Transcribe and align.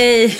Hej, 0.00 0.36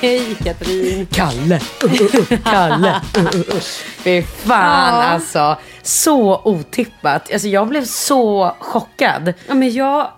hej 0.00 0.36
Katrin! 0.44 1.06
Kalle! 1.06 1.60
Uh, 1.84 1.92
uh, 1.92 2.32
uh, 2.32 2.38
Kalle! 2.44 3.00
Uh, 3.18 3.24
uh. 3.24 3.60
Fy 4.04 4.22
fan, 4.22 4.94
Ja. 4.94 5.02
alltså. 5.02 5.56
Så 5.82 6.40
otippat. 6.44 7.32
Alltså, 7.32 7.48
jag 7.48 7.68
blev 7.68 7.84
så 7.84 8.54
chockad. 8.58 9.32
Ja 9.48 9.54
men 9.54 9.72
jag 9.72 10.10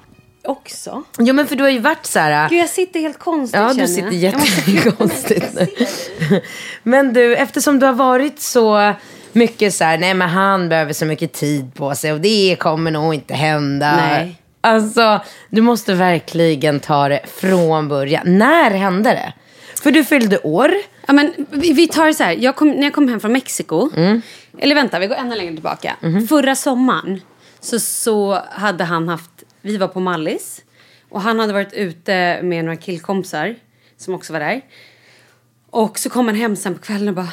också. 0.44 1.02
Jo, 1.18 1.34
men 1.34 1.46
för 1.46 1.56
du 1.56 1.62
har 1.62 1.70
ju 1.70 1.78
varit 1.78 2.06
så 2.06 2.18
här... 2.18 2.48
Gud 2.48 2.58
jag 2.58 2.68
sitter 2.68 3.00
helt 3.00 3.18
konstigt 3.18 3.60
Ja, 3.60 3.74
du 3.74 3.88
sitter 3.88 4.10
jättekonstigt 4.10 5.54
nu. 5.54 5.68
Men 6.82 7.12
du, 7.12 7.36
eftersom 7.36 7.78
du 7.78 7.86
har 7.86 7.92
varit 7.92 8.40
så 8.40 8.94
mycket 9.32 9.74
så 9.74 9.84
här, 9.84 9.98
nej 9.98 10.14
men 10.14 10.28
han 10.28 10.68
behöver 10.68 10.92
så 10.92 11.04
mycket 11.04 11.32
tid 11.32 11.74
på 11.74 11.94
sig 11.94 12.12
och 12.12 12.20
det 12.20 12.56
kommer 12.58 12.90
nog 12.90 13.14
inte 13.14 13.34
hända. 13.34 13.96
Nej. 13.96 14.40
Alltså, 14.64 15.20
du 15.50 15.60
måste 15.60 15.94
verkligen 15.94 16.80
ta 16.80 17.08
det 17.08 17.20
från 17.26 17.88
början. 17.88 18.38
När 18.38 18.70
hände 18.70 19.10
det? 19.10 19.32
För 19.82 19.90
du 19.90 20.04
fyllde 20.04 20.38
år. 20.38 20.74
Ja, 21.06 21.12
men 21.12 21.46
vi, 21.50 21.88
tar 21.88 22.06
det 22.06 22.14
så 22.14 22.24
här. 22.24 22.32
Jag 22.32 22.56
kom, 22.56 22.70
när 22.70 22.82
jag 22.82 22.92
kom 22.92 23.08
hem 23.08 23.20
från 23.20 23.32
Mexiko. 23.32 23.90
Eller 24.58 24.74
vänta, 24.74 24.98
vi 24.98 25.06
går 25.06 25.16
ännu 25.16 25.34
längre 25.36 25.52
tillbaka. 25.52 25.96
Förra 26.28 26.54
sommaren 26.54 27.20
så, 27.60 27.80
så 27.80 28.40
hade 28.50 28.84
han 28.84 29.08
haft... 29.08 29.30
Vi 29.60 29.76
var 29.76 29.88
på 29.88 30.00
Mallis. 30.00 30.62
Och 31.08 31.20
han 31.20 31.40
hade 31.40 31.52
varit 31.52 31.72
ute 31.72 32.40
med 32.42 32.64
några 32.64 32.76
killkompisar 32.76 33.54
som 33.96 34.14
också 34.14 34.32
var 34.32 34.40
där. 34.40 34.60
Och 35.70 35.98
så 35.98 36.10
kom 36.10 36.26
han 36.26 36.36
hem 36.36 36.56
sen 36.56 36.74
på 36.74 36.82
kvällen 36.82 37.08
och 37.08 37.14
bara... 37.14 37.32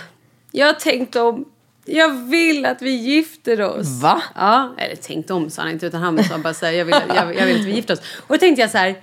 Jag 0.51 0.67
har 0.67 0.73
tänkt 0.73 1.15
om. 1.15 1.45
Jag 1.85 2.09
vill 2.09 2.65
att 2.65 2.81
vi 2.81 2.91
gifter 2.91 3.61
oss. 3.61 4.01
Va? 4.01 4.23
Ja, 4.35 4.75
eller 4.77 4.95
tänkt 4.95 5.31
om 5.31 5.49
sa 5.49 5.61
han 5.61 5.71
inte. 5.71 5.85
Utan 5.85 6.01
han 6.01 6.23
sa 6.23 6.37
bara 6.37 6.53
så 6.53 6.65
här, 6.65 6.73
jag 6.73 6.85
vill, 6.85 6.95
jag, 7.15 7.35
jag 7.35 7.45
vill 7.45 7.55
att 7.59 7.65
vi 7.65 7.71
gifter 7.71 7.93
oss. 7.93 7.99
Och 8.17 8.35
då 8.35 8.37
tänkte 8.37 8.61
jag 8.61 8.71
så 8.71 8.77
här, 8.77 9.01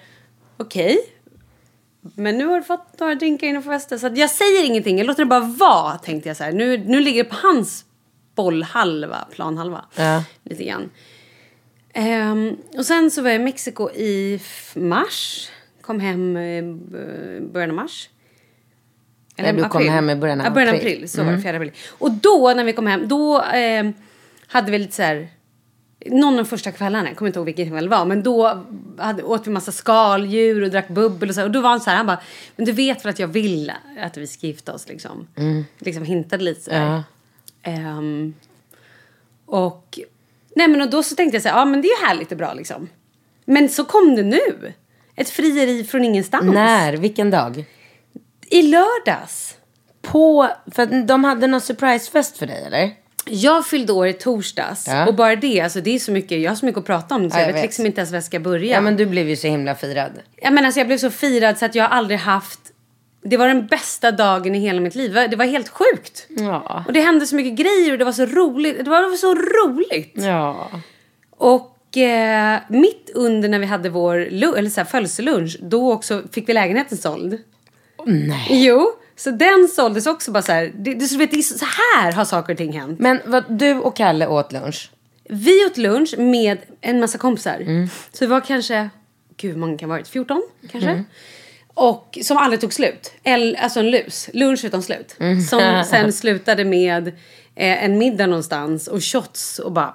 okej. 0.57 0.99
Men 2.01 2.39
nu 2.39 2.47
har 2.47 2.57
du 2.57 2.63
fått 2.63 3.01
några 3.01 3.15
drinkar 3.15 3.47
innan 3.47 3.63
på 3.63 3.71
festen 3.71 3.99
så 3.99 4.11
jag 4.15 4.31
säger 4.31 4.65
ingenting. 4.65 4.99
Jag 4.99 5.07
låter 5.07 5.23
det 5.23 5.29
bara 5.29 5.41
vara, 5.41 5.99
tänkte 5.99 6.29
jag 6.29 6.37
så 6.37 6.45
här. 6.45 6.53
Nu, 6.53 6.79
nu 6.79 7.01
ligger 7.01 7.25
det 7.25 7.31
på 7.31 7.37
hans 7.37 7.85
bollhalva, 8.35 9.29
planhalva. 9.31 9.85
Ja. 9.97 10.25
Lite 10.43 10.65
grann. 10.65 10.91
Ehm, 11.93 12.57
och 12.77 12.87
sen 12.87 13.11
så 13.11 13.23
var 13.23 13.31
jag 13.31 13.41
i 13.41 13.45
Mexiko 13.45 13.91
i 13.91 14.41
mars. 14.75 15.49
Kom 15.81 16.01
hem 16.01 16.37
i 16.37 16.63
början 17.53 17.71
av 17.71 17.77
mars. 17.77 18.09
Nej, 19.39 19.53
du 19.53 19.69
kom 19.69 19.89
hem 19.89 20.11
i 20.11 20.17
början 20.17 20.41
av 20.41 20.47
ja, 20.47 20.51
början 20.51 20.69
av 20.69 20.75
april. 20.75 20.87
Mm. 20.87 20.99
april. 20.99 21.09
Så 21.09 21.25
var 21.25 21.33
det, 21.33 21.43
4 21.43 21.57
april. 21.57 21.73
Och 21.91 22.11
då 22.11 22.53
när 22.57 22.65
vi 22.65 22.73
kom 22.73 22.87
hem, 22.87 23.09
då 23.09 23.43
ehm, 23.55 23.93
hade 24.47 24.73
vi 24.73 24.79
lite 24.79 24.95
så 24.95 25.03
här 25.03 25.29
någon 26.07 26.33
av 26.33 26.37
de 26.37 26.45
första 26.45 26.73
kvällarna, 26.73 27.09
jag 27.09 27.17
kommer 27.17 27.29
inte 27.29 27.39
ihåg 27.39 27.47
vilken 27.47 27.71
kväll 27.71 27.85
det 27.85 27.91
var, 27.91 28.05
men 28.05 28.23
då 28.23 28.65
hade, 28.99 29.23
åt 29.23 29.47
vi 29.47 29.51
massa 29.51 29.73
skaldjur 29.73 30.63
och 30.63 30.71
drack 30.71 30.89
bubbel 30.89 31.29
och 31.29 31.35
så. 31.35 31.43
Och 31.43 31.51
då 31.51 31.61
var 31.61 31.71
han 31.71 31.81
så 31.81 31.91
här, 31.91 31.97
han 31.97 32.07
bara, 32.07 32.21
men 32.57 32.67
du 32.67 32.73
vet 32.73 33.05
väl 33.05 33.11
att 33.11 33.19
jag 33.19 33.29
vill 33.29 33.73
att 34.01 34.17
vi 34.17 34.27
ska 34.27 34.47
gifta 34.47 34.73
oss 34.73 34.89
liksom. 34.89 35.27
Liksom 35.79 36.05
hintade 36.05 36.45
lite 36.45 36.61
så 36.61 36.71
här. 36.71 36.93
Ja. 36.93 37.03
Ehm, 37.63 38.35
och, 39.47 39.99
nej 40.57 40.69
men 40.69 40.81
och 40.81 40.91
då 40.91 41.03
så 41.03 41.15
tänkte 41.15 41.37
jag 41.37 41.43
så 41.43 41.49
här, 41.49 41.59
ja 41.59 41.65
men 41.65 41.83
det 41.83 41.89
är 41.89 42.01
ju 42.01 42.07
härligt 42.07 42.33
och 42.33 42.39
bra 42.39 42.55
liksom. 42.55 42.89
Men 43.45 43.69
så 43.69 43.85
kom 43.85 44.17
det 44.17 44.23
nu. 44.23 44.73
Ett 45.15 45.31
frieri 45.31 45.85
från 45.85 46.05
ingenstans. 46.05 46.55
När? 46.55 46.93
Vilken 46.93 47.31
dag? 47.31 47.65
I 48.51 48.63
lördags. 48.63 49.57
På, 50.03 50.49
för 50.73 51.07
de 51.07 51.25
hade 51.25 51.47
någon 51.47 51.61
surprisefest 51.61 52.39
för 52.39 52.47
dig 52.47 52.65
eller? 52.67 52.91
Jag 53.31 53.67
fyllde 53.67 53.93
år 53.93 54.07
i 54.07 54.13
torsdags. 54.13 54.87
Ja. 54.89 55.07
Och 55.07 55.15
bara 55.15 55.37
det, 55.37 55.61
alltså 55.61 55.81
det 55.81 55.95
är 55.95 55.99
så 55.99 56.13
mycket, 56.13 56.41
jag 56.41 56.51
har 56.51 56.57
så 56.57 56.67
mycket 56.67 56.79
att 56.79 56.87
prata 56.87 57.15
om. 57.15 57.31
Så 57.31 57.37
Ja, 57.37 57.41
jag 57.41 57.49
jag 57.49 57.55
vet, 57.55 57.63
liksom 57.63 57.87
inte 57.87 58.01
ens 58.01 58.11
var 58.11 58.17
jag 58.17 58.25
ska 58.25 58.41
börja. 58.41 58.75
Ja 58.75 58.81
men 58.81 58.97
du 58.97 59.07
blev 59.07 59.29
ju 59.29 59.37
så 59.37 59.47
himla 59.47 59.75
firad. 59.75 60.13
Ja, 60.37 60.51
men 60.51 60.65
alltså, 60.65 60.81
jag 60.81 60.87
blev 60.87 60.99
så 60.99 61.11
firad 61.11 61.59
så 61.59 61.65
att 61.65 61.75
jag 61.75 61.85
har 61.85 61.97
aldrig 61.97 62.19
haft... 62.19 62.61
Det 63.23 63.37
var 63.37 63.49
den 63.49 63.67
bästa 63.67 64.13
dagen 64.13 64.55
i 64.55 64.59
hela 64.59 64.81
mitt 64.81 64.95
liv. 64.95 65.15
Det 65.31 65.37
var 65.37 65.45
helt 65.45 65.69
sjukt. 65.69 66.27
Ja. 66.29 66.85
Och 66.87 66.93
det 66.93 67.01
hände 67.01 67.27
så 67.27 67.37
mycket 67.37 67.53
grejer 67.67 67.93
och 67.93 67.99
det 67.99 68.05
var 68.05 68.13
så 68.13 68.27
roligt. 68.27 68.85
Det 68.85 68.91
var, 68.91 69.17
så 69.17 69.35
roligt. 69.35 70.15
Ja. 70.15 70.71
Och 71.31 71.97
eh, 71.97 72.59
mitt 72.69 73.11
under 73.15 73.49
när 73.49 73.59
vi 73.59 73.67
hade 73.67 73.89
vår 73.89 74.17
eller 74.17 74.71
så 74.71 74.81
här, 74.81 74.85
födelselunch, 74.85 75.57
då 75.61 75.93
också 75.93 76.23
fick 76.33 76.49
vi 76.49 76.53
lägenheten 76.53 76.99
såld. 76.99 77.39
Nej. 78.07 78.67
Jo, 78.67 78.93
så 79.17 79.31
den 79.31 79.69
såldes 79.69 80.07
också 80.07 80.31
bara 80.31 80.43
så 80.43 80.53
här. 80.53 80.73
Det, 80.75 80.95
det, 80.95 81.07
så 81.07 81.19
vet, 81.19 81.31
det 81.31 81.43
så 81.43 81.67
här 81.95 82.13
har 82.13 82.25
saker 82.25 82.53
och 82.53 82.59
ting 82.59 82.73
hänt. 82.73 83.01
Men 83.01 83.21
vad, 83.27 83.45
du 83.49 83.75
och 83.75 83.97
Kalle 83.97 84.27
åt 84.27 84.53
lunch? 84.53 84.91
Vi 85.29 85.67
åt 85.67 85.77
lunch 85.77 86.15
med 86.19 86.59
en 86.81 87.01
massa 87.01 87.19
kompisar. 87.19 87.61
Mm. 87.61 87.89
Så 88.13 88.25
det 88.25 88.31
var 88.31 88.41
kanske, 88.41 88.91
gud 89.37 89.53
hur 89.53 89.59
många 89.59 89.79
kan 89.79 89.91
ha 89.91 89.97
varit? 89.97 90.09
14 90.09 90.43
kanske? 90.71 90.91
Mm. 90.91 91.05
Och 91.75 92.19
som 92.23 92.37
aldrig 92.37 92.61
tog 92.61 92.73
slut. 92.73 93.13
El, 93.23 93.57
alltså 93.57 93.81
en 93.81 93.91
lus. 93.91 94.31
Lunch 94.33 94.65
utan 94.65 94.83
slut. 94.83 95.17
Mm. 95.21 95.41
Som 95.41 95.85
sen 95.91 96.13
slutade 96.13 96.65
med 96.65 97.09
eh, 97.55 97.85
en 97.85 97.99
middag 97.99 98.27
någonstans 98.27 98.89
och 98.89 99.05
shots 99.05 99.59
och 99.59 99.73
bara... 99.73 99.95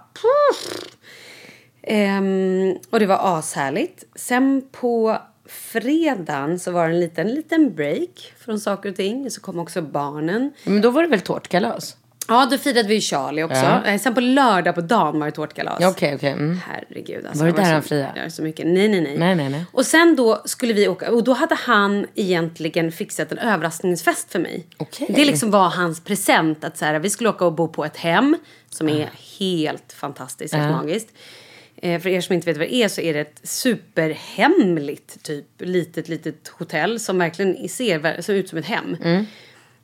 Ehm, 1.88 2.76
och 2.90 3.00
det 3.00 3.06
var 3.06 3.40
ashärligt. 3.40 4.04
Sen 4.16 4.68
på 4.72 5.18
fredagen 5.54 6.60
så 6.60 6.72
var 6.72 6.88
det 6.88 6.94
en 6.94 7.00
liten, 7.00 7.28
liten 7.28 7.76
break 7.76 8.34
från 8.40 8.60
saker 8.60 8.90
och 8.90 8.96
ting. 8.96 9.32
Så 9.32 9.42
kom 9.42 9.60
också 9.60 9.82
barnen. 9.82 10.52
Men 10.64 10.82
då 10.82 10.90
var 10.90 11.02
det 11.02 11.08
väl 11.08 11.22
tårtkalas? 11.22 11.98
Ja, 12.28 12.48
då 12.52 12.58
firade 12.58 12.88
vi 12.88 13.02
Charlie 13.02 13.44
också. 13.44 13.56
Ja. 13.56 13.86
Eh, 13.86 14.00
Sen 14.00 14.14
på 14.14 14.22
lördag 14.22 14.76
på 14.76 14.82
dagen 14.82 15.20
var 15.20 15.26
det 15.26 15.32
tårtkalas. 15.32 15.78
Ja, 15.80 15.90
Okej, 15.90 16.16
okej. 16.16 16.32
Mm. 16.32 16.60
Herregud. 16.68 17.26
Alltså, 17.26 17.44
Var 17.44 17.52
det 17.52 17.58
där 17.62 17.74
han 17.74 17.84
friade? 17.84 18.32
Så 18.32 18.44
mycket. 18.44 18.66
Nej, 18.68 18.88
nej, 18.88 19.02
nej, 19.02 19.18
Nej, 19.18 19.36
nej, 19.36 19.50
nej. 19.50 19.66
Och 19.72 19.86
sen 19.86 20.16
då 20.16 20.42
skulle 20.46 20.74
vi 20.74 20.88
åka. 20.88 21.12
Och 21.12 21.24
då 21.24 21.34
hade 21.34 21.56
han 21.56 22.06
egentligen 22.16 22.92
fixat 22.92 23.32
en 23.32 23.38
överraskningsfest 23.38 24.32
för 24.32 24.40
mig. 24.40 24.66
Okej. 24.78 25.08
Det 25.16 25.26
liksom 25.26 25.52
var 25.52 25.70
hans 25.70 26.04
present. 26.04 26.64
Att 26.64 26.78
så 26.78 26.86
här, 26.86 27.00
vi 27.00 27.10
skulle 27.10 27.30
åka 27.30 27.46
och 27.46 27.54
bo 27.54 27.68
på 27.68 27.86
ett 27.86 27.98
hem. 27.98 28.38
Som 28.70 28.90
är 28.90 29.10
helt 29.40 29.94
fantastiskt, 29.94 30.54
helt 30.54 30.72
magiskt. 30.72 31.10
Eh, 31.84 32.00
för 32.00 32.10
er 32.10 32.22
som 32.22 32.34
inte 32.34 32.46
vet 32.46 32.58
vad 32.58 32.68
det 32.68 32.76
är 32.76 32.88
så 32.88 33.02
är 33.02 33.14
det 33.14 33.20
ett 33.20 33.40
superhemligt 33.44 35.24
typ 35.24 35.46
litet, 35.58 36.10
litet 36.10 36.48
hotell 36.48 37.00
som 37.00 37.18
verkligen 37.18 37.70
ser, 37.70 38.22
ser 38.22 38.34
ut 38.34 38.50
som 38.50 38.58
ett 38.58 38.66
hem. 38.66 38.98
Mm. 39.04 39.26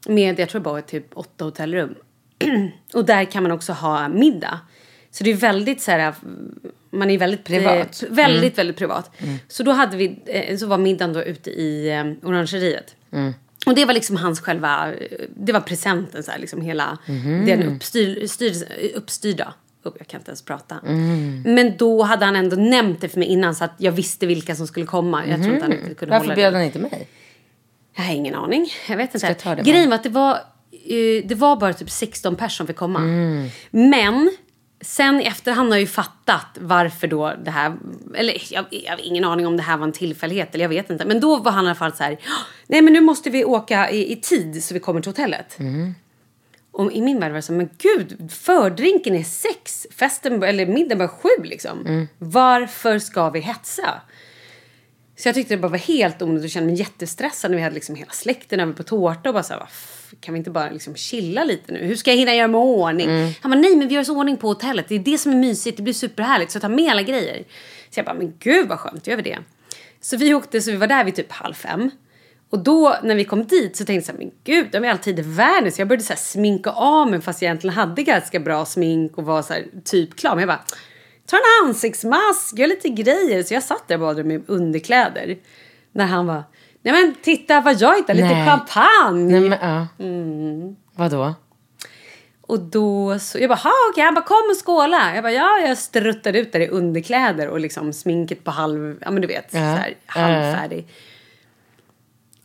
Med, 0.07 0.39
jag 0.39 0.49
tror 0.49 0.61
bara 0.61 0.81
typ 0.81 1.05
åtta 1.13 1.45
hotellrum. 1.45 1.95
och 2.93 3.05
där 3.05 3.25
kan 3.25 3.43
man 3.43 3.51
också 3.51 3.73
ha 3.73 4.09
middag. 4.09 4.59
Så 5.11 5.23
det 5.23 5.31
är 5.31 5.35
väldigt 5.35 5.81
så 5.81 5.91
här, 5.91 6.13
man 6.89 7.09
är 7.09 7.17
väldigt 7.17 7.43
Privat. 7.43 8.03
Eh, 8.03 8.09
väldigt, 8.09 8.57
väldigt 8.57 8.77
privat. 8.77 9.11
Så 9.47 9.63
då 9.63 9.71
hade 9.71 9.97
vi, 9.97 10.19
eh, 10.25 10.57
så 10.57 10.67
var 10.67 10.77
middagen 10.77 11.13
då 11.13 11.23
ute 11.23 11.49
i 11.49 11.89
eh, 11.89 12.29
orangeriet. 12.29 12.95
Och 13.65 13.75
det 13.75 13.85
var 13.85 13.93
liksom 13.93 14.15
hans 14.15 14.41
själva, 14.41 14.93
eh, 14.93 15.25
det 15.35 15.53
var 15.53 15.61
presenten 15.61 16.23
så 16.23 16.31
här, 16.31 16.39
liksom 16.39 16.61
hela 16.61 16.97
den 17.45 17.63
uppstyr, 17.63 18.27
styr, 18.27 18.53
uppstyrda. 18.95 19.53
Oh, 19.83 19.93
jag 19.97 20.07
kan 20.07 20.19
inte 20.19 20.31
ens 20.31 20.41
prata. 20.41 20.79
Men 21.45 21.77
då 21.77 22.03
hade 22.03 22.25
han 22.25 22.35
ändå 22.35 22.55
nämnt 22.55 23.01
det 23.01 23.09
för 23.09 23.19
mig 23.19 23.27
innan 23.27 23.55
så 23.55 23.63
att 23.63 23.73
jag 23.77 23.91
visste 23.91 24.25
vilka 24.25 24.55
som 24.55 24.67
skulle 24.67 24.85
komma. 24.85 25.27
Jag 25.27 25.41
tror 25.41 25.53
inte 25.53 25.65
han 25.65 25.71
riktigt 25.71 25.97
kunde 25.97 26.19
Varför 26.19 26.35
bjöd 26.35 26.53
han 26.53 26.63
inte 26.63 26.79
mig? 26.79 27.07
Jag 27.95 28.03
har 28.03 28.13
ingen 28.13 28.35
aning. 28.35 28.67
Jag 28.89 28.97
vet 28.97 29.15
inte. 29.15 29.35
jag 29.45 29.57
det 29.57 29.63
Grejen 29.63 29.89
var 29.89 29.95
att 29.95 30.03
det 30.03 30.09
var, 30.09 30.33
eh, 30.71 31.25
det 31.25 31.35
var 31.35 31.55
bara 31.55 31.73
typ 31.73 31.89
16 31.89 32.35
personer 32.35 32.49
som 32.49 32.67
fick 32.67 32.75
komma. 32.75 32.99
Men 33.71 34.31
sen 34.81 35.21
i 35.21 35.23
efterhand 35.23 35.69
har 35.69 35.75
jag 35.75 35.81
ju 35.81 35.87
fattat 35.87 36.57
varför 36.59 37.07
då 37.07 37.33
det 37.43 37.51
här... 37.51 37.77
Eller 38.15 38.53
jag, 38.53 38.65
jag 38.69 38.91
har 38.91 39.05
ingen 39.05 39.23
aning 39.23 39.47
om 39.47 39.57
det 39.57 39.63
här 39.63 39.77
var 39.77 39.85
en 39.85 39.91
tillfällighet. 39.91 40.55
Eller 40.55 40.65
jag 40.65 40.69
vet 40.69 40.89
inte. 40.89 41.05
Men 41.05 41.19
då 41.19 41.37
var 41.37 41.51
han 41.51 41.65
i 41.65 41.67
alla 41.67 41.75
fall 41.75 41.93
så 41.93 42.03
här. 42.03 42.17
Nej 42.67 42.81
men 42.81 42.93
nu 42.93 43.01
måste 43.01 43.29
vi 43.29 43.45
åka 43.45 43.91
i, 43.91 44.11
i 44.11 44.15
tid 44.15 44.63
så 44.63 44.73
vi 44.73 44.79
kommer 44.79 45.01
till 45.01 45.09
hotellet. 45.09 45.57
Och 46.71 46.91
i 46.91 47.01
min 47.01 47.19
värld 47.19 47.31
var 47.31 47.35
det 47.35 47.41
så 47.41 47.53
men 47.53 47.69
gud, 47.77 48.31
fördrinken 48.31 49.15
är 49.15 49.23
sex, 49.23 49.87
festen, 49.95 50.43
eller 50.43 50.65
middagen 50.65 50.97
var 50.97 51.07
sju 51.07 51.29
liksom. 51.43 52.07
Varför 52.17 52.99
ska 52.99 53.29
vi 53.29 53.39
hetsa? 53.39 54.01
Så 55.17 55.27
jag 55.27 55.35
tyckte 55.35 55.53
det 55.55 55.61
bara 55.61 55.67
var 55.71 55.77
helt 55.77 56.21
onödigt 56.21 56.43
och 56.43 56.49
kände 56.49 56.67
mig 56.71 56.79
jättestressad 56.79 57.51
när 57.51 57.57
vi 57.57 57.63
hade 57.63 57.75
liksom 57.75 57.95
hela 57.95 58.11
släkten 58.11 58.59
över 58.59 58.73
på 58.73 58.83
tårta 58.83 59.29
och 59.29 59.33
bara 59.33 59.43
så 59.43 59.53
här, 59.53 59.59
"Va, 59.59 59.67
f- 59.71 60.13
kan 60.19 60.33
vi 60.33 60.37
inte 60.37 60.51
bara 60.51 60.69
liksom 60.69 60.95
chilla 60.95 61.43
lite 61.43 61.71
nu? 61.73 61.79
Hur 61.85 61.95
ska 61.95 62.11
jag 62.11 62.17
hinna 62.17 62.35
göra 62.35 62.47
mig 62.47 62.59
ordning? 62.59 63.09
Han 63.41 63.51
bara, 63.51 63.59
nej 63.59 63.75
men 63.75 63.87
vi 63.87 63.93
gör 63.93 64.01
oss 64.01 64.09
ordning 64.09 64.37
på 64.37 64.47
hotellet. 64.47 64.85
Det 64.89 64.95
är 64.95 64.99
det 64.99 65.17
som 65.17 65.31
är 65.31 65.35
mysigt, 65.35 65.77
det 65.77 65.83
blir 65.83 65.93
superhärligt. 65.93 66.51
Så 66.51 66.59
ta 66.59 66.69
med 66.69 66.91
alla 66.91 67.01
grejer. 67.01 67.43
Så 67.89 67.99
jag 67.99 68.05
bara, 68.05 68.15
men 68.15 68.33
gud 68.39 68.67
vad 68.67 68.79
skönt, 68.79 69.07
gör 69.07 69.15
vi 69.15 69.21
det? 69.21 69.37
Så 70.01 70.17
vi 70.17 70.33
åkte, 70.33 70.61
så 70.61 70.71
vi 70.71 70.77
var 70.77 70.87
där 70.87 71.03
vid 71.03 71.15
typ 71.15 71.31
halv 71.31 71.53
fem. 71.53 71.91
Och 72.51 72.59
då 72.59 72.95
när 73.03 73.15
vi 73.15 73.25
kom 73.25 73.45
dit 73.45 73.75
så 73.75 73.85
tänkte 73.85 73.93
jag 73.93 74.03
så 74.03 74.11
här, 74.11 74.19
men 74.19 74.31
gud, 74.43 74.67
de 74.71 74.83
är 74.83 74.89
alltid 74.89 75.19
i 75.19 75.21
världen. 75.21 75.71
Så 75.71 75.81
jag 75.81 75.87
började 75.87 76.03
så 76.03 76.13
här 76.13 76.19
sminka 76.19 76.69
av 76.69 77.09
mig 77.11 77.21
fast 77.21 77.41
jag 77.41 77.47
egentligen 77.47 77.75
hade 77.75 78.03
ganska 78.03 78.39
bra 78.39 78.65
smink 78.65 79.17
och 79.17 79.23
var 79.23 79.41
så 79.41 79.53
här 79.53 79.65
typ 79.85 80.15
klar. 80.15 80.31
Men 80.35 80.39
jag 80.39 80.47
bara, 80.47 80.63
ta 81.25 81.37
en 81.37 81.67
ansiktsmask, 81.67 82.57
gör 82.57 82.67
lite 82.67 82.89
grejer. 82.89 83.43
Så 83.43 83.53
jag 83.53 83.63
satt 83.63 83.87
där 83.87 83.97
bara 83.97 84.23
med 84.23 84.43
underkläder. 84.47 85.37
När 85.91 86.05
han 86.05 86.27
var, 86.27 86.43
nej 86.81 86.93
men 86.93 87.15
titta 87.21 87.61
vad 87.61 87.81
jag 87.81 87.97
hittar, 87.97 88.13
lite 88.13 88.45
champagne. 88.45 89.39
Nej, 89.39 89.49
men, 89.49 89.59
ja. 89.61 89.87
Mm. 89.99 90.75
Vadå? 90.95 91.33
Och 92.41 92.59
då 92.59 93.19
så, 93.19 93.39
jag 93.39 93.49
bara, 93.49 93.55
ha 93.55 93.73
okej, 93.91 94.03
han 94.03 94.13
bara 94.13 94.25
kom 94.25 94.49
och 94.49 94.65
skåla. 94.65 95.15
Jag 95.15 95.23
bara, 95.23 95.33
ja, 95.33 95.59
jag 95.59 95.77
struttade 95.77 96.39
ut 96.39 96.51
där 96.51 96.59
i 96.59 96.67
underkläder 96.67 97.47
och 97.47 97.59
liksom 97.59 97.93
sminket 97.93 98.43
på 98.43 98.51
halv, 98.51 98.97
ja 99.01 99.11
men 99.11 99.21
du 99.21 99.27
vet, 99.27 99.51
så 99.51 99.57
här, 99.57 99.93
halvfärdig. 100.05 100.87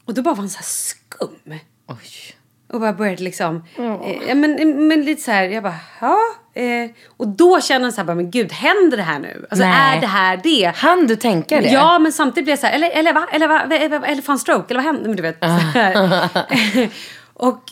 Och 0.05 0.15
då 0.15 0.23
bara 0.23 0.35
var 0.35 0.41
han 0.41 0.49
så 0.49 0.59
här 0.59 0.65
skum. 0.65 1.59
Oj. 1.87 2.35
Och 2.73 2.81
bara 2.81 2.93
började 2.93 3.23
liksom, 3.23 3.65
eh, 3.77 4.29
ja, 4.29 4.35
men, 4.35 4.87
men 4.89 5.05
lite 5.05 5.23
så 5.23 5.31
här, 5.31 5.45
jag 5.45 5.63
bara, 5.63 5.81
ja. 6.01 6.19
Eh, 6.55 6.91
och 7.17 7.29
då 7.29 7.61
kände 7.61 7.87
jag 7.87 7.95
så 7.95 8.01
här, 8.01 8.07
bara, 8.07 8.15
men 8.15 8.31
gud, 8.31 8.53
händer 8.53 8.97
det 8.97 9.03
här 9.03 9.19
nu? 9.19 9.47
Alltså 9.51 9.67
Nej. 9.67 9.97
är 9.97 10.01
det 10.01 10.07
här 10.07 10.41
det? 10.43 10.73
Han 10.77 11.07
du 11.07 11.17
tänka 11.17 11.61
det? 11.61 11.69
Ja, 11.69 11.99
men 11.99 12.13
samtidigt 12.13 12.45
blev 12.45 12.53
jag 12.53 12.59
så 12.59 12.67
här, 12.67 12.75
eller, 12.75 12.91
eller 12.91 13.13
va? 13.13 13.29
Eller, 13.33 13.49
va? 13.49 13.61
eller, 13.61 14.05
eller, 14.05 14.23
fan 14.23 14.39
stroke? 14.39 14.75
Eller 14.75 14.83
vad 14.83 14.95
hände? 14.95 15.09
Men 15.09 15.17
du 15.17 15.23
vet. 15.23 15.45
och, 17.35 17.63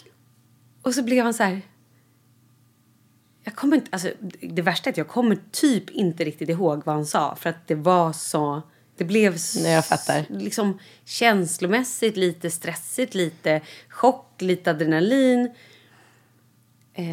och 0.82 0.94
så 0.94 1.02
blev 1.02 1.24
han 1.24 1.34
så 1.34 1.42
här. 1.42 1.60
Jag 3.44 3.54
kommer 3.54 3.76
inte, 3.76 3.88
alltså, 3.90 4.08
det 4.40 4.62
värsta 4.62 4.90
är 4.90 4.92
att 4.92 4.96
jag 4.98 5.08
kommer 5.08 5.38
typ 5.52 5.90
inte 5.90 6.24
riktigt 6.24 6.48
ihåg 6.48 6.82
vad 6.84 6.94
han 6.94 7.06
sa. 7.06 7.36
För 7.36 7.50
att 7.50 7.68
det 7.68 7.74
var 7.74 8.12
så, 8.12 8.62
det 8.96 9.04
blev 9.04 9.36
Nej, 9.56 9.72
jag 9.72 9.86
fattar. 9.86 10.24
liksom 10.28 10.78
känslomässigt 11.04 12.16
lite 12.16 12.50
stressigt, 12.50 13.14
lite 13.14 13.60
chock, 13.88 14.34
lite 14.38 14.70
adrenalin. 14.70 15.50
Eh, 16.94 17.04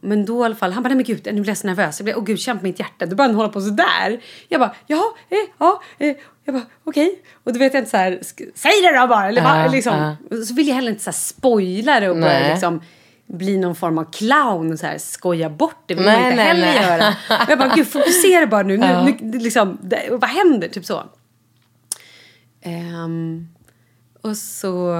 men 0.00 0.24
då 0.24 0.42
i 0.42 0.44
alla 0.44 0.54
fall, 0.54 0.72
han 0.72 0.82
bara, 0.82 0.88
nej 0.88 0.96
men 0.96 1.04
gud, 1.04 1.20
nu 1.24 1.40
blir 1.40 1.50
jag 1.50 1.56
så 1.56 1.66
nervös. 1.66 2.00
Jag 2.00 2.04
blev, 2.04 2.16
åh 2.16 2.24
gud, 2.24 2.40
känn 2.40 2.58
på 2.58 2.64
mitt 2.64 2.78
hjärta. 2.78 3.06
Då 3.06 3.16
började 3.16 3.34
hålla 3.34 3.48
på 3.48 3.60
sådär. 3.60 4.20
Jag 4.48 4.60
bara, 4.60 4.74
jaha, 4.86 5.12
eh, 5.30 5.38
ja, 5.58 5.82
eh. 5.98 6.16
Jag 6.44 6.54
bara, 6.54 6.64
okej. 6.84 7.22
Och 7.44 7.52
då 7.52 7.58
vet 7.58 7.74
jag 7.74 7.80
inte 7.80 7.90
så 7.90 7.96
här, 7.96 8.20
säg 8.54 8.72
det 8.82 9.00
då 9.00 9.06
bara. 9.06 9.28
Eller, 9.28 9.42
va? 9.42 9.62
Ja, 9.62 9.72
liksom. 9.72 10.16
Så 10.48 10.54
vill 10.54 10.68
jag 10.68 10.74
heller 10.74 10.90
inte 10.90 11.02
så 11.04 11.10
här 11.10 11.16
spoila 11.18 12.00
det 12.00 12.10
och 12.10 12.16
börja 12.16 12.38
Nej. 12.38 12.50
liksom 12.50 12.80
bli 13.26 13.58
någon 13.58 13.76
form 13.76 13.98
av 13.98 14.04
clown 14.12 14.72
och 14.72 14.78
så 14.78 14.86
här 14.86 14.98
skoja 14.98 15.50
bort 15.50 15.82
det. 15.86 15.94
vill 15.94 16.04
Nej, 16.04 16.20
man 16.20 16.30
inte 16.30 16.36
nej, 16.36 16.46
heller 16.46 16.66
nej. 16.66 16.98
göra. 16.98 17.08
Och 17.44 17.50
jag 17.50 17.58
bara, 17.58 17.74
gud 17.74 17.88
fokusera 17.88 18.46
bara 18.46 18.62
nu. 18.62 18.76
nu, 18.76 19.16
nu 19.20 19.38
liksom, 19.38 19.78
det, 19.82 20.08
vad 20.10 20.30
händer? 20.30 20.68
Typ 20.68 20.84
så. 20.84 21.02
Ehm, 22.64 23.48
och 24.22 24.36
så 24.36 24.94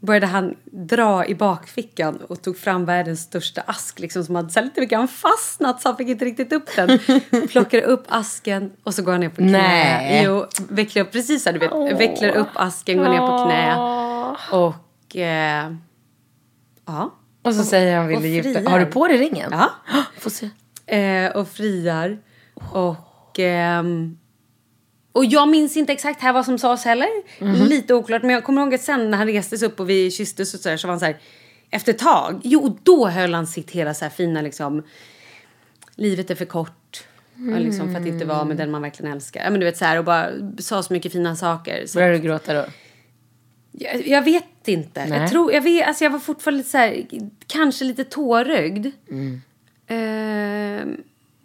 började 0.00 0.26
han 0.26 0.54
dra 0.64 1.26
i 1.26 1.34
bakfickan 1.34 2.16
och 2.16 2.42
tog 2.42 2.58
fram 2.58 2.84
världens 2.84 3.20
största 3.20 3.60
ask 3.66 3.98
liksom, 3.98 4.24
som 4.24 4.34
hade 4.34 4.50
så 4.50 4.60
lite 4.60 4.80
mycket 4.80 5.10
fastnat 5.10 5.82
så 5.82 5.88
han 5.88 5.96
fick 5.96 6.08
inte 6.08 6.24
riktigt 6.24 6.52
upp 6.52 6.76
den. 6.76 6.98
Plockade 7.48 7.82
upp 7.82 8.04
asken 8.08 8.72
och 8.82 8.94
så 8.94 9.02
går 9.02 9.12
han 9.12 9.20
ner 9.20 9.28
på 9.28 9.36
knä. 9.36 9.50
Nej. 9.52 10.22
Jo, 10.24 10.46
vecklar 10.68 11.02
upp, 11.02 11.12
precis 11.12 11.42
så 11.42 11.50
här, 11.50 11.58
du 11.58 11.88
vet. 11.88 12.00
Vecklar 12.00 12.36
upp 12.36 12.48
asken, 12.54 12.98
går 12.98 13.08
ner 13.08 13.18
på 13.18 13.44
knä. 13.44 13.76
Och 14.58 15.16
eh, 15.16 15.72
ja. 16.86 17.14
Och 17.42 17.54
så 17.54 17.64
säger 17.64 17.96
han, 17.96 18.08
vill 18.08 18.16
och 18.16 18.22
du 18.22 18.28
gifta. 18.28 18.70
Har 18.70 18.78
du 18.78 18.86
på 18.86 19.08
dig 19.08 19.16
ringen? 19.16 19.50
Ja. 19.52 19.70
Få 20.18 20.30
se. 20.30 20.50
Eh, 20.86 21.36
och 21.36 21.48
friar. 21.48 22.18
Och, 22.54 23.38
ehm, 23.38 24.18
och 25.12 25.24
jag 25.24 25.48
minns 25.48 25.76
inte 25.76 25.92
exakt 25.92 26.20
här 26.20 26.32
vad 26.32 26.44
som 26.44 26.58
sades 26.58 26.84
heller. 26.84 27.08
Lite 27.68 27.94
oklart. 27.94 28.22
Men 28.22 28.30
jag 28.30 28.44
kommer 28.44 28.62
ihåg 28.62 28.74
att 28.74 28.82
sen 28.82 29.10
när 29.10 29.18
han 29.18 29.26
reste 29.26 29.58
sig 29.58 29.68
upp 29.68 29.80
och 29.80 29.90
vi 29.90 30.10
kysstes 30.10 30.54
och 30.54 30.60
så, 30.60 30.68
där, 30.68 30.76
så 30.76 30.86
var 30.86 30.92
han 30.92 31.00
så 31.00 31.06
här. 31.06 31.16
Efter 31.70 31.92
ett 31.92 31.98
tag. 31.98 32.40
Jo, 32.44 32.78
då 32.82 33.08
höll 33.08 33.34
han 33.34 33.46
sitt 33.46 33.70
hela 33.70 33.94
så 33.94 34.04
här 34.04 34.10
fina 34.10 34.42
liksom. 34.42 34.82
Livet 35.94 36.30
är 36.30 36.34
för 36.34 36.44
kort. 36.44 37.04
och 37.54 37.60
Liksom, 37.60 37.92
för 37.92 38.00
att 38.00 38.06
inte 38.06 38.24
vara 38.24 38.44
med 38.44 38.56
den 38.56 38.70
man 38.70 38.82
verkligen 38.82 39.12
älskar. 39.12 39.44
Ja, 39.44 39.50
men 39.50 39.60
du 39.60 39.66
vet 39.66 39.76
så 39.76 39.84
här 39.84 39.98
och 39.98 40.04
bara 40.04 40.30
sa 40.58 40.82
så 40.82 40.92
mycket 40.92 41.12
fina 41.12 41.36
saker. 41.36 41.86
Så 41.86 41.98
Började 41.98 42.18
du 42.18 42.22
gråta 42.22 42.54
då? 42.54 42.64
jag, 43.72 44.06
jag 44.06 44.22
vet 44.22 44.68
inte. 44.68 45.06
Nej. 45.06 45.20
Jag, 45.20 45.30
tror, 45.30 45.52
jag, 45.52 45.62
vet, 45.62 45.86
alltså 45.86 46.04
jag 46.04 46.10
var 46.10 46.18
fortfarande 46.18 46.58
lite 46.58 46.70
så 46.70 46.78
här, 46.78 47.06
kanske 47.46 47.84
lite 47.84 48.04
tårögd. 48.04 48.86
Mm. 49.10 49.42
Eh, 49.86 50.94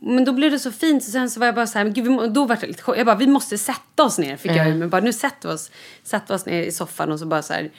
men 0.06 0.26
då 0.26 0.34
blev 0.34 0.52
det 0.52 0.60
så 0.60 0.72
fint. 0.72 1.04
Så 1.04 1.12
sen 1.12 1.30
så 1.30 1.40
var 1.40 1.48
jag 1.48 1.56
bara 1.56 1.68
så 1.68 1.78
här, 1.78 1.86
men 1.86 1.94
gud, 1.94 2.34
då 2.34 2.46
var 2.46 2.58
jag 2.62 2.68
lite 2.68 2.84
chock. 2.84 2.98
Jag 2.98 3.06
bara, 3.06 3.16
vi 3.16 3.28
måste 3.28 3.58
sätta 3.58 4.04
oss 4.04 4.18
ner. 4.18 4.38
Fick 4.38 4.52
jag 4.52 4.68
ju, 4.68 4.76
men 4.76 4.90
bara, 4.90 5.02
nu 5.02 5.14
sätter 5.14 5.50
vi 5.50 5.56
oss, 5.56 5.72
sätter 6.04 6.34
oss 6.34 6.46
ner 6.46 6.64
i 6.64 6.72
soffan 6.72 7.12
och 7.12 7.20
så 7.20 7.26
bara 7.26 7.42
så 7.42 7.54
här, 7.54 7.72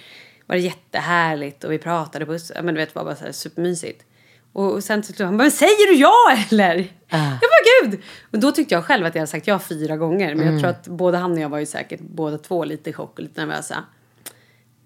var 0.47 0.57
det 0.57 0.62
jättehärligt 0.62 1.64
och 1.64 1.73
vi 1.73 1.78
pratade 1.78 2.26
på, 2.26 2.38
ja, 2.54 2.62
men 2.62 2.75
du 2.75 2.81
vet, 2.81 2.88
det 2.88 2.99
var 2.99 3.04
bara 3.04 3.16
så 3.16 3.25
här 3.25 3.33
supermysigt. 3.33 4.04
Och, 4.52 4.73
och 4.73 4.85
sen 4.85 5.02
till 5.02 5.14
slut 5.14 5.26
han 5.26 5.37
bara, 5.37 5.45
men 5.45 5.50
säger 5.50 5.93
du 5.93 5.99
ja 5.99 6.37
eller? 6.50 6.76
Jag 7.09 7.40
bara, 7.40 7.90
gud! 7.90 8.02
Och 8.33 8.38
då 8.38 8.52
tyckte 8.52 8.75
jag 8.75 8.85
själv 8.85 9.07
att 9.07 9.14
jag 9.14 9.21
hade 9.21 9.31
sagt 9.31 9.47
ja 9.47 9.59
fyra 9.59 9.97
gånger. 9.97 10.35
Men 10.35 10.52
jag 10.52 10.61
tror 10.61 10.71
att 10.71 10.88
både 10.88 11.19
han 11.19 11.33
och 11.33 11.38
jag 11.38 11.49
var 11.49 11.59
ju 11.59 11.66
säkert 11.66 12.00
båda 12.00 12.38
två 12.38 12.64
lite 12.64 12.90
i 12.90 12.93
chock 12.93 13.19
och 13.19 13.23
lite 13.23 13.47
nervösa. 13.47 13.85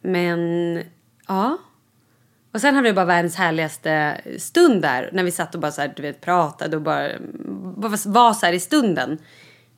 Men 0.00 0.83
ja. 1.28 1.59
Och 2.52 2.61
sen 2.61 2.75
hade 2.75 2.88
vi 2.88 2.93
bara 2.93 3.05
världens 3.05 3.37
härligaste 3.37 4.21
stund 4.38 4.83
där. 4.83 5.11
När 5.12 5.25
vi 5.25 5.31
satt 5.31 5.55
och 5.55 5.61
bara 5.61 5.73
så 5.73 5.81
här, 5.81 5.93
du 5.97 6.02
vet, 6.02 6.21
pratade 6.21 6.76
och 6.76 6.83
bara, 6.83 7.09
bara 7.76 7.97
var 8.07 8.33
så 8.33 8.47
här 8.47 8.52
i 8.52 8.61
stunden. 8.61 9.19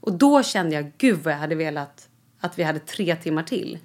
Och 0.00 0.12
då 0.12 0.42
kände 0.42 0.74
jag, 0.76 0.92
gud 0.98 1.18
vad 1.22 1.34
jag 1.34 1.38
hade 1.38 1.54
velat 1.54 2.08
att 2.40 2.58
vi 2.58 2.62
hade 2.62 2.78
tre 2.78 3.16
timmar 3.16 3.42
till. 3.42 3.78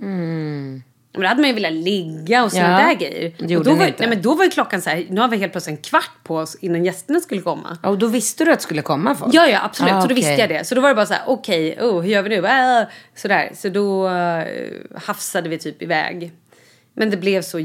Men 1.17 1.21
då 1.21 1.27
hade 1.27 1.41
man 1.41 1.47
ju 1.49 1.53
velat 1.53 1.73
ligga 1.73 2.43
och 2.43 2.51
såna 2.51 2.81
Ja. 2.81 2.87
där 2.87 2.93
grejer. 2.93 3.57
Och 3.57 3.63
då 3.63 3.73
var, 3.73 3.93
nej, 3.97 4.09
men 4.09 4.21
då 4.21 4.35
var 4.35 4.43
ju 4.43 4.49
klockan 4.49 4.81
så 4.81 4.89
här, 4.89 5.05
nu 5.09 5.21
har 5.21 5.27
vi 5.27 5.37
helt 5.37 5.51
plötsligt 5.51 5.77
en 5.77 5.83
kvart 5.83 6.23
på 6.23 6.37
oss 6.37 6.55
innan 6.55 6.85
gästerna 6.85 7.19
skulle 7.19 7.41
komma. 7.41 7.77
Och 7.83 7.97
då 7.97 8.07
visste 8.07 8.45
du 8.45 8.51
att 8.51 8.59
det 8.59 8.63
skulle 8.63 8.81
komma 8.81 9.15
folk? 9.15 9.33
Ja, 9.33 9.47
ja, 9.47 9.59
absolut. 9.63 9.93
Ah, 9.93 10.01
så 10.01 10.07
då 10.07 10.13
okej. 10.13 10.15
visste 10.15 10.41
jag 10.41 10.49
det. 10.49 10.67
Så 10.67 10.75
då 10.75 10.81
var 10.81 10.89
det 10.89 10.95
bara 10.95 11.05
så 11.05 11.13
här, 11.13 11.23
okej, 11.27 11.77
oh, 11.81 12.01
hur 12.01 12.09
gör 12.09 12.21
vi 12.23 12.29
nu? 12.29 12.47
Äh, 12.47 12.87
sådär. 13.15 13.51
Så 13.55 13.69
då 13.69 14.07
uh, 14.09 14.43
hafsade 14.95 15.49
vi 15.49 15.57
typ 15.57 15.81
iväg. 15.81 16.31
Men 16.95 17.09
det 17.09 17.17
blev 17.17 17.41
så 17.41 17.59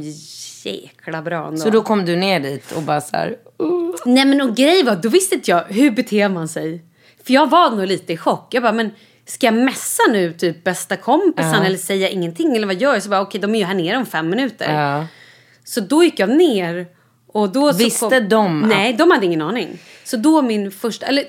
jäkla 0.65 1.23
bra 1.23 1.47
ändå. 1.49 1.61
Så 1.61 1.71
då 1.71 1.83
kom 1.83 2.05
du 2.05 2.17
ner 2.17 2.41
dit 2.41 2.73
och 2.73 2.83
bara 2.83 3.01
så 3.01 3.17
här... 3.17 3.29
Uh. 3.63 3.95
Nej 4.07 4.25
men 4.25 4.41
och 4.41 4.57
grejen 4.57 4.87
var, 4.87 4.97
då 4.97 5.09
visste 5.09 5.35
inte 5.35 5.51
jag, 5.51 5.65
hur 5.69 5.91
beter 5.91 6.29
man 6.29 6.49
sig? 6.49 6.85
För 7.25 7.33
jag 7.33 7.51
var 7.51 7.71
nog 7.71 7.87
lite 7.87 8.13
i 8.13 8.17
chock. 8.17 8.55
Jag 8.55 8.63
bara, 8.63 8.73
men 8.73 8.91
ska 9.27 9.47
jag 9.47 9.55
messa 9.55 10.03
nu 10.13 10.33
typ 10.33 10.65
bästa 10.65 10.97
kompisen 10.97 11.63
eller 11.63 11.79
säga 11.79 12.09
ingenting? 12.09 12.57
Eller 12.57 12.67
vad 12.67 12.77
gör 12.81 12.93
jag? 12.93 13.03
Så 13.03 13.09
bara, 13.11 13.21
okej 13.21 13.41
de 13.41 13.55
är 13.55 13.59
ju 13.59 13.65
här 13.65 13.75
nere 13.75 13.97
om 13.97 14.07
fem 14.07 14.31
minuter. 14.31 14.75
Ja. 14.75 15.07
Så 15.65 15.81
då 15.81 16.05
gick 16.05 16.19
jag 16.19 16.29
ner. 16.29 16.87
Och 17.27 17.49
då 17.53 17.73
Visste 17.73 18.21
de 18.21 18.63
att- 18.63 18.69
Nej, 18.69 18.93
de 18.93 19.11
hade 19.11 19.27
ingen 19.27 19.43
aning. 19.43 19.79
Så 20.05 20.17
då 20.17 20.43
min 20.43 20.71
första, 20.71 21.07
eller 21.07 21.25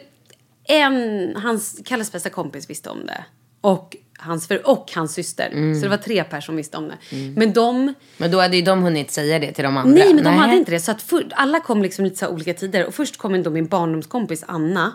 en, 0.63 1.35
hans, 1.35 1.79
Kalles 1.85 2.11
bästa 2.11 2.29
kompis 2.29 2.69
visste 2.69 2.89
om 2.89 3.05
det. 3.05 3.25
Och 3.61 3.95
hans, 4.21 4.47
för, 4.47 4.67
och 4.69 4.91
hans 4.95 5.13
syster. 5.13 5.49
Mm. 5.51 5.75
Så 5.75 5.81
det 5.81 5.89
var 5.89 5.97
tre 5.97 6.23
personer 6.23 6.41
som 6.41 6.55
visste 6.55 6.77
om 6.77 6.87
det. 6.87 6.97
Men 7.35 7.53
de, 7.53 7.93
Men 8.17 8.31
då 8.31 8.39
hade 8.41 8.57
ju 8.57 8.61
de 8.61 8.83
hunnit 8.83 9.11
säga 9.11 9.39
det 9.39 9.51
till 9.51 9.63
de 9.63 9.77
andra. 9.77 9.93
Nej, 9.95 10.13
men 10.13 10.23
de 10.23 10.33
hade 10.33 10.55
inte 10.55 10.71
det. 10.71 10.79
Så 10.79 10.91
att 10.91 11.01
för, 11.01 11.27
alla 11.31 11.59
kom 11.59 11.81
liksom 11.81 12.05
lite 12.05 12.17
så 12.17 12.27
olika 12.27 12.53
tider. 12.53 12.85
Och 12.85 12.95
först 12.95 13.17
kom 13.17 13.43
då 13.43 13.49
min 13.49 13.67
barndomskompis 13.67 14.43
Anna. 14.47 14.93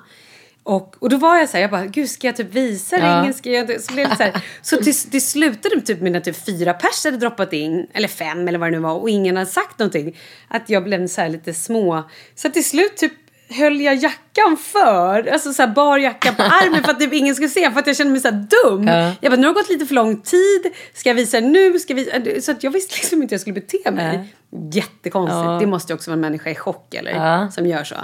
Och, 0.63 0.97
och 0.99 1.09
då 1.09 1.17
var 1.17 1.37
jag 1.37 1.49
så 1.49 1.57
här, 1.57 1.63
jag 1.63 1.71
bara, 1.71 1.87
gud 1.87 2.09
ska 2.11 2.27
jag 2.27 2.37
typ 2.37 2.53
visa 2.53 2.99
Ja. 2.99 3.21
ringen? 3.21 3.35
Ska 3.35 3.51
jag, 3.51 3.81
så 3.81 3.93
blev 3.93 4.09
det 4.09 4.17
så 4.17 4.23
här. 4.23 4.45
Så 4.63 4.77
till, 4.77 4.95
det 5.11 5.21
slutade 5.21 5.81
typ 5.81 6.01
med 6.01 6.17
att 6.17 6.25
typ 6.25 6.45
fyra 6.47 6.73
pers 6.73 7.05
hade 7.05 7.17
droppat 7.17 7.53
in, 7.53 7.87
eller 7.93 8.09
fem 8.09 8.49
eller 8.49 8.59
vad 8.59 8.69
det 8.69 8.77
nu 8.77 8.79
var, 8.83 8.95
och 8.95 9.11
ingen 9.11 9.37
hade 9.37 9.51
sagt 9.51 9.79
någonting. 9.79 10.17
Att 10.49 10.71
jag 10.71 10.85
blev 10.85 11.07
så 11.07 11.21
här 11.21 11.29
lite 11.29 11.55
små. 11.55 12.11
Så 12.35 12.51
till 12.51 12.65
slut 12.65 12.97
typ 12.97 13.13
höll 13.49 13.81
jag 13.81 13.95
jackan 13.95 14.57
för, 14.57 15.29
alltså 15.29 15.53
så 15.53 15.63
här 15.63 15.69
bar 15.69 15.99
jackan 15.99 16.35
på 16.35 16.43
armen 16.43 16.85
för 16.85 16.91
att 16.91 17.01
typ 17.01 17.13
ingen 17.13 17.35
skulle 17.35 17.49
se, 17.49 17.71
för 17.71 17.81
att 17.81 17.87
jag 17.87 17.97
kände 17.97 18.13
mig 18.13 18.21
så 18.21 18.31
dum. 18.31 18.87
Ja. 18.87 19.13
Jag 19.21 19.33
bara, 19.33 19.37
nu 19.37 19.47
har 19.47 19.55
det 19.55 19.61
gått 19.61 19.69
lite 19.69 19.87
för 19.87 19.95
lång 19.95 20.21
tid, 20.21 20.73
ska 20.95 21.11
jag 21.11 21.15
visa 21.15 21.41
nu? 21.41 21.79
Ska 21.79 21.95
jag 21.95 22.23
visa? 22.23 22.41
Så 22.43 22.51
att 22.53 22.63
jag 22.63 22.71
visste 22.71 22.95
liksom 22.97 23.23
inte 23.23 23.33
hur 23.33 23.35
jag 23.35 23.41
skulle 23.41 23.55
bete 23.55 23.91
mig. 23.91 24.35
Jättekonstigt. 24.73 25.45
Ja. 25.45 25.59
Det 25.61 25.67
måste 25.67 25.93
ju 25.93 25.95
också 25.95 26.11
vara 26.11 26.15
en 26.15 26.21
människa 26.21 26.51
i 26.51 26.55
chock 26.55 26.95
eller? 26.95 27.13
Ja. 27.13 27.51
Som 27.51 27.67
gör 27.67 27.85
så. 27.85 27.97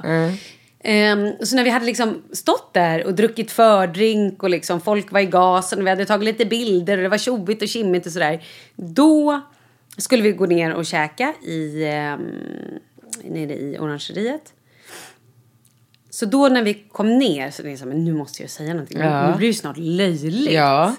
Ehm, 0.85 1.33
så 1.41 1.57
när 1.57 1.65
vi 1.65 1.71
hade 1.71 1.87
liksom 1.87 2.23
stått 2.33 2.75
där 2.75 3.07
och 3.07 3.15
druckit 3.15 3.51
fördrink 3.51 4.43
och 4.43 4.51
liksom 4.51 4.81
folk 4.81 5.13
var 5.13 5.21
i 5.21 5.27
gasen 5.27 5.79
och 5.79 5.87
vi 5.87 5.91
hade 5.91 6.07
tagit 6.07 6.25
lite 6.25 6.45
bilder 6.45 6.97
och 6.97 7.03
det 7.03 7.09
var 7.09 7.19
tjobbigt 7.19 7.63
och 7.63 7.69
kimmigt 7.69 8.07
och 8.07 8.13
sådär. 8.13 8.45
Då 8.77 9.41
skulle 9.97 10.23
vi 10.23 10.33
gå 10.33 10.47
ner 10.47 10.75
och 10.75 10.87
käka 10.87 11.35
i, 11.43 11.85
um, 11.85 12.31
nere 13.25 13.55
i 13.55 13.79
orangeriet. 13.81 14.53
Så 16.15 16.27
då 16.27 16.49
när 16.49 16.63
vi 16.63 16.75
kom 16.75 17.19
ner 17.19 17.51
så 17.51 17.63
tänkte 17.63 17.89
jag 17.89 17.97
nu 17.97 18.13
måste 18.13 18.43
jag 18.43 18.51
säga 18.51 18.73
någonting. 18.73 18.99
Ja. 18.99 19.27
Nu 19.27 19.33
blir 19.37 19.41
det 19.41 19.47
ju 19.47 19.55
snart 19.55 19.77
löjligt. 19.77 20.53
Ja. 20.53 20.95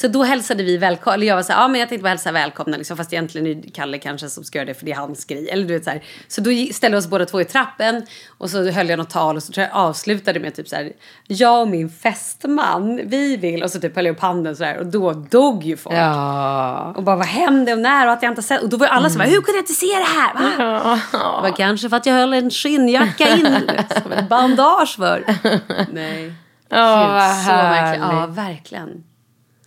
Så 0.00 0.08
då 0.08 0.22
hälsade 0.22 0.62
vi 0.62 0.76
välkomna, 0.76 1.14
eller 1.14 1.26
jag 1.26 1.36
var 1.36 1.42
så 1.42 1.52
här, 1.52 1.60
ja 1.60 1.68
men 1.68 1.80
jag 1.80 1.88
tänkte 1.88 2.02
bara 2.02 2.08
hälsa 2.08 2.32
välkomna 2.32 2.76
liksom, 2.76 2.96
fast 2.96 3.12
egentligen 3.12 3.46
är 3.46 3.54
det 3.54 3.70
Kalle 3.70 3.98
kanske 3.98 4.28
som 4.28 4.44
ska 4.44 4.58
göra 4.58 4.66
det 4.66 4.74
för 4.74 4.84
det 4.86 4.92
är 4.92 4.96
hans 4.96 5.24
grej. 5.24 5.48
Eller 5.50 5.66
du 5.66 5.74
vet 5.74 5.84
så 5.84 5.90
här. 5.90 6.02
Så 6.28 6.40
då 6.40 6.50
ställde 6.72 6.96
vi 6.96 7.00
oss 7.00 7.06
båda 7.06 7.26
två 7.26 7.40
i 7.40 7.44
trappen 7.44 8.06
och 8.38 8.50
så 8.50 8.70
höll 8.70 8.88
jag 8.88 8.98
något 8.98 9.10
tal 9.10 9.36
och 9.36 9.42
så 9.42 9.52
tror 9.52 9.66
jag 9.66 9.76
avslutade 9.76 10.40
med 10.40 10.54
typ 10.54 10.68
så 10.68 10.76
här, 10.76 10.92
jag 11.26 11.62
och 11.62 11.68
min 11.68 11.90
fästman, 11.90 13.00
vi 13.04 13.36
vill, 13.36 13.62
och 13.62 13.70
så 13.70 13.80
typ 13.80 13.96
höll 13.96 14.06
jag 14.06 14.12
upp 14.12 14.20
handen 14.20 14.56
så 14.56 14.62
där 14.62 14.78
och 14.78 14.86
då 14.86 15.12
dog 15.12 15.64
ju 15.64 15.76
folk. 15.76 15.96
Ja. 15.96 16.92
Och 16.96 17.02
bara 17.02 17.16
vad 17.16 17.26
hände 17.26 17.72
och 17.72 17.78
när 17.78 18.06
och 18.06 18.12
att 18.12 18.22
jag 18.22 18.32
inte 18.32 18.42
sett, 18.42 18.62
och 18.62 18.68
då 18.68 18.76
var 18.76 18.86
ju 18.86 18.92
alla 18.92 19.10
så 19.10 19.18
här, 19.18 19.28
hur 19.28 19.40
kunde 19.40 19.58
jag 19.58 19.62
inte 19.62 19.72
se 19.72 19.86
det 19.86 20.20
här? 20.20 20.34
Va? 20.34 21.00
Det 21.12 21.48
var 21.48 21.56
kanske 21.56 21.88
för 21.88 21.96
att 21.96 22.06
jag 22.06 22.14
höll 22.14 22.32
en 22.32 22.50
skinnjacka 22.50 23.28
in, 23.28 23.58
som 24.02 24.12
ett 24.12 24.28
bandage 24.28 24.96
för. 24.96 25.24
Nej. 25.92 26.32
Ja, 26.68 27.02
Gud, 27.02 27.12
vad 27.14 27.44
så 27.44 27.50
verkligen. 27.50 28.00
Ja, 28.00 28.20
härligt. 28.20 28.36
verkligen. 28.36 29.07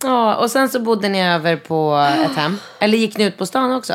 Ja, 0.04 0.36
och 0.36 0.50
sen 0.50 0.68
så 0.68 0.80
bodde 0.80 1.08
ni 1.08 1.22
över 1.28 1.56
på 1.56 2.08
ett 2.24 2.36
hem. 2.36 2.56
Eller 2.78 2.98
gick 2.98 3.18
ni 3.18 3.24
ut 3.24 3.38
på 3.38 3.46
stan 3.46 3.72
också? 3.72 3.92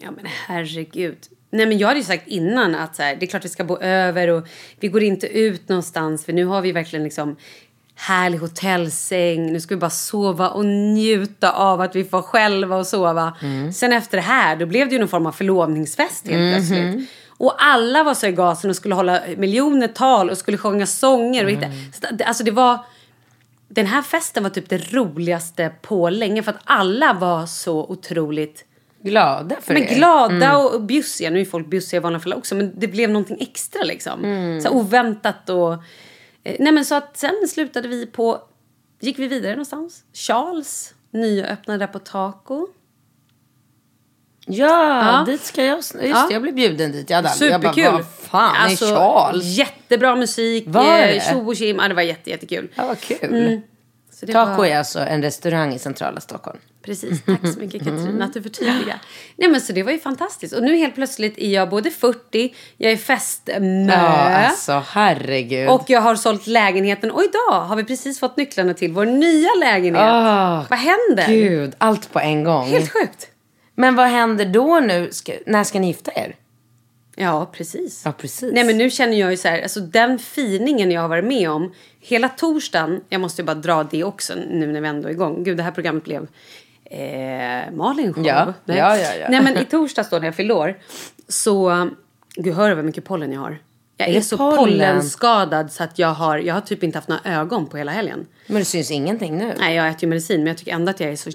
Ja 0.00 0.10
men 0.10 0.24
herregud. 0.46 1.18
Nej 1.52 1.66
men 1.66 1.78
jag 1.78 1.88
hade 1.88 2.00
ju 2.00 2.04
sagt 2.06 2.28
innan 2.28 2.74
att 2.74 2.96
så 2.96 3.02
här, 3.02 3.16
det 3.16 3.26
är 3.26 3.26
klart 3.26 3.44
vi 3.44 3.48
ska 3.48 3.64
bo 3.64 3.78
över 3.78 4.28
och 4.28 4.46
vi 4.80 4.88
går 4.88 5.02
inte 5.02 5.26
ut 5.26 5.68
någonstans 5.68 6.24
för 6.24 6.32
nu 6.32 6.44
har 6.44 6.60
vi 6.60 6.72
verkligen 6.72 7.02
liksom 7.04 7.36
härlig 7.94 8.38
hotellsäng. 8.38 9.52
Nu 9.52 9.60
ska 9.60 9.74
vi 9.74 9.78
bara 9.80 9.90
sova 9.90 10.48
och 10.48 10.64
njuta 10.64 11.52
av 11.52 11.80
att 11.80 11.96
vi 11.96 12.04
får 12.04 12.22
själva 12.22 12.76
och 12.76 12.86
sova. 12.86 13.32
Sen 13.74 13.92
efter 13.92 14.16
det 14.16 14.22
här 14.22 14.56
då 14.56 14.66
blev 14.66 14.88
det 14.88 14.92
ju 14.92 14.98
någon 14.98 15.08
form 15.08 15.26
av 15.26 15.32
förlovningsfest 15.32 16.28
helt 16.28 16.54
plötsligt. 16.54 17.08
Och 17.28 17.54
alla 17.58 18.02
var 18.04 18.14
så 18.14 18.26
i 18.26 18.32
gasen 18.32 18.70
och 18.70 18.76
skulle 18.76 18.94
hålla 18.94 19.20
miljoner 19.36 19.88
tal 19.88 20.30
och 20.30 20.38
skulle 20.38 20.58
sjunga 20.58 20.86
sånger. 20.86 21.44
Och 21.44 21.50
hitta. 21.50 21.66
Så 21.92 22.14
det- 22.14 22.24
Alltså 22.24 22.44
det 22.44 22.50
var 22.50 22.78
den 23.72 23.86
här 23.86 24.02
festen 24.02 24.42
var 24.42 24.50
typ 24.50 24.68
det 24.68 24.92
roligaste 24.92 25.72
på 25.82 26.10
länge 26.10 26.42
för 26.42 26.52
att 26.52 26.60
alla 26.64 27.12
var 27.12 27.46
så 27.46 27.84
otroligt 27.84 28.64
Glada 29.02 29.56
för 29.60 29.74
men 29.74 29.82
er. 29.82 29.94
glada 29.94 30.56
och, 30.56 30.74
och 30.74 30.82
bjussiga. 30.82 31.30
Nu 31.30 31.40
är 31.40 31.44
folk 31.44 31.66
bjussiga 31.66 32.00
i 32.00 32.02
vanliga 32.02 32.20
fall 32.20 32.32
också 32.32 32.54
men 32.54 32.72
det 32.76 32.88
blev 32.88 33.10
någonting 33.10 33.36
extra 33.40 33.82
liksom. 33.82 34.20
Så 34.62 34.68
här 34.68 34.76
oväntat 34.76 35.50
och... 35.50 35.72
Eh, 36.44 36.56
nej 36.58 36.72
men 36.72 36.84
så 36.84 36.94
att 36.94 37.16
sen 37.16 37.48
slutade 37.48 37.88
vi 37.88 38.06
på... 38.06 38.42
Gick 39.00 39.18
vi 39.18 39.28
vidare 39.28 39.52
någonstans? 39.52 40.04
Charles, 40.12 40.94
nyöppnade 41.10 41.86
på 41.86 41.98
Taco. 41.98 42.68
Ja, 44.52 45.12
Ja. 45.18 45.24
dit 45.26 45.44
ska 45.44 45.64
jag. 45.64 45.76
Just 45.76 45.94
Ja. 45.94 46.26
det, 46.28 46.32
jag 46.32 46.42
blev 46.42 46.54
bjuden 46.54 46.92
dit. 46.92 47.10
Jag, 47.10 47.16
hade 47.16 47.28
Superkul! 47.28 47.82
Jag 47.84 47.92
bara, 47.92 48.02
vad 48.02 48.06
fan 48.30 48.56
alltså, 48.56 48.84
är 48.84 48.94
Charles? 48.96 49.44
Jättebra 49.44 50.16
musik, 50.16 50.64
Var 50.66 50.84
det? 50.98 51.16
eh, 51.16 51.22
tjo 51.32 51.46
och 51.46 51.56
tjim. 51.56 51.76
Ja, 51.82 51.88
det 51.88 51.94
var 51.94 52.02
jätte, 52.02 52.30
jättekul. 52.30 52.68
Ja, 52.74 52.86
vad 52.86 53.00
kul. 53.00 53.60
Så 54.12 54.26
det 54.26 54.32
Taco 54.32 54.56
var- 54.58 54.66
är 54.66 54.78
alltså 54.78 54.98
en 54.98 55.22
restaurang 55.22 55.74
i 55.74 55.78
centrala 55.78 56.20
Stockholm. 56.20 56.58
Precis, 56.84 57.22
tack 57.24 57.52
så 57.54 57.60
mycket 57.60 57.84
Katarina 57.84 58.24
att 58.24 58.34
du 58.34 58.42
förtydligar. 58.42 58.98
Nej 59.36 59.48
men 59.48 59.60
så 59.60 59.72
det 59.72 59.82
var 59.82 59.92
ju 59.92 59.98
fantastiskt. 59.98 60.54
Och 60.54 60.62
nu 60.62 60.76
helt 60.76 60.94
plötsligt 60.94 61.38
är 61.38 61.48
jag 61.54 61.68
både 61.70 61.90
40, 61.90 62.54
jag 62.76 62.92
är 62.92 62.96
festmö. 62.96 63.92
Ja, 63.92 63.98
alltså 64.46 64.82
herregud. 64.88 65.68
Och 65.68 65.84
jag 65.86 66.00
har 66.00 66.14
sålt 66.16 66.46
lägenheten 66.46 67.10
och 67.10 67.22
idag 67.22 67.60
har 67.60 67.76
vi 67.76 67.84
precis 67.84 68.20
fått 68.20 68.36
nycklarna 68.36 68.74
till 68.74 68.92
vår 68.92 69.06
nya 69.06 69.48
lägenhet. 69.60 70.04
Ah, 70.04 70.64
Vad 70.70 70.78
händer? 70.78 71.26
Gud, 71.28 71.72
allt 71.78 72.12
på 72.12 72.18
en 72.20 72.44
gång. 72.44 72.66
Helt 72.68 72.92
sjukt. 72.92 73.26
Men 73.80 73.94
vad 73.94 74.06
händer 74.06 74.46
då 74.46 74.80
nu? 74.80 75.08
Ska, 75.10 75.32
när 75.46 75.64
ska 75.64 75.80
ni 75.80 75.86
gifta 75.86 76.12
er? 76.12 76.36
Ja, 77.16 77.50
precis. 77.52 78.02
Ja, 78.04 78.12
precis. 78.12 78.52
Nej 78.52 78.64
men 78.64 78.78
nu 78.78 78.90
känner 78.90 79.16
jag 79.16 79.30
ju 79.30 79.36
så 79.36 79.48
här, 79.48 79.62
alltså 79.62 79.80
den 79.80 80.18
finingen 80.18 80.90
jag 80.90 81.00
har 81.00 81.08
varit 81.08 81.24
med 81.24 81.50
om. 81.50 81.72
Hela 82.00 82.28
torsdagen, 82.28 83.00
jag 83.08 83.20
måste 83.20 83.42
ju 83.42 83.46
bara 83.46 83.54
dra 83.54 83.84
det 83.84 84.04
också 84.04 84.34
nu 84.34 84.66
när 84.66 84.80
vi 84.80 84.88
ändå 84.88 85.08
är 85.08 85.12
igång. 85.12 85.44
Gud, 85.44 85.56
det 85.56 85.62
här 85.62 85.70
programmet 85.70 86.04
blev 86.04 86.26
eh, 86.84 87.72
Malin 87.72 88.14
show. 88.14 88.26
Ja, 88.26 88.54
Nej. 88.64 88.78
ja, 88.78 88.96
ja, 88.96 89.14
ja. 89.14 89.26
Nej 89.30 89.42
men 89.42 89.56
i 89.56 89.64
torsdags 89.64 90.10
då 90.10 90.18
när 90.18 90.24
jag 90.24 90.34
fyllde 90.34 90.54
år. 90.54 90.78
Så, 91.28 91.88
gud 92.34 92.54
hör 92.54 92.68
du 92.68 92.74
vad 92.74 92.84
mycket 92.84 93.04
pollen 93.04 93.32
jag 93.32 93.40
har? 93.40 93.58
Jag 94.00 94.14
Är 94.14 94.16
är, 94.16 94.20
så 94.20 94.36
pollen? 94.36 94.56
pollenskadad 94.58 95.72
så 95.72 95.82
att 95.84 95.98
jag 95.98 96.08
har, 96.08 96.38
jag 96.38 96.54
har 96.54 96.60
typ 96.60 96.82
inte 96.82 96.98
haft 96.98 97.08
några 97.08 97.22
ögon 97.40 97.66
på 97.66 97.76
hela 97.76 97.92
helgen. 97.92 98.26
Men 98.46 98.56
det 98.56 98.64
syns 98.64 98.90
ingenting 98.90 99.38
nu. 99.38 99.54
Nej, 99.58 99.76
jag 99.76 99.88
äter 99.88 100.02
ju 100.02 100.08
medicin 100.08 100.40
men 100.40 100.46
jag 100.46 100.58
tycker 100.58 100.72
ändå 100.72 100.90
att 100.90 101.00
jag 101.00 101.10
är 101.10 101.16
så... 101.16 101.30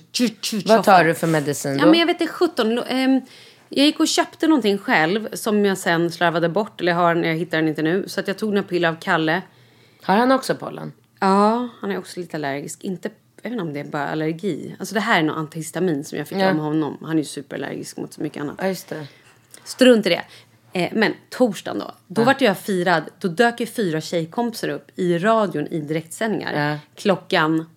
Vad 0.66 0.84
tar 0.84 1.04
du 1.04 1.14
för 1.14 1.28
medicin 1.28 1.78
då? 1.78 1.84
Ja, 1.84 1.86
men 1.86 2.00
jag 2.00 2.06
vet 2.08 2.22
inte, 2.22 2.34
17. 2.34 2.78
ehm, 2.80 3.22
jag 3.70 3.86
gick 3.86 4.00
och 4.00 4.08
köpte 4.08 4.48
någonting 4.48 4.78
själv 4.78 5.30
som 5.34 5.66
jag 5.66 5.78
sen 5.78 6.12
slarvade 6.12 6.50
bort. 6.50 6.82
Eller 6.82 6.92
jag 6.92 7.00
har 7.00 7.16
jag 7.16 7.36
hittar 7.36 7.58
den 7.58 7.68
inte 7.68 7.82
nu. 7.82 8.04
Så 8.08 8.20
att 8.20 8.28
jag 8.28 8.38
tog 8.38 8.50
några 8.54 8.68
piller 8.68 8.90
av 8.90 8.96
Kalle. 9.02 9.42
Har 10.04 10.16
han 10.16 10.32
också 10.32 10.56
pollen? 10.56 10.92
Ja, 11.20 11.70
han 11.82 11.92
är 11.92 11.98
också 11.98 12.20
lite 12.20 12.38
allergisk. 12.38 12.84
Inte, 12.84 13.10
jag 13.42 13.50
vet 13.50 13.52
inte 13.52 13.62
om 13.68 13.74
det 13.74 13.80
är 13.80 13.84
bara 13.84 14.08
allergi. 14.08 14.76
Alltså 14.80 14.94
det 14.96 15.00
här 15.02 15.20
är 15.20 15.24
något 15.24 15.38
antihistamin 15.38 16.04
som 16.04 16.18
jag 16.18 16.28
fick 16.28 16.38
Ja. 16.38 16.50
av 16.50 16.58
honom. 16.58 16.98
Han 17.02 17.12
är 17.12 17.18
ju 17.18 17.24
superallergisk 17.24 17.98
mot 17.98 18.14
så 18.14 18.22
mycket 18.22 18.42
annat. 18.42 18.56
Ja, 18.62 18.68
just 18.68 18.88
det. 18.90 19.08
Strunt 19.64 20.06
i 20.06 20.10
det. 20.10 20.22
Eh, 20.76 20.90
men 20.94 21.14
torsdagen 21.30 21.80
då. 21.80 21.92
Då 22.08 22.24
vart 22.24 22.42
jag 22.42 22.58
firad. 22.58 23.04
Då 23.20 23.28
dök 23.28 23.60
ju 23.60 23.66
fyra 23.66 24.02
tjejkompisar 24.02 24.70
upp 24.70 24.92
i 24.96 25.18
radion 25.18 25.68
i 25.68 25.80
direktsändningar. 25.80 26.72
Ja. 26.72 26.80
Klockan... 26.96 27.70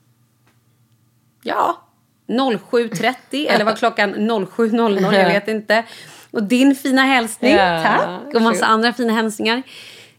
Ja, 1.42 1.82
07.30 2.26 3.14
eller 3.48 3.64
var 3.64 3.72
klockan 3.76 4.14
07.00? 4.14 5.14
Jag 5.14 5.28
vet 5.28 5.48
inte. 5.48 5.84
Och 6.30 6.42
din 6.42 6.74
fina 6.74 7.02
hälsning, 7.02 7.52
Ja, 7.52 7.82
tack. 7.82 8.34
Och 8.34 8.42
massa 8.42 8.66
andra 8.66 8.92
fina 8.92 9.12
hälsningar. 9.12 9.62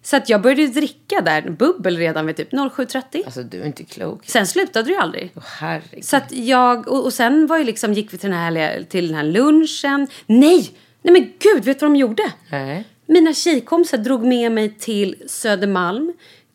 Så 0.01 0.17
att 0.17 0.29
jag 0.29 0.41
började 0.41 0.67
dricka 0.67 1.21
där, 1.21 1.50
bubbel 1.50 1.98
redan 1.98 2.25
vid 2.25 2.38
typ 2.38 2.51
07.30. 2.51 3.25
Alltså 3.25 3.43
du 3.43 3.62
är 3.62 3.65
inte 3.65 3.83
klok. 3.83 4.25
Sen 4.25 4.48
slutade 4.48 4.86
det 4.86 4.91
ju 4.91 4.98
aldrig. 4.98 5.31
Åh, 5.36 5.43
herregud. 5.45 6.05
Så 6.05 6.17
att 6.17 6.31
jag, 6.31 6.88
och, 6.88 7.05
och 7.05 7.13
sen 7.13 7.48
var 7.48 7.57
ju 7.57 7.63
liksom, 7.63 7.93
gick 7.93 8.13
vi 8.13 8.17
till 8.17 8.29
den, 8.29 8.39
här, 8.39 8.83
till 8.83 9.07
den 9.07 9.15
här 9.15 9.24
lunchen. 9.24 10.07
Nej! 10.25 10.71
Nej 11.01 11.13
men 11.13 11.33
gud, 11.39 11.65
vet 11.65 11.79
du 11.79 11.85
vad 11.85 11.95
de 11.95 11.99
gjorde? 11.99 12.31
Nej. 12.51 12.87
Mina 13.05 13.33
tjejkompisar 13.33 13.97
drog 13.97 14.25
med 14.25 14.51
mig 14.51 14.75
till 14.79 15.23
Södermalm. 15.27 16.13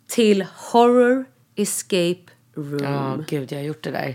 Till 0.09 0.47
Horror 0.57 1.25
Escape 1.57 2.23
Room. 2.55 2.85
Ja, 2.85 3.19
gud 3.29 3.53
jag 3.53 3.59
har 3.59 3.65
gjort 3.65 3.83
det 3.83 3.91
där. 3.91 4.15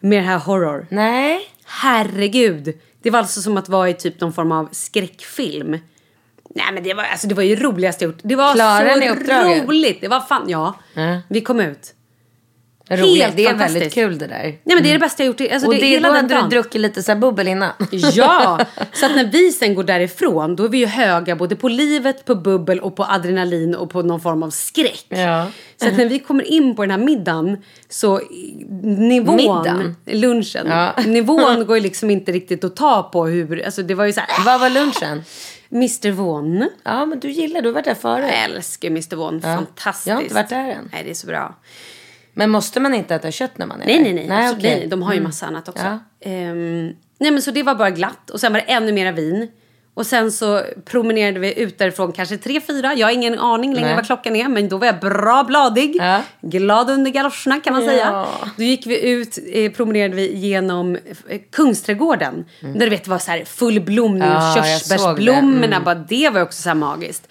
Med 0.00 0.18
det 0.18 0.26
här 0.26 0.38
horror. 0.38 0.86
Nej. 0.90 1.40
Herregud! 1.64 2.78
Det 3.02 3.10
var 3.10 3.18
alltså 3.18 3.42
som 3.42 3.56
att 3.56 3.68
vara 3.68 3.88
i 3.88 3.94
typ 3.94 4.20
någon 4.20 4.32
form 4.32 4.52
av 4.52 4.68
skräckfilm. 4.72 5.70
Nej 6.54 6.66
men 6.72 6.82
det 6.82 6.94
var, 6.94 7.04
alltså, 7.04 7.28
det 7.28 7.34
var 7.34 7.42
ju 7.42 7.56
roligast 7.56 8.00
jag 8.00 8.08
gjort. 8.08 8.20
Det 8.22 8.36
var 8.36 8.54
Klarade 8.54 9.16
så 9.26 9.66
roligt. 9.66 10.00
Det 10.00 10.08
var 10.08 10.20
fan, 10.20 10.44
ja. 10.48 10.74
Ja. 10.94 11.20
Vi 11.28 11.40
kom 11.40 11.60
ut. 11.60 11.94
Roligt. 12.88 13.22
Helt 13.22 13.36
Det 13.36 13.44
är 13.46 13.54
väldigt 13.54 13.94
kul 13.94 14.18
det 14.18 14.26
där. 14.26 14.42
Nej 14.42 14.60
men 14.64 14.82
det 14.82 14.88
är 14.88 14.92
det 14.92 14.98
bästa 14.98 15.22
jag 15.22 15.26
gjort. 15.26 15.52
Alltså, 15.52 15.68
och 15.68 15.74
det, 15.74 15.80
det, 15.80 15.86
hela 15.86 16.08
då 16.08 16.14
hade 16.14 16.42
du 16.42 16.48
druckit 16.48 16.80
lite 16.80 17.02
så 17.02 17.14
bubbel 17.14 17.48
innan. 17.48 17.70
Ja, 17.90 18.60
så 18.92 19.06
att 19.06 19.16
när 19.16 19.24
vi 19.24 19.52
sen 19.52 19.74
går 19.74 19.84
därifrån 19.84 20.56
då 20.56 20.64
är 20.64 20.68
vi 20.68 20.78
ju 20.78 20.86
höga 20.86 21.36
både 21.36 21.56
på 21.56 21.68
livet, 21.68 22.24
på 22.24 22.34
bubbel 22.34 22.80
och 22.80 22.96
på 22.96 23.04
adrenalin 23.04 23.74
och 23.74 23.90
på 23.90 24.02
någon 24.02 24.20
form 24.20 24.42
av 24.42 24.50
skräck. 24.50 25.06
Ja. 25.08 25.46
Så 25.80 25.88
att 25.88 25.96
när 25.96 26.06
vi 26.08 26.18
kommer 26.18 26.44
in 26.44 26.76
på 26.76 26.82
den 26.82 26.90
här 26.90 26.98
middagen 26.98 27.56
så 27.88 28.20
nivån, 28.82 29.36
Middagen? 29.36 29.96
lunchen, 30.06 30.66
Ja. 30.66 30.94
nivån 31.06 31.64
går 31.66 31.76
ju 31.76 31.82
liksom 31.82 32.10
inte 32.10 32.32
riktigt 32.32 32.64
att 32.64 32.76
ta 32.76 33.02
på 33.02 33.26
hur, 33.26 33.64
alltså 33.64 33.82
det 33.82 33.94
var 33.94 34.04
ju 34.04 34.12
så 34.12 34.20
här, 34.20 34.44
Vad 34.44 34.60
var 34.60 34.70
lunchen? 34.70 35.22
Mr 35.72 36.10
Von. 36.10 36.68
Ja, 36.84 37.06
men 37.06 37.20
du 37.20 37.30
gillar, 37.30 37.62
du 37.62 37.68
har 37.68 37.74
varit 37.74 37.84
där 37.84 37.94
förut. 37.94 38.26
Jag 38.32 38.44
älskar 38.44 38.88
Mr 38.88 39.16
Von, 39.16 39.40
fantastiskt. 39.42 40.06
Jag 40.06 40.14
har 40.14 40.22
inte 40.22 40.34
varit 40.34 40.48
där 40.48 40.70
än. 40.70 40.90
Nej, 40.92 41.02
det 41.04 41.10
är 41.10 41.14
så 41.14 41.26
bra. 41.26 41.54
Men 42.38 42.50
måste 42.50 42.80
man 42.80 42.94
inte 42.94 43.14
äta 43.14 43.30
kött 43.30 43.58
när 43.58 43.66
man 43.66 43.80
är 43.80 43.86
Nej, 43.86 43.96
där? 43.96 44.04
nej, 44.04 44.14
nej. 44.14 44.26
nej, 44.28 44.50
okej. 44.50 44.76
nej 44.78 44.86
de 44.88 45.02
har 45.02 45.14
ju 45.14 45.20
massa 45.20 45.46
annat 45.46 45.68
också. 45.68 45.84
Ja. 45.84 45.98
Ehm, 46.30 46.86
nej, 47.18 47.30
men 47.30 47.42
så 47.42 47.50
det 47.50 47.62
var 47.62 47.74
bara 47.74 47.90
glatt. 47.90 48.30
Och 48.30 48.40
sen 48.40 48.52
var 48.52 48.60
det 48.60 48.72
ännu 48.72 48.92
mera 48.92 49.12
vin. 49.12 49.48
Och 49.94 50.06
sen 50.06 50.32
så 50.32 50.62
promenerade 50.84 51.40
vi 51.40 51.60
ut 51.60 51.78
därifrån 51.78 52.12
kanske 52.12 52.36
tre, 52.36 52.60
fyra. 52.60 52.94
Jag 52.94 53.06
har 53.06 53.12
ingen 53.12 53.38
aning 53.38 53.74
längre 53.74 53.86
Nej. 53.86 53.96
vad 53.96 54.06
klockan 54.06 54.36
är. 54.36 54.48
Men 54.48 54.68
då 54.68 54.78
var 54.78 54.86
jag 54.86 55.00
bra 55.00 55.44
bladig. 55.44 55.96
Ja. 56.00 56.20
Glad 56.40 56.90
under 56.90 57.10
galoscherna 57.10 57.60
kan 57.60 57.72
man 57.72 57.84
Ja. 57.84 57.88
säga. 57.90 58.26
Då 58.56 58.62
gick 58.62 58.86
vi 58.86 59.08
ut, 59.10 59.38
eh, 59.52 59.72
promenerade 59.72 60.14
vi 60.16 60.34
genom 60.36 60.96
eh, 61.28 61.40
Kungsträdgården. 61.52 62.44
Där 62.60 62.80
du 62.80 62.88
vet 62.88 63.04
det 63.04 63.10
var 63.10 63.18
så 63.18 63.30
här 63.30 63.44
full 63.44 63.80
blomning. 63.80 64.22
Mm. 64.22 64.34
Ja, 64.34 64.54
såg 64.54 64.62
det. 64.62 64.68
körsbärsblommorna. 64.68 65.66
Mm. 65.76 65.84
Bara 65.84 65.94
det 65.94 66.30
var 66.30 66.42
också 66.42 66.62
så 66.62 66.68
här 66.68 66.76
magiskt. 66.76 67.28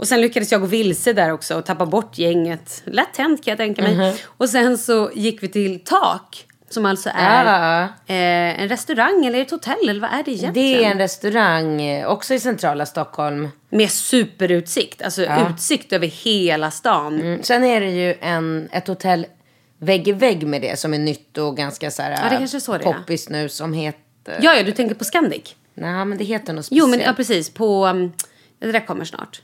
Och 0.00 0.08
sen 0.08 0.20
lyckades 0.20 0.52
jag 0.52 0.60
gå 0.60 0.66
vilse 0.66 1.12
där 1.12 1.32
också 1.32 1.54
och 1.58 1.64
tappa 1.66 1.86
bort 1.86 2.18
gänget. 2.18 2.82
Lätt 2.84 3.16
hänt 3.16 3.44
kan 3.44 3.52
jag 3.52 3.58
tänka 3.58 3.82
mig. 3.82 3.96
Mhm. 3.96 4.12
Och 4.26 4.48
sen 4.48 4.78
så 4.78 5.10
gick 5.14 5.42
vi 5.42 5.48
till 5.48 5.80
Tak. 5.84 6.46
Som 6.70 6.86
alltså 6.86 7.10
är 7.14 7.44
Ja. 7.44 7.82
eh, 8.06 8.62
en 8.62 8.68
restaurang 8.68 9.26
eller 9.26 9.40
ett 9.40 9.50
hotell 9.50 9.88
eller 9.88 10.00
vad 10.00 10.10
är 10.10 10.22
det 10.24 10.30
egentligen? 10.30 10.78
Det 10.78 10.84
är 10.84 10.90
en 10.90 10.98
restaurang, 10.98 11.82
eh, 11.82 12.06
också 12.06 12.34
i 12.34 12.40
centrala 12.40 12.86
Stockholm. 12.86 13.48
Med 13.70 13.90
superutsikt. 13.90 15.02
Alltså 15.02 15.26
utsikt 15.50 15.92
över 15.92 16.06
hela 16.06 16.70
stan. 16.70 17.20
Mm. 17.20 17.42
Sen 17.42 17.64
är 17.64 17.80
det 17.80 17.90
ju 17.90 18.14
en, 18.20 18.68
ett 18.72 18.88
hotell 18.88 19.26
vägg 19.78 20.08
i 20.08 20.12
vägg 20.12 20.46
med 20.46 20.62
det 20.62 20.78
som 20.78 20.94
är 20.94 20.98
nytt 20.98 21.38
och 21.38 21.56
ganska 21.56 21.90
så 21.90 22.02
här 22.02 22.40
Ja, 22.40 22.60
så 22.60 22.78
poppis 22.78 23.28
nu 23.28 23.48
som 23.48 23.72
heter... 23.72 24.38
Ja, 24.42 24.54
ja, 24.54 24.62
du 24.62 24.72
tänker 24.72 24.94
på 24.94 25.04
Scandic? 25.04 25.54
Nej, 25.74 26.04
men 26.04 26.18
det 26.18 26.24
heter 26.24 26.52
något 26.52 26.66
Jo, 26.70 26.84
speciellt. 26.84 26.90
men 26.90 27.00
ja, 27.00 27.12
precis. 27.16 27.50
På... 27.50 27.86
Um, 27.86 28.12
det 28.58 28.72
där 28.72 28.86
kommer 28.86 29.04
snart. 29.04 29.42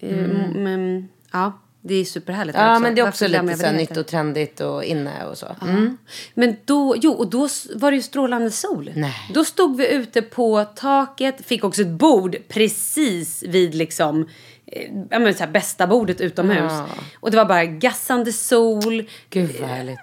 Mm. 0.00 0.62
Men, 0.64 1.08
ja, 1.32 1.52
det 1.80 1.94
är 1.94 2.04
superhärligt 2.04 2.58
Ja, 2.58 2.72
också. 2.72 2.82
men 2.82 2.94
det 2.94 3.00
är 3.00 3.04
Varför 3.04 3.14
också 3.14 3.26
glömmer 3.26 3.52
lite 3.52 3.68
så 3.70 3.72
nytt 3.76 3.96
och 3.96 4.06
trendigt 4.06 4.60
och 4.60 4.84
inne 4.84 5.24
och 5.24 5.38
så. 5.38 5.46
Mm. 5.62 5.98
Men 6.34 6.56
då, 6.64 6.94
jo, 7.00 7.12
och 7.12 7.30
då 7.30 7.48
var 7.74 7.90
det 7.90 7.96
ju 7.96 8.02
strålande 8.02 8.50
sol. 8.50 8.90
Nej. 8.94 9.14
Då 9.34 9.44
stod 9.44 9.76
vi 9.76 9.92
ute 9.92 10.22
på 10.22 10.64
taket, 10.64 11.46
fick 11.46 11.64
också 11.64 11.82
ett 11.82 11.88
bord 11.88 12.36
precis 12.48 13.42
vid 13.42 13.74
liksom, 13.74 14.28
eh, 14.66 14.90
ja 15.10 15.18
men 15.18 15.34
så 15.34 15.44
här, 15.44 15.50
bästa 15.50 15.86
bordet 15.86 16.20
utomhus. 16.20 16.72
Och 17.20 17.30
det 17.30 17.36
var 17.36 17.44
bara 17.44 17.64
gassande 17.64 18.32
sol, 18.32 19.08
Gud 19.30 19.56
vad 19.60 19.68
härligt. 19.70 19.98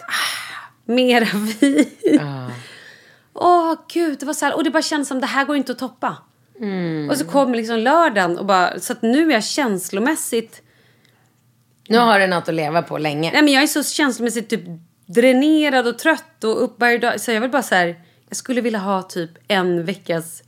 mera 0.85 1.25
vin. 1.59 1.85
Åh 3.33 3.75
gud, 3.93 4.19
det 4.19 4.25
var 4.25 4.33
så 4.33 4.45
här, 4.45 4.55
och 4.55 4.63
det 4.63 4.69
bara 4.71 4.81
kändes 4.83 5.07
som 5.07 5.19
det 5.21 5.27
här 5.27 5.45
går 5.45 5.55
inte 5.55 5.71
att 5.71 5.79
toppa. 5.79 6.17
Och 7.09 7.17
så 7.17 7.25
kom 7.25 7.53
liksom 7.53 7.77
lördagen 7.79 8.37
och 8.37 8.45
bara, 8.45 8.79
så 8.79 8.93
att 8.93 9.01
nu 9.01 9.27
är 9.29 9.33
jag 9.33 9.43
känslomässigt, 9.43 10.61
Nu 11.89 11.97
har 11.97 12.19
du 12.19 12.27
något 12.27 12.49
att 12.49 12.53
leva 12.55 12.81
på 12.81 12.97
länge. 12.97 13.31
nej 13.31 13.41
men 13.41 13.53
jag 13.53 13.63
är 13.63 13.67
så 13.67 13.83
känslomässigt 13.83 14.49
typ 14.49 14.61
dränerad 15.05 15.87
och 15.87 15.99
trött 15.99 16.43
och 16.43 16.63
upp 16.63 16.75
varje 16.79 16.97
dag. 16.97 17.21
Så 17.21 17.31
jag 17.31 17.41
vill 17.41 17.49
bara 17.51 17.63
så 17.63 17.75
här, 17.75 17.95
jag 18.29 18.37
skulle 18.37 18.61
vilja 18.61 18.79
ha 18.79 19.01
typ 19.01 19.31
en 19.47 19.85
veckas 19.85 20.43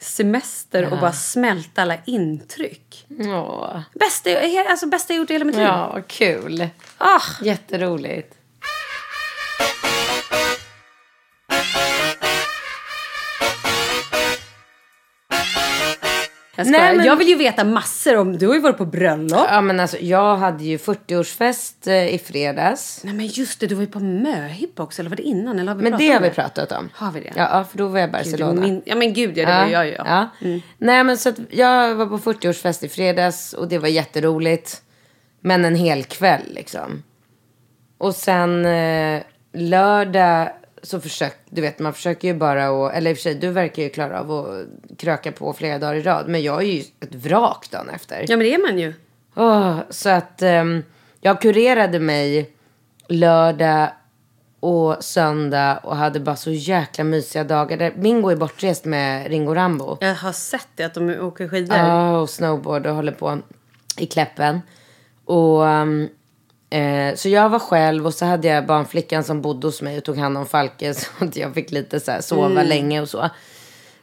semester 0.00 0.92
och 0.92 0.98
bara 1.00 1.12
smälta 1.12 1.82
alla 1.82 1.96
intryck. 2.04 3.06
Åh. 3.20 3.80
Bästa, 3.94 4.30
alltså 4.70 4.86
bästa 4.86 5.12
jag 5.12 5.18
gjort 5.18 5.30
i 5.30 5.32
hela 5.32 5.44
mitt 5.44 5.56
liv. 5.56 5.64
Ja, 5.64 6.00
kul. 6.06 6.68
Ah, 6.98 7.20
Jätteroligt. 7.42 8.34
Jag, 16.56 16.66
skojar. 16.66 16.80
Nej, 16.80 16.96
men- 16.96 17.06
jag 17.06 17.16
vill 17.16 17.28
ju 17.28 17.34
veta 17.36 17.64
massor 17.64 18.16
om, 18.16 18.38
du 18.38 18.46
har 18.46 18.54
ju 18.54 18.60
varit 18.60 18.78
på 18.78 18.86
bröllop. 18.86 19.46
Ja, 19.50 19.60
men 19.60 19.80
alltså 19.80 19.96
jag 20.00 20.36
hade 20.36 20.64
ju 20.64 20.76
40-årsfest 20.76 21.86
eh, 21.88 22.14
i 22.14 22.18
fredags. 22.18 23.00
Nej 23.04 23.14
men 23.14 23.26
just 23.26 23.60
det, 23.60 23.66
du 23.66 23.74
var 23.74 23.82
ju 23.82 23.88
på 23.88 24.00
möhippa 24.00 24.82
också, 24.82 25.02
eller 25.02 25.10
var 25.10 25.16
det 25.16 25.22
innan? 25.22 25.58
Eller 25.58 25.68
har 25.72 25.76
vi 25.76 25.82
Men 25.82 25.92
pratat 25.92 26.06
det 26.06 26.12
har 26.12 26.20
vi 26.20 26.30
pratat 26.30 26.72
om. 26.72 26.90
Har 26.94 27.12
vi 27.12 27.20
det? 27.20 27.32
Ja, 27.36 27.48
ja, 27.52 27.64
för 27.64 27.78
då 27.78 27.86
var 27.88 27.98
jag 27.98 28.08
i 28.08 28.12
Gud, 28.12 28.12
Barcelona. 28.12 28.60
min, 28.60 28.82
ja 28.84 28.94
men 28.96 29.14
gud 29.14 29.38
ja, 29.38 29.46
det 29.46 29.64
var 29.64 29.66
jag 29.66 29.86
ju. 29.86 29.92
Ja. 29.92 30.28
ja. 30.40 30.48
Nej, 30.78 31.04
men 31.04 31.18
så 31.18 31.28
att 31.28 31.36
jag 31.50 31.94
var 31.94 32.06
på 32.06 32.18
40-årsfest 32.18 32.84
i 32.84 32.88
fredags 32.88 33.52
och 33.52 33.68
det 33.68 33.78
var 33.78 33.88
jätteroligt. 33.88 34.82
Men 35.40 35.64
en 35.64 35.74
hel 35.74 36.04
kväll 36.04 36.42
liksom. 36.50 37.02
Och 37.98 38.14
sen 38.14 38.66
eh, 38.66 39.22
lördag 39.52 40.48
så 40.82 41.00
försökte, 41.00 41.38
du 41.50 41.62
vet 41.62 41.78
man 41.78 41.92
försöker 41.92 42.28
ju 42.28 42.34
bara 42.34 42.86
att, 42.86 42.94
eller 42.94 43.10
i 43.10 43.14
och 43.14 43.16
för 43.16 43.22
sig 43.22 43.34
du 43.34 43.50
verkar 43.50 43.82
ju 43.82 43.88
klara 43.88 44.20
av 44.20 44.30
att 44.30 44.98
kröka 44.98 45.32
på 45.32 45.52
flera 45.52 45.78
dagar 45.78 45.94
i 45.94 46.02
rad. 46.02 46.28
Men 46.28 46.42
jag 46.42 46.62
är 46.62 46.66
ju 46.66 46.80
ett 47.00 47.14
vrak 47.14 47.68
dagen 47.70 47.88
efter. 47.90 48.24
ja 48.28 48.36
men 48.36 48.46
det 48.46 48.54
är 48.54 48.58
man 48.58 48.78
ju. 48.78 48.94
Åh, 49.34 49.78
så 49.90 50.08
att 50.08 50.42
ehm, 50.42 50.82
jag 51.20 51.40
kurerade 51.40 52.00
mig 52.00 52.50
lördag 53.08 53.88
och 54.60 55.04
söndag 55.04 55.78
och 55.82 55.96
hade 55.96 56.20
bara 56.20 56.36
så 56.36 56.50
jäkla 56.50 57.04
mysiga 57.04 57.44
dagar. 57.44 57.76
Där 57.76 57.90
Bingo 57.90 58.28
är 58.28 58.36
bortrest 58.36 58.84
med 58.84 59.26
Ringo 59.26 59.54
Rambo. 59.54 59.96
Jag 60.00 60.14
har 60.14 60.32
sett 60.32 60.68
det, 60.74 60.84
att 60.84 60.94
de 60.94 61.20
åker 61.20 61.48
skidor. 61.48 61.76
Ja, 61.76 62.18
och 62.18 62.30
snowboard 62.30 62.86
och 62.86 62.94
håller 62.94 63.12
på 63.12 63.38
i 63.98 64.06
Kläppen. 64.06 64.60
Och, 65.24 65.68
ehm, 65.68 66.08
eh, 66.72 67.14
så 67.14 67.28
jag 67.28 67.48
var 67.48 67.58
själv 67.58 68.06
och 68.06 68.14
så 68.14 68.24
hade 68.24 68.48
jag 68.48 68.66
barnflickan 68.66 69.24
som 69.24 69.42
bodde 69.42 69.66
hos 69.66 69.82
mig 69.82 69.98
och 69.98 70.04
tog 70.04 70.18
hand 70.18 70.38
om 70.38 70.46
Falke. 70.46 70.94
Så 71.18 71.24
att 71.24 71.36
jag 71.36 71.54
fick 71.54 71.70
lite 71.70 72.00
så 72.00 72.10
här 72.10 72.20
sova 72.20 72.62
länge 72.62 73.00
och 73.00 73.08
så. 73.08 73.22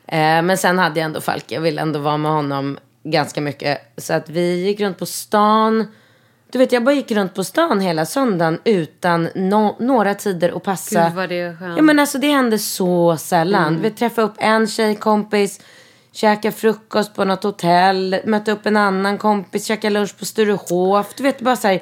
Eh, 0.08 0.42
men 0.42 0.58
sen 0.58 0.78
hade 0.80 1.00
jag 1.00 1.06
ändå 1.06 1.22
Falke. 1.22 1.56
Jag 1.56 1.62
ville 1.62 1.82
ändå 1.82 2.00
vara 2.00 2.18
med 2.18 2.32
honom 2.32 2.78
ganska 3.04 3.42
mycket. 3.42 3.78
Så 3.98 4.14
att 4.14 4.30
vi 4.30 4.66
gick 4.66 4.80
runt 4.80 4.98
på 4.98 5.06
stan. 5.06 5.88
Du 6.52 6.60
vet, 6.60 6.72
jag 6.72 6.84
bara 6.84 6.96
gick 6.96 7.12
runt 7.12 7.36
på 7.36 7.44
stan 7.44 7.80
hela 7.80 8.06
söndagen 8.06 8.60
utan 8.64 9.28
no- 9.30 9.76
några 9.80 10.14
tider 10.16 10.54
att 10.58 10.64
passa. 10.64 11.04
Gud 11.04 11.14
vad 11.16 11.30
det 11.30 11.40
är 11.40 11.56
skönt. 11.56 11.78
Ja 11.78 11.82
men 11.84 12.00
alltså 12.00 12.18
det 12.18 12.28
hände 12.28 12.60
så 12.60 13.18
sällan. 13.18 13.82
Vi 13.82 13.92
träffade 13.92 14.28
upp 14.28 14.36
en 14.38 14.68
tjejkompis, 14.68 15.60
käka 16.20 16.52
frukost 16.52 17.14
på 17.16 17.26
något 17.26 17.44
hotell, 17.44 18.20
möta 18.26 18.52
upp 18.52 18.66
en 18.66 18.78
annan 18.78 19.18
kompis, 19.18 19.66
käka 19.66 19.90
lunch 19.90 20.18
på 20.20 20.26
Sturehof. 20.26 21.14
Du 21.16 21.24
vet, 21.24 21.42
bara 21.42 21.56
så 21.56 21.68
här, 21.68 21.82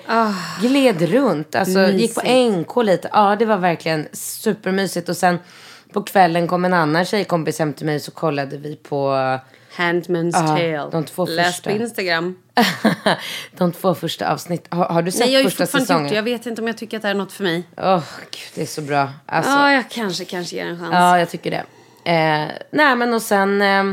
gled 0.62 1.02
runt. 1.02 1.56
Alltså, 1.56 1.88
gick 1.88 2.15
på 2.15 2.21
NK 2.21 2.84
lite. 2.84 3.10
Ja, 3.13 3.36
det 3.36 3.45
var 3.45 3.58
verkligen 3.58 4.08
supermysigt. 4.13 5.10
Och 5.10 5.17
sen 5.17 5.39
på 5.93 6.04
kvällen 6.04 6.47
kom 6.47 6.65
en 6.65 6.73
annan 6.73 7.06
tjejkompis 7.06 7.60
hem 7.60 7.73
till 7.73 7.86
mig 7.86 8.00
så 8.00 8.12
kollade 8.12 8.58
vi 8.58 8.76
på 8.76 9.10
Handman's 9.76 10.32
Ja, 10.34 10.47
tale. 10.47 10.89
de 10.91 11.06
två 11.06 11.26
Läs 11.26 11.56
första. 11.56 11.69
på 11.69 11.76
Instagram. 11.76 12.36
de 13.58 13.71
två 13.71 13.95
första 13.95 14.32
avsnitt. 14.34 14.67
Har, 14.69 14.86
har 14.86 15.02
du 15.02 15.12
sett 15.12 15.19
Nej, 15.19 15.34
jag 15.34 15.43
första 15.43 15.65
säsongen? 15.65 16.04
gjort. 16.04 16.13
Jag 16.15 16.23
vet 16.23 16.45
inte 16.45 16.62
om 16.62 16.67
jag 16.67 16.78
tycker 16.78 16.97
att 16.97 17.04
det 17.04 17.10
är 17.10 17.13
något 17.13 17.32
för 17.32 17.43
mig. 17.43 17.63
Åh, 17.78 18.04
gud, 18.32 18.52
det 18.56 18.62
är 18.62 18.65
så 18.65 18.82
bra. 18.82 19.10
Alltså, 19.26 19.52
Ja, 19.52 19.73
jag 19.73 19.89
kanske, 19.89 20.26
kanske 20.26 20.56
ger 20.56 20.65
en 20.65 20.80
chans. 20.80 20.89
Ja, 20.93 21.19
jag 21.19 21.30
tycker 21.30 21.52
det. 21.52 21.63
Eh, 22.12 22.47
nej, 22.71 22.95
men 22.95 23.13
och 23.13 23.21
sen... 23.21 23.62
Eh, 23.62 23.84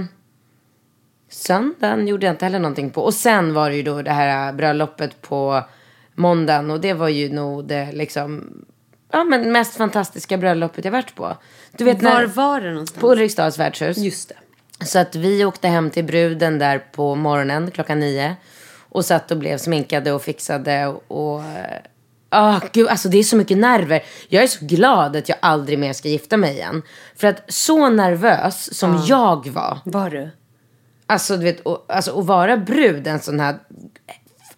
söndagen 1.34 2.08
gjorde 2.08 2.26
jag 2.26 2.32
inte 2.32 2.44
heller 2.44 2.58
någonting 2.58 2.90
på. 2.90 3.02
Och 3.02 3.14
sen 3.14 3.54
var 3.54 3.70
det 3.70 3.76
ju 3.76 3.82
då 3.82 4.02
det 4.02 4.10
här 4.10 4.52
bröllopet 4.52 5.22
på 5.22 5.62
måndagen. 6.14 6.70
Och 6.70 6.80
det 6.80 6.92
var 6.92 7.08
ju 7.08 7.32
nog 7.32 7.64
det 7.64 7.92
liksom... 7.92 8.52
Ja, 9.12 9.24
men 9.24 9.52
mest 9.52 9.76
fantastiska 9.76 10.36
bröllopet 10.36 10.84
jag 10.84 10.92
varit 10.92 11.14
på. 11.14 11.36
Du 11.72 11.84
vet 11.84 12.02
Var 12.02 12.10
när, 12.10 12.26
var 12.26 12.60
det 12.60 12.70
någonstans? 12.70 13.00
På 13.00 13.12
Ulriksdals 13.12 13.58
värdshus. 13.58 13.96
Just 13.96 14.28
det. 14.28 14.34
Så 14.86 14.98
att 14.98 15.14
vi 15.14 15.44
åkte 15.44 15.68
hem 15.68 15.90
till 15.90 16.04
bruden 16.04 16.58
där 16.58 16.78
på 16.78 17.14
morgonen 17.14 17.70
klockan 17.70 18.00
nio. 18.00 18.36
Och 18.88 19.04
satt 19.04 19.30
och 19.30 19.38
blev 19.38 19.58
sminkade 19.58 20.12
och 20.12 20.22
fixade. 20.22 20.86
Och, 20.86 21.04
och 21.08 21.42
ah, 22.28 22.60
gud, 22.72 22.88
alltså 22.88 23.08
det 23.08 23.18
är 23.18 23.22
så 23.22 23.36
mycket 23.36 23.58
nerver. 23.58 24.02
Jag 24.28 24.42
är 24.42 24.46
så 24.46 24.64
glad 24.64 25.16
att 25.16 25.28
jag 25.28 25.38
aldrig 25.42 25.78
mer 25.78 25.92
ska 25.92 26.08
gifta 26.08 26.36
mig 26.36 26.54
igen. 26.54 26.82
För 27.16 27.26
att 27.26 27.42
så 27.48 27.88
nervös 27.88 28.78
som 28.78 29.04
jag 29.06 29.48
var. 29.48 29.78
Var 29.84 30.10
du? 30.10 30.30
Alltså 31.06 31.36
du 31.36 31.44
vet, 31.44 31.60
och, 31.60 31.84
alltså, 31.88 32.18
att 32.18 32.26
vara 32.26 32.56
brud 32.56 33.06
en 33.06 33.20
sån 33.20 33.40
här... 33.40 33.56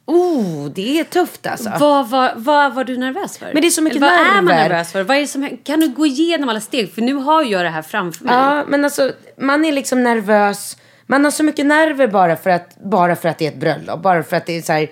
Oh, 0.08 0.66
det 0.74 1.00
är 1.00 1.04
tufft 1.04 1.46
alltså. 1.46 1.70
Vad 1.80 2.08
var, 2.08 2.32
vad 2.36 2.74
var 2.74 2.84
du 2.84 2.96
nervös 2.96 3.38
för? 3.38 3.52
Men 3.52 3.62
det 3.62 3.68
är 3.68 3.70
så 3.70 3.82
mycket 3.82 4.00
Vad 4.00 4.10
är 4.10 4.42
man 4.42 4.44
nervös 4.44 4.92
för? 4.92 5.02
Vad 5.02 5.16
är 5.16 5.20
det 5.20 5.26
som, 5.26 5.58
kan 5.64 5.80
du 5.80 5.88
gå 5.88 6.06
igenom 6.06 6.48
alla 6.48 6.60
steg? 6.60 6.92
För 6.92 7.02
nu 7.02 7.14
har 7.14 7.44
jag 7.44 7.64
det 7.64 7.68
här 7.68 7.82
framför 7.82 8.24
mig. 8.24 8.34
Ja, 8.34 8.64
men 8.68 8.84
alltså 8.84 9.12
man 9.38 9.64
är 9.64 9.72
liksom 9.72 10.02
nervös. 10.02 10.76
Man 11.06 11.24
har 11.24 11.30
så 11.30 11.42
mycket 11.42 11.66
nerver 11.66 12.06
bara 12.06 12.36
för 12.36 12.50
att, 12.50 12.76
bara 12.84 13.16
för 13.16 13.28
att 13.28 13.38
det 13.38 13.46
är 13.46 13.50
ett 13.50 13.60
bröllop. 13.60 14.02
Bara 14.02 14.22
för 14.22 14.36
att 14.36 14.46
det 14.46 14.56
är 14.58 14.62
så 14.62 14.72
här... 14.72 14.90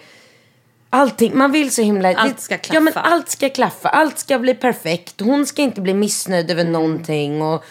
Allting, 0.91 1.39
man 1.39 1.53
vill 1.53 1.75
så 1.75 1.83
himla... 1.83 2.15
Allt 2.15 2.41
ska 2.41 2.59
Ja, 2.73 2.81
men 2.81 2.93
klaffa. 2.93 3.09
allt 3.09 3.29
ska 3.29 3.49
klaffa. 3.49 3.89
Allt 3.89 4.19
ska 4.19 4.39
bli 4.39 4.55
perfekt. 4.55 5.21
Hon 5.21 5.47
ska 5.47 5.63
inte 5.63 5.81
bli 5.81 5.95
missnöjd 5.95 6.51
över 6.51 6.65
någonting. 6.65 7.43
Och, 7.43 7.65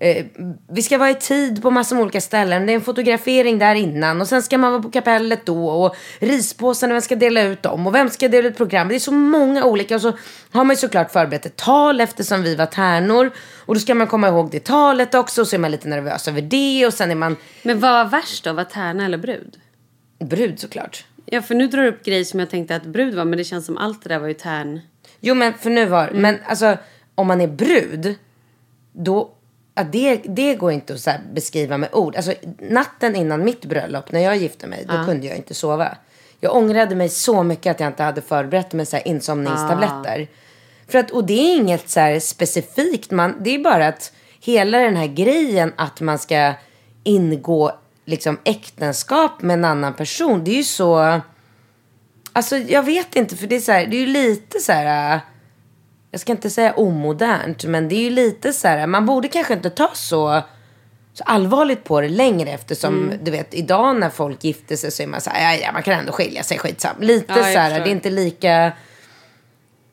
eh, 0.00 0.26
vi 0.68 0.82
ska 0.82 0.98
vara 0.98 1.10
i 1.10 1.14
tid 1.14 1.62
på 1.62 1.70
massor 1.70 1.96
med 1.96 2.02
olika 2.02 2.20
ställen. 2.20 2.66
Det 2.66 2.72
är 2.72 2.74
en 2.74 2.80
fotografering 2.80 3.58
där 3.58 3.74
innan. 3.74 4.20
Och 4.20 4.28
sen 4.28 4.42
ska 4.42 4.58
man 4.58 4.72
vara 4.72 4.82
på 4.82 4.90
kapellet 4.90 5.46
då. 5.46 5.68
Och 5.68 5.96
rispåsarna, 6.18 6.92
vem 6.92 7.02
ska 7.02 7.16
dela 7.16 7.42
ut 7.42 7.62
dem? 7.62 7.86
Och 7.86 7.94
vem 7.94 8.10
ska 8.10 8.28
dela 8.28 8.48
ut 8.48 8.56
program? 8.56 8.88
Det 8.88 8.94
är 8.94 8.98
så 8.98 9.12
många 9.12 9.64
olika. 9.64 9.94
Och 9.94 10.00
så 10.00 10.12
har 10.50 10.64
man 10.64 10.74
ju 10.74 10.80
såklart 10.80 11.12
förberett 11.12 11.46
ett 11.46 11.56
tal 11.56 12.00
eftersom 12.00 12.42
vi 12.42 12.54
var 12.54 12.66
tärnor. 12.66 13.30
Och 13.66 13.74
då 13.74 13.80
ska 13.80 13.94
man 13.94 14.06
komma 14.06 14.28
ihåg 14.28 14.50
det 14.50 14.64
talet 14.64 15.14
också. 15.14 15.40
Och 15.40 15.48
så 15.48 15.56
är 15.56 15.60
man 15.60 15.70
lite 15.70 15.88
nervös 15.88 16.28
över 16.28 16.42
det. 16.42 16.86
Och 16.86 16.94
sen 16.94 17.10
är 17.10 17.14
man 17.14 17.36
Men 17.62 17.80
vad 17.80 17.92
var 17.92 18.04
värst 18.04 18.44
då? 18.44 18.52
Var 18.52 18.64
tärna 18.64 19.04
eller 19.04 19.18
brud? 19.18 19.56
brud 20.24 20.60
såklart. 20.60 21.04
Ja, 21.26 21.42
för 21.42 21.54
nu 21.54 21.66
drar 21.66 21.82
du 21.82 21.88
upp 21.88 22.04
grejer 22.04 22.24
som 22.24 22.40
jag 22.40 22.50
tänkte 22.50 22.76
att 22.76 22.86
brud 22.86 23.14
var, 23.14 23.24
men 23.24 23.38
det 23.38 23.44
känns 23.44 23.66
som 23.66 23.78
allt 23.78 24.02
det 24.02 24.08
där 24.08 24.18
var 24.18 24.28
ju 24.28 24.34
tärn. 24.34 24.80
Jo 25.20 25.34
men 25.34 25.54
för 25.54 25.70
nu 25.70 25.86
var, 25.86 26.10
men 26.14 26.38
alltså 26.46 26.76
om 27.14 27.26
man 27.26 27.40
är 27.40 27.48
brud, 27.48 28.14
då, 28.92 29.30
ja, 29.80 29.86
det, 29.92 30.16
det 30.16 30.54
går 30.54 30.72
inte 30.72 30.94
att 30.94 31.20
beskriva 31.34 31.78
med 31.78 31.88
ord. 31.92 32.16
Alltså 32.16 32.34
natten 32.58 33.16
innan 33.16 33.44
mitt 33.44 33.64
bröllop, 33.64 34.12
när 34.12 34.20
jag 34.20 34.36
gifte 34.36 34.66
mig, 34.66 34.84
då 34.88 35.04
kunde 35.04 35.26
jag 35.26 35.36
inte 35.36 35.54
sova. 35.54 35.96
Jag 36.40 36.56
ångrade 36.56 36.94
mig 36.94 37.08
så 37.08 37.42
mycket 37.42 37.70
att 37.70 37.80
jag 37.80 37.86
inte 37.86 38.02
hade 38.02 38.22
förberett 38.22 38.72
mig 38.72 38.86
så 38.86 38.96
här 38.96 39.08
insomningstabletter. 39.08 40.28
För 40.88 40.98
att, 40.98 41.10
och 41.10 41.24
det 41.24 41.32
är 41.32 41.56
inget 41.56 41.90
så 41.90 42.00
här 42.00 42.20
specifikt, 42.20 43.10
man, 43.10 43.34
det 43.40 43.54
är 43.54 43.58
bara 43.58 43.88
att 43.88 44.12
hela 44.40 44.78
den 44.78 44.96
här 44.96 45.06
grejen 45.06 45.72
att 45.76 46.00
man 46.00 46.18
ska 46.18 46.52
ingå 47.04 47.72
liksom 48.04 48.38
äktenskap 48.44 49.42
med 49.42 49.54
en 49.54 49.64
annan 49.64 49.94
person, 49.94 50.44
det 50.44 50.50
är 50.50 50.56
ju 50.56 50.64
så... 50.64 51.20
Alltså 52.32 52.56
jag 52.56 52.82
vet 52.82 53.16
inte, 53.16 53.36
för 53.36 53.46
det 53.46 53.56
är 53.56 53.60
så 53.60 53.72
här, 53.72 53.86
det 53.86 53.96
är 53.96 54.00
ju 54.00 54.06
lite 54.06 54.58
så 54.58 54.72
här... 54.72 55.20
Jag 56.10 56.20
ska 56.20 56.32
inte 56.32 56.50
säga 56.50 56.72
omodernt, 56.72 57.64
men 57.64 57.88
det 57.88 57.94
är 57.94 58.02
ju 58.02 58.10
lite 58.10 58.52
så 58.52 58.68
här, 58.68 58.86
man 58.86 59.06
borde 59.06 59.28
kanske 59.28 59.54
inte 59.54 59.70
ta 59.70 59.90
så, 59.94 60.42
så 61.12 61.24
allvarligt 61.24 61.84
på 61.84 62.00
det 62.00 62.08
längre 62.08 62.50
eftersom, 62.50 63.12
du 63.22 63.30
vet, 63.30 63.54
idag 63.54 63.96
när 63.96 64.10
folk 64.10 64.44
gifter 64.44 64.76
sig 64.76 64.90
så 64.90 65.02
är 65.02 65.06
man 65.06 65.20
så 65.20 65.30
här, 65.30 65.52
ja, 65.52 65.60
ja, 65.64 65.72
man 65.72 65.82
kan 65.82 65.98
ändå 65.98 66.12
skilja 66.12 66.42
sig, 66.42 66.58
skitsam. 66.58 66.96
Lite 67.00 67.32
Ja, 67.36 67.42
så 67.42 67.58
här, 67.58 67.80
det 67.80 67.90
är 67.90 67.92
inte 67.92 68.10
lika, 68.10 68.72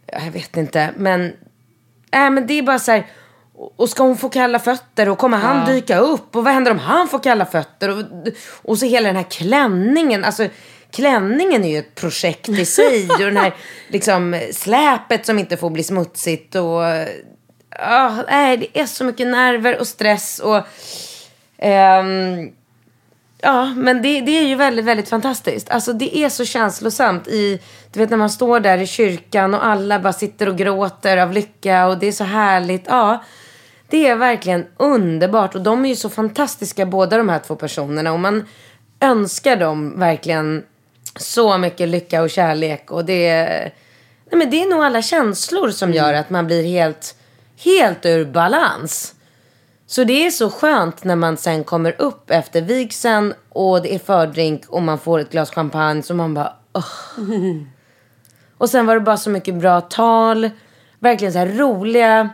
jag 0.06 0.32
vet 0.32 0.58
inte, 0.58 0.90
men, 0.98 1.26
äh, 2.12 2.30
men 2.30 2.48
det 2.48 2.54
är 2.54 2.62
bara 2.62 2.80
så 2.80 2.92
här, 2.92 3.06
och 3.58 3.74
och 3.76 3.90
ska 3.90 4.04
hon 4.04 4.18
få 4.18 4.30
kalla 4.30 4.60
fötter? 4.60 5.10
Och 5.10 5.18
kommer 5.18 5.38
han 5.38 5.66
dyka 5.66 5.98
upp? 5.98 6.36
Och 6.36 6.44
vad 6.44 6.54
händer 6.54 6.72
om 6.72 6.80
han 6.80 7.08
får 7.08 7.20
kalla 7.20 7.46
fötter? 7.46 7.90
Och, 7.90 8.04
och 8.62 8.78
så 8.78 8.86
hela 8.86 9.08
den 9.08 9.16
här 9.16 9.24
klänningen, 9.24 10.24
alltså 10.24 10.48
klänningen 10.98 11.64
är 11.64 11.70
ju 11.70 11.78
ett 11.78 11.96
projekt 11.96 12.50
i 12.50 12.66
sig 12.66 13.10
och 13.10 13.20
den 13.20 13.38
här 13.38 13.56
liksom 13.88 14.42
släpet 14.52 15.26
som 15.26 15.40
inte 15.40 15.58
får 15.58 15.70
bli 15.70 15.84
smutsigt 15.84 16.56
och 16.56 16.82
ah, 17.80 18.12
nej, 18.30 18.58
det 18.58 18.80
är 18.80 18.86
så 18.86 19.04
mycket 19.04 19.28
nerver 19.28 19.80
och 19.80 19.88
stress 19.88 20.40
och 20.40 20.62
ehm, 21.58 22.52
Ja, 23.42 23.66
men 23.66 24.02
det, 24.02 24.22
det 24.22 24.32
är 24.32 24.48
ju 24.48 24.56
väldigt, 24.56 24.86
väldigt 24.86 25.10
fantastiskt. 25.10 25.70
Alltså 25.70 25.94
det 25.94 26.18
är 26.18 26.30
så 26.30 26.46
känslosamt 26.46 27.28
i, 27.28 27.60
du 27.92 28.00
vet 28.00 28.10
när 28.10 28.18
man 28.18 28.30
står 28.30 28.60
där 28.60 28.78
i 28.78 28.88
kyrkan 28.88 29.54
och 29.54 29.66
alla 29.66 30.00
bara 30.00 30.14
sitter 30.14 30.50
och 30.50 30.58
gråter 30.58 31.18
av 31.18 31.32
lycka 31.32 31.88
och 31.88 31.98
det 31.98 32.08
är 32.08 32.12
så 32.12 32.24
härligt. 32.24 32.84
Ja, 32.88 33.24
det 33.90 34.08
är 34.08 34.16
verkligen 34.16 34.66
underbart 34.78 35.56
och 35.56 35.62
de 35.62 35.86
är 35.86 35.90
ju 35.90 35.96
så 35.96 36.10
fantastiska 36.10 36.86
båda 36.86 37.18
de 37.18 37.30
här 37.30 37.40
två 37.40 37.56
personerna 37.56 38.14
och 38.14 38.20
man 38.20 38.46
önskar 39.00 39.56
dem 39.56 40.00
verkligen 40.00 40.64
så 41.20 41.58
mycket 41.58 41.90
lycka 41.90 42.22
och 42.22 42.30
kärlek 42.30 42.92
och 42.92 43.06
det 43.06 43.28
är, 43.28 43.74
nej 44.32 44.38
men 44.40 44.50
det 44.50 44.62
är 44.64 44.70
nog 44.70 44.84
alla 44.84 45.02
känslor 45.02 45.70
som 45.70 45.94
gör 45.94 46.14
att 46.14 46.30
man 46.30 46.46
blir 46.48 46.64
helt, 46.64 47.16
helt 47.64 48.06
ur 48.06 48.26
balans. 48.26 49.14
Så 49.88 50.04
det 50.04 50.26
är 50.26 50.32
så 50.32 50.50
skönt 50.50 51.04
när 51.04 51.16
man 51.16 51.38
sen 51.38 51.64
kommer 51.64 52.02
upp 52.02 52.32
efter 52.32 52.62
vigseln 52.62 53.34
och 53.50 53.82
det 53.82 53.96
är 53.96 54.00
fördrink 54.00 54.64
och 54.68 54.82
man 54.82 55.00
får 55.00 55.20
ett 55.20 55.32
glas 55.32 55.52
champagne 55.52 56.04
så 56.04 56.14
man 56.14 56.34
bara 56.34 56.54
"Åh." 56.74 56.84
Och 58.58 58.70
sen 58.70 58.86
var 58.86 58.94
det 58.94 59.00
bara 59.02 59.18
så 59.18 59.30
mycket 59.30 59.56
bra 59.56 59.82
tal. 59.82 60.50
Verkligen 61.00 61.34
så 61.34 61.40
här 61.40 61.48
roliga, 61.48 62.30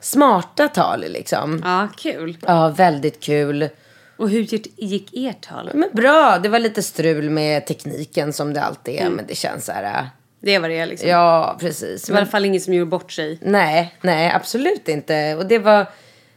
smarta 0.00 0.68
tal 0.68 1.04
liksom. 1.08 1.62
Ja, 1.64 1.88
kul. 1.96 2.36
Ja, 2.46 2.68
väldigt 2.68 3.20
kul. 3.22 3.68
Och 4.16 4.30
hur 4.30 4.40
gick, 4.76 5.10
ert 5.16 5.48
tal? 5.48 5.70
Men 5.74 5.88
bra, 5.92 6.38
det 6.42 6.48
var 6.48 6.58
lite 6.58 6.82
strul 6.82 7.30
med 7.30 7.66
tekniken 7.66 8.32
som 8.32 8.52
det 8.52 8.62
alltid 8.62 8.94
är. 8.94 9.10
Men 9.10 9.26
det 9.26 9.34
känns 9.34 9.64
så 9.64 9.72
här, 9.72 9.84
äh, 9.84 10.06
Det 10.40 10.58
var 10.58 10.68
det 10.68 10.86
liksom. 10.86 11.08
ja 11.08 11.56
precis. 11.60 12.02
Det 12.02 12.12
var 12.12 12.18
i 12.18 12.22
alla 12.22 12.30
fall 12.30 12.44
ingen 12.44 12.60
som 12.60 12.74
gjorde 12.74 12.90
bort 12.90 13.12
sig. 13.12 13.38
Nej, 13.42 13.94
nej 14.00 14.32
absolut 14.34 14.88
inte. 14.88 15.34
Och 15.34 15.46
det 15.46 15.58
var, 15.58 15.86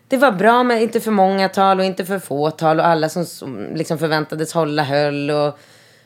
det 0.07 0.17
var 0.17 0.31
bra 0.31 0.63
med 0.63 0.81
inte 0.81 0.99
för 0.99 1.11
många 1.11 1.49
tal 1.49 1.79
och 1.79 1.85
inte 1.85 2.05
för 2.05 2.19
få 2.19 2.51
tal 2.51 2.79
och 2.79 2.85
alla 2.85 3.09
som, 3.09 3.25
som 3.25 3.75
liksom 3.75 3.97
förväntades 3.97 4.53
hålla 4.53 4.83
höll. 4.83 5.31
Och, 5.31 5.59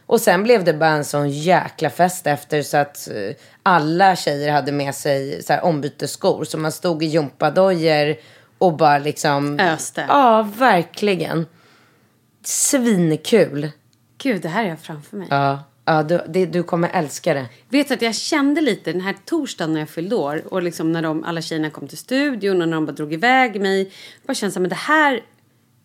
och 0.05 0.21
sen 0.21 0.43
blev 0.43 0.63
det 0.63 0.73
bara 0.73 0.89
en 0.89 1.05
sån 1.05 1.29
jäkla 1.29 1.89
fest 1.89 2.27
efter 2.27 2.61
så 2.61 2.77
att 2.77 3.07
eh, 3.07 3.35
alla 3.63 4.15
tjejer 4.15 4.51
hade 4.51 4.71
med 4.71 4.95
sig 4.95 5.43
så 5.43 5.53
här 5.53 5.63
ombytesskor. 5.63 6.43
Så 6.43 6.57
man 6.57 6.71
stod 6.71 7.03
i 7.03 7.05
gympadojor 7.05 8.15
och 8.57 8.73
bara 8.73 8.97
liksom... 8.97 9.59
Öste. 9.59 10.05
Ja, 10.07 10.49
verkligen. 10.57 11.45
Svinkul. 12.43 13.71
Gud, 14.17 14.41
det 14.41 14.49
här 14.49 14.63
är 14.63 14.69
jag 14.69 14.79
framför 14.79 15.17
mig. 15.17 15.27
Ja, 15.29 15.63
ja 15.85 16.03
du, 16.03 16.21
det, 16.27 16.45
du 16.45 16.63
kommer 16.63 16.89
älska 16.89 17.33
det. 17.33 17.45
Vet 17.69 17.87
du 17.87 17.93
att 17.93 18.01
jag 18.01 18.15
kände 18.15 18.61
lite 18.61 18.91
den 18.91 19.01
här 19.01 19.15
torsdagen 19.25 19.73
när 19.73 19.79
jag 19.79 19.89
fyllde 19.89 20.15
år 20.15 20.43
och 20.49 20.63
liksom 20.63 20.91
när 20.91 21.01
de, 21.01 21.23
alla 21.23 21.41
tjejerna 21.41 21.69
kom 21.69 21.87
till 21.87 21.97
studion 21.97 22.61
och 22.61 22.67
när 22.67 22.75
de 22.75 22.85
bara 22.85 22.91
drog 22.91 23.13
iväg 23.13 23.61
mig. 23.61 23.79
Jag 23.81 24.27
bara 24.27 24.33
kände 24.33 24.51
så 24.53 24.59
här, 24.59 24.61
men 24.61 24.69
det 24.69 24.75
här 24.75 25.21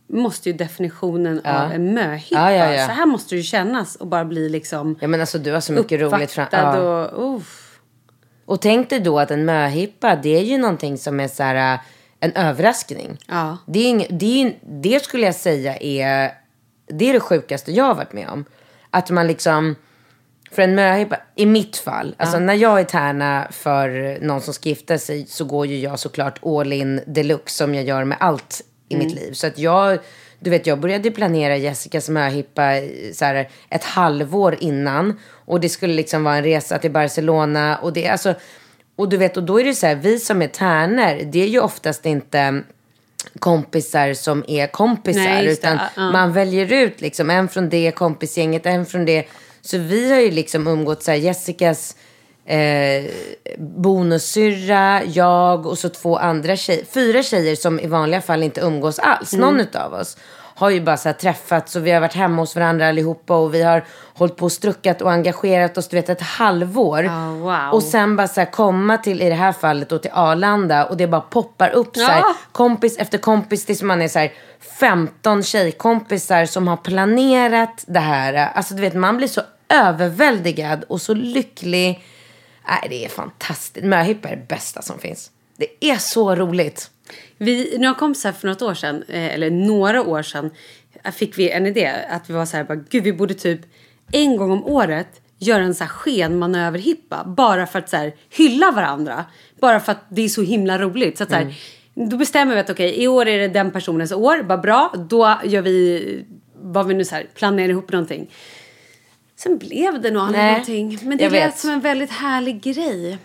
måste 0.09 0.51
ju 0.51 0.57
definitionen 0.57 1.41
av 1.47 1.73
en 1.73 1.95
möhippa. 1.95 2.53
Ja, 2.53 2.53
ja, 2.53 2.75
ja. 2.75 2.87
Så 2.87 2.93
här 2.93 3.07
måste 3.07 3.35
det 3.35 3.37
ju 3.37 3.43
kännas 3.43 3.97
och 3.97 4.07
bara 4.07 4.25
bli 4.25 4.49
liksom 4.49 4.99
Ja, 5.01 5.09
men 5.09 5.21
alltså 5.21 5.39
du 5.39 5.53
har 5.53 5.61
så 5.61 5.73
mycket 5.73 6.01
roligt 6.01 6.31
fram... 6.31 6.47
Ja. 6.51 6.79
och... 6.79 7.37
uff. 7.37 7.81
Och 8.45 8.61
tänk 8.61 8.91
dig 8.91 9.01
då 9.01 9.19
att 9.19 9.31
en 9.31 9.45
möhippa, 9.45 10.17
det 10.17 10.37
är 10.37 10.43
ju 10.43 10.59
någonting 10.59 10.99
som 10.99 11.21
är 11.21 11.29
så 11.29 11.43
här, 11.43 11.75
äh, 11.75 11.81
en 12.21 12.33
överraskning. 12.33 13.19
Ja. 13.27 13.59
Det, 13.67 13.79
är 13.79 13.89
ing, 13.89 14.07
det, 14.11 14.43
är, 14.43 14.59
det 14.63 15.05
skulle 15.05 15.27
jag 15.27 15.35
säga 15.35 15.77
är 15.77 16.33
det, 16.89 17.09
är 17.09 17.13
det 17.13 17.21
sjukaste 17.21 17.73
jag 17.73 17.85
har 17.85 17.95
varit 17.95 18.13
med 18.13 18.29
om. 18.29 18.45
Att 18.91 19.11
man 19.11 19.27
liksom, 19.27 19.75
för 20.51 20.63
en 20.63 20.75
möhippa, 20.75 21.17
i 21.35 21.47
mitt 21.47 21.77
fall, 21.77 22.15
alltså 22.19 22.39
när 22.39 22.55
jag 22.55 22.81
är 22.81 22.85
tärna 22.85 23.49
för 23.51 24.19
någon 24.21 24.41
som 24.41 24.55
ska 24.55 24.69
gifta 24.69 24.99
sig 24.99 25.27
så 25.27 25.45
går 25.45 25.67
ju 25.67 25.79
jag 25.79 25.99
såklart 25.99 26.47
all 26.47 26.73
in 26.73 27.01
deluxe 27.07 27.57
som 27.57 27.75
jag 27.75 27.85
gör 27.85 28.05
med 28.05 28.19
allt 28.21 28.63
i 28.89 28.97
mitt 28.97 29.15
liv. 29.15 29.33
Så 29.33 29.47
att 29.47 29.59
jag 29.59 29.99
du 30.41 30.51
vet 30.51 30.67
jag 30.67 30.81
började 30.81 31.11
planera 31.11 31.57
Jessicas 31.57 32.09
möhippa 32.09 32.77
i 32.77 33.13
så 33.15 33.25
här, 33.25 33.49
ett 33.69 33.85
halvår 33.85 34.57
innan. 34.61 35.19
Och 35.31 35.61
det 35.61 35.69
skulle 35.69 35.95
liksom 35.95 36.25
vara 36.25 36.37
en 36.37 36.45
resa 36.45 36.79
till 36.79 36.91
Barcelona. 36.91 37.79
Och 37.79 37.93
det 37.93 38.09
alltså, 38.09 38.35
och 38.97 39.09
du 39.09 39.17
vet, 39.17 39.37
och 39.37 39.43
då 39.43 39.61
är 39.61 39.65
det 39.65 39.75
så 39.75 39.87
här, 39.87 39.95
vi 39.95 40.19
som 40.19 40.43
är 40.43 40.49
tärnor, 40.49 41.25
det 41.25 41.43
är 41.43 41.47
ju 41.47 41.61
oftast 41.61 42.07
inte 42.07 42.63
kompisar 43.39 44.15
som 44.15 44.45
är 44.49 44.67
kompisar. 44.67 45.21
Nej, 45.21 45.47
utan 45.47 45.79
Ja. 45.97 46.11
man 46.13 46.33
väljer 46.33 46.73
ut 46.73 47.01
liksom 47.01 47.31
en 47.31 47.49
från 47.49 47.69
det 47.69 47.91
kompisgänget, 47.91 48.67
en 48.67 48.87
från 48.87 49.05
det. 49.05 49.25
Så 49.63 49.79
vi 49.79 50.13
har 50.13 50.21
ju 50.21 50.31
liksom 50.31 50.67
umgått 50.67 51.03
så 51.03 51.11
här, 51.11 51.19
Jessicas 51.19 51.97
eh, 52.47 53.05
bonussyrra, 53.59 55.03
jag 55.05 55.67
och 55.67 55.79
så 55.79 55.89
två 55.89 56.17
andra 56.17 56.57
tjejer. 56.57 56.85
Fyra 56.85 57.23
tjejer 57.23 57.57
som 57.57 57.81
i 57.81 57.87
vanliga 57.87 58.21
fall 58.21 58.43
inte 58.43 58.61
umgås 58.61 58.99
alls, 58.99 59.33
Mm. 59.33 59.47
någon 59.47 59.61
utav 59.61 59.95
oss. 59.95 60.17
Har 60.59 60.71
ju 60.71 60.81
bara 60.81 60.97
så 60.97 61.13
träffats 61.13 61.77
och 61.77 61.87
vi 61.87 61.91
har 61.91 62.01
varit 62.01 62.15
hemma 62.15 62.43
hos 62.43 62.57
varandra 62.57 62.89
allihopa 62.89 63.37
och 63.37 63.55
vi 63.55 63.63
har 63.63 63.85
hållit 64.15 64.37
på 64.37 64.45
och 64.45 64.53
struckat 64.53 65.03
och 65.03 65.13
engagerat 65.13 65.79
oss, 65.79 65.89
du 65.89 65.97
vet 65.97 66.09
ett 66.09 66.21
halvår. 66.21 67.03
Ja, 67.05 67.31
wow. 67.33 67.73
Och 67.75 67.83
sen 67.83 68.17
bara 68.17 68.29
så 68.29 68.47
komma 68.47 68.99
till, 68.99 69.23
i 69.23 69.29
det 69.29 69.35
här 69.35 69.53
fallet 69.53 69.89
då 69.89 69.99
till 69.99 70.11
Arlanda 70.15 70.85
och 70.85 70.97
det 70.97 71.07
bara 71.07 71.21
poppar 71.21 71.71
upp 71.71 71.97
så 71.97 72.05
här, 72.05 72.19
Ja. 72.21 72.35
kompis 72.53 72.97
efter 72.99 73.19
kompis 73.19 73.65
tills 73.67 73.83
man 73.83 74.03
är 74.03 74.09
så 74.09 74.19
här 74.19 74.33
15 74.81 75.43
tjejkompisar 75.43 76.47
som 76.47 76.69
har 76.69 76.77
planerat 76.77 77.85
det 77.87 78.01
här. 78.01 78.35
Alltså 78.55 78.75
du 78.75 78.81
vet 78.81 78.95
man 78.95 79.17
blir 79.17 79.29
så 79.29 79.41
överväldigad 79.69 80.85
och 80.89 81.01
så 81.01 81.15
lycklig. 81.15 82.05
Nej 82.69 82.87
det 82.91 83.05
är 83.05 83.09
fantastiskt. 83.09 83.87
Möhippa 83.87 84.29
är 84.29 84.37
det 84.37 84.49
bästa 84.49 84.83
som 84.83 84.99
finns. 84.99 85.31
Det 85.57 85.85
är 85.85 85.97
så 85.97 86.35
roligt. 86.35 86.91
Vi, 87.39 87.79
några 87.79 87.95
kompisar 87.95 88.33
för 88.33 88.49
något 88.49 88.63
år 88.63 88.75
sedan, 88.75 89.05
eh, 89.09 89.35
eller 89.35 89.51
några 89.51 90.03
år 90.03 90.23
sedan, 90.23 90.51
fick 91.13 91.39
vi 91.39 91.51
en 91.51 91.67
idé. 91.67 91.93
Att 92.11 92.31
vi 92.31 92.35
var 92.35 92.47
så 92.47 92.57
här, 92.57 92.65
bara, 92.65 92.85
gud 92.91 93.05
vi 93.05 93.13
borde 93.13 93.35
typ 93.35 93.61
en 94.13 94.37
gång 94.37 94.51
om 94.51 94.65
året 94.65 95.21
göra 95.39 95.63
en 95.63 95.75
så 95.75 95.85
här 95.85 95.91
skenmanöverhippa. 95.91 97.25
Bara 97.25 97.67
för 97.67 97.79
att 97.79 97.89
så 97.89 97.97
här, 97.97 98.15
hylla 98.31 98.71
varandra. 98.71 99.25
Bara 99.61 99.81
för 99.81 99.93
att 99.93 100.05
det 100.09 100.23
är 100.23 100.29
så 100.29 100.43
himla 100.43 100.79
roligt. 100.79 101.19
Så 101.19 101.25
att, 101.25 101.31
så 101.31 101.37
här, 101.37 101.55
Då 101.95 102.17
bestämmer 102.17 102.55
vi 102.55 102.61
att 102.61 102.71
okej, 102.71 103.03
i 103.03 103.09
år 103.09 103.29
är 103.29 103.39
det 103.39 103.49
den 103.49 103.71
personens 103.71 104.13
år. 104.13 104.43
Vad 104.43 104.61
bra, 104.61 104.95
då 105.09 105.39
gör 105.45 105.63
vi 105.63 106.25
vad 106.63 106.87
vi 106.87 106.95
nu 106.95 107.05
så 107.05 107.15
här, 107.15 107.27
planerar 107.35 107.69
ihop 107.69 107.93
någonting. 107.93 108.31
Sen 109.37 109.59
blev 109.59 110.01
det 110.01 110.11
nog 110.11 110.23
aldrig 110.23 110.45
någonting. 110.45 110.99
Men 111.03 111.19
det 111.19 111.31
lät 111.31 111.59
som 111.59 111.71
en 111.71 111.81
väldigt 111.81 112.11
härlig 112.11 112.63
grej. 112.63 113.19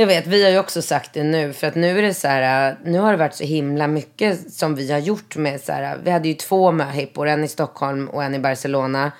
Jag 0.00 0.06
vet, 0.06 0.26
vi 0.26 0.44
har 0.44 0.50
ju 0.50 0.58
också 0.58 0.82
sagt 0.82 1.12
det 1.12 1.22
nu. 1.22 1.52
För 1.52 1.66
att 1.66 1.74
nu 1.74 1.98
är 1.98 2.02
det 2.02 2.14
så 2.14 2.28
här, 2.28 2.70
äh, 2.70 2.76
nu 2.84 2.98
har 2.98 3.12
det 3.12 3.18
varit 3.18 3.34
så 3.34 3.44
himla 3.44 3.86
mycket 3.86 4.52
som 4.52 4.74
vi 4.74 4.92
har 4.92 4.98
gjort 4.98 5.36
med 5.36 5.60
så 5.60 5.72
här. 5.72 5.98
Vi 6.04 6.10
hade 6.10 6.28
ju 6.28 6.34
två 6.34 6.72
möhippor, 6.72 7.26
en 7.26 7.44
i 7.44 7.48
Stockholm 7.48 8.08
och 8.08 8.24
en 8.24 8.34
i 8.34 8.38
Barcelona. 8.38 9.12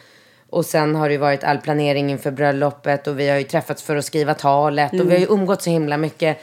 Och 0.50 0.66
sen 0.66 0.94
har 0.94 1.08
det 1.08 1.12
ju 1.12 1.18
varit 1.18 1.44
all 1.44 1.58
planering 1.58 2.10
inför 2.10 2.30
bröllopet 2.30 3.06
och 3.06 3.18
vi 3.20 3.28
har 3.28 3.36
ju 3.36 3.44
träffats 3.44 3.82
för 3.82 3.96
att 3.96 4.04
skriva 4.04 4.34
talet 4.34 4.92
och 4.92 5.10
vi 5.10 5.12
har 5.12 5.20
ju 5.20 5.26
umgått 5.26 5.62
så 5.62 5.70
himla 5.70 5.96
mycket. 5.96 6.38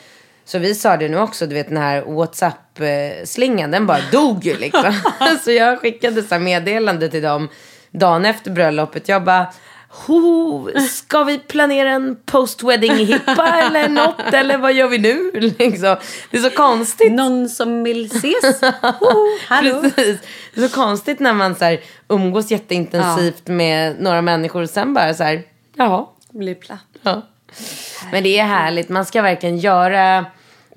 Så 0.46 0.60
vi 0.60 0.76
sa 0.76 0.98
det 0.98 1.10
nu 1.10 1.18
också, 1.18 1.48
du 1.48 1.56
vet 1.56 1.68
den 1.68 1.78
här 1.78 2.02
WhatsApp-slingan, 2.02 3.72
den 3.72 3.88
bara 3.88 4.02
dog 4.12 4.46
ju 4.46 4.58
liksom. 4.58 4.94
så 5.44 5.52
jag 5.52 5.80
skickade 5.80 6.24
så 6.24 6.40
meddelande 6.40 7.10
till 7.10 7.24
dem 7.24 7.50
dagen 7.92 8.26
efter 8.26 8.52
bröllopet. 8.52 9.10
Jag 9.10 9.24
bara, 9.24 9.54
Ho, 9.96 10.70
ska 10.90 11.24
vi 11.24 11.40
planera 11.40 11.90
en 11.90 12.18
post-wedding-hippa 12.26 13.62
eller 13.62 13.90
något? 13.90 14.34
Eller 14.34 14.58
vad 14.58 14.74
gör 14.74 14.88
vi 14.88 14.98
nu? 14.98 15.32
Liksom. 15.60 15.98
Det 16.32 16.38
är 16.38 16.42
så 16.42 16.50
konstigt. 16.50 17.14
Någon 17.14 17.50
som 17.50 17.84
vill 17.84 18.06
ses? 18.06 18.64
Oh, 18.64 19.40
hallå? 19.48 19.82
Precis. 19.96 20.20
Det 20.54 20.64
är 20.64 20.68
så 20.68 20.76
konstigt 20.76 21.20
när 21.20 21.34
man 21.34 21.56
så 21.56 21.66
här, 21.66 21.80
umgås 22.08 22.52
jätteintensivt 22.52 23.48
med 23.48 24.02
några 24.02 24.22
människor 24.22 24.62
och 24.62 24.70
sen 24.70 24.94
bara 24.94 25.14
så 25.14 25.24
här, 25.24 25.44
jaha. 25.76 26.06
Blir 26.30 26.56
platt. 26.56 26.80
Ja. 27.02 27.22
Men 28.12 28.24
det 28.24 28.40
är 28.40 28.46
härligt. 28.46 28.90
Man 28.90 29.06
ska 29.06 29.22
verkligen 29.22 29.58
göra... 29.58 30.26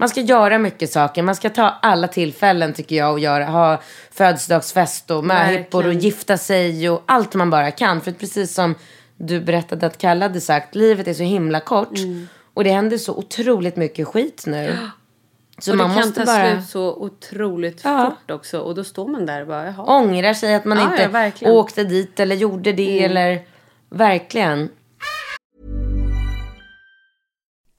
Man 0.01 0.09
ska 0.09 0.21
göra 0.21 0.59
mycket 0.59 0.93
saker. 0.93 1.23
Man 1.23 1.37
ska 1.37 1.51
ta 1.51 1.75
alla 1.83 2.09
tillfällen 2.09 2.73
tycker 2.73 2.97
jag 2.97 3.13
och 3.13 3.21
göra, 3.21 3.45
ha 3.45 3.81
födelsedagsfest 4.11 5.11
och 5.11 5.25
möhippor 5.25 5.87
och 5.87 5.95
gifta 5.95 6.37
sig 6.39 6.91
och 6.91 7.03
allt 7.07 7.35
man 7.35 7.51
bara 7.51 7.71
kan. 7.71 8.01
För 8.01 8.13
precis 8.13 8.55
som 8.55 8.75
du 9.19 9.41
berättade 9.41 9.87
att 9.87 9.99
Kalle 9.99 10.25
hade 10.25 10.41
sagt, 10.41 10.75
livet 10.75 11.09
är 11.09 11.15
så 11.15 11.23
himla 11.23 11.61
kort. 11.61 11.99
Mm. 11.99 12.29
Och 12.55 12.65
det 12.65 12.71
händer 12.71 12.99
så 12.99 13.15
otroligt 13.17 13.77
mycket 13.77 14.09
skit 14.09 14.45
nu. 14.47 14.77
Så 15.61 15.71
och 15.71 15.77
man 15.79 15.89
det 15.89 15.95
kan 15.95 16.07
måste 16.07 16.21
ta 16.21 16.27
bara 16.27 16.51
slut 16.53 16.69
så 16.69 16.95
otroligt 16.97 17.81
Ja. 17.85 18.05
fort 18.11 18.31
också. 18.31 18.59
Och 18.61 18.75
då 18.75 18.85
står 18.85 19.09
man 19.09 19.27
där 19.27 19.41
och 19.41 19.47
bara, 19.47 19.65
jaha. 19.67 19.85
ångra 19.99 20.35
sig 20.35 20.55
att 20.55 20.65
man 20.65 20.79
Ja, 20.79 20.91
inte 20.91 21.03
ja. 21.13 21.47
Mm. 21.47 21.57
åkte 21.57 21.85
dit 21.85 22.21
eller 22.21 22.37
gjorde 22.37 22.73
det. 22.73 23.05
Eller 23.05 23.43
verkligen. 23.91 24.69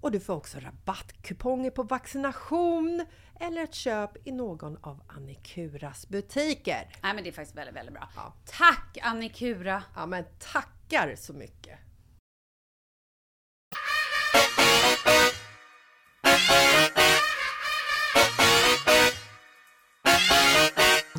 och 0.00 0.10
du 0.12 0.20
får 0.20 0.34
också 0.34 0.58
rabattkuponger 0.58 1.70
på 1.70 1.82
vaccination 1.82 3.06
eller 3.40 3.62
ett 3.62 3.74
köp 3.74 4.26
i 4.26 4.32
någon 4.32 4.76
av 4.80 5.00
Annikuras 5.06 6.08
butiker. 6.08 6.88
Nej 7.02 7.14
men 7.14 7.24
det 7.24 7.30
är 7.30 7.32
faktiskt 7.32 7.56
väldigt, 7.56 7.76
väldigt 7.76 7.94
bra. 7.94 8.08
Ja. 8.16 8.34
Tack 8.58 8.98
Annikura! 9.02 9.82
Ja 9.96 10.06
men 10.06 10.24
tackar 10.38 11.14
så 11.16 11.32
mycket! 11.32 11.78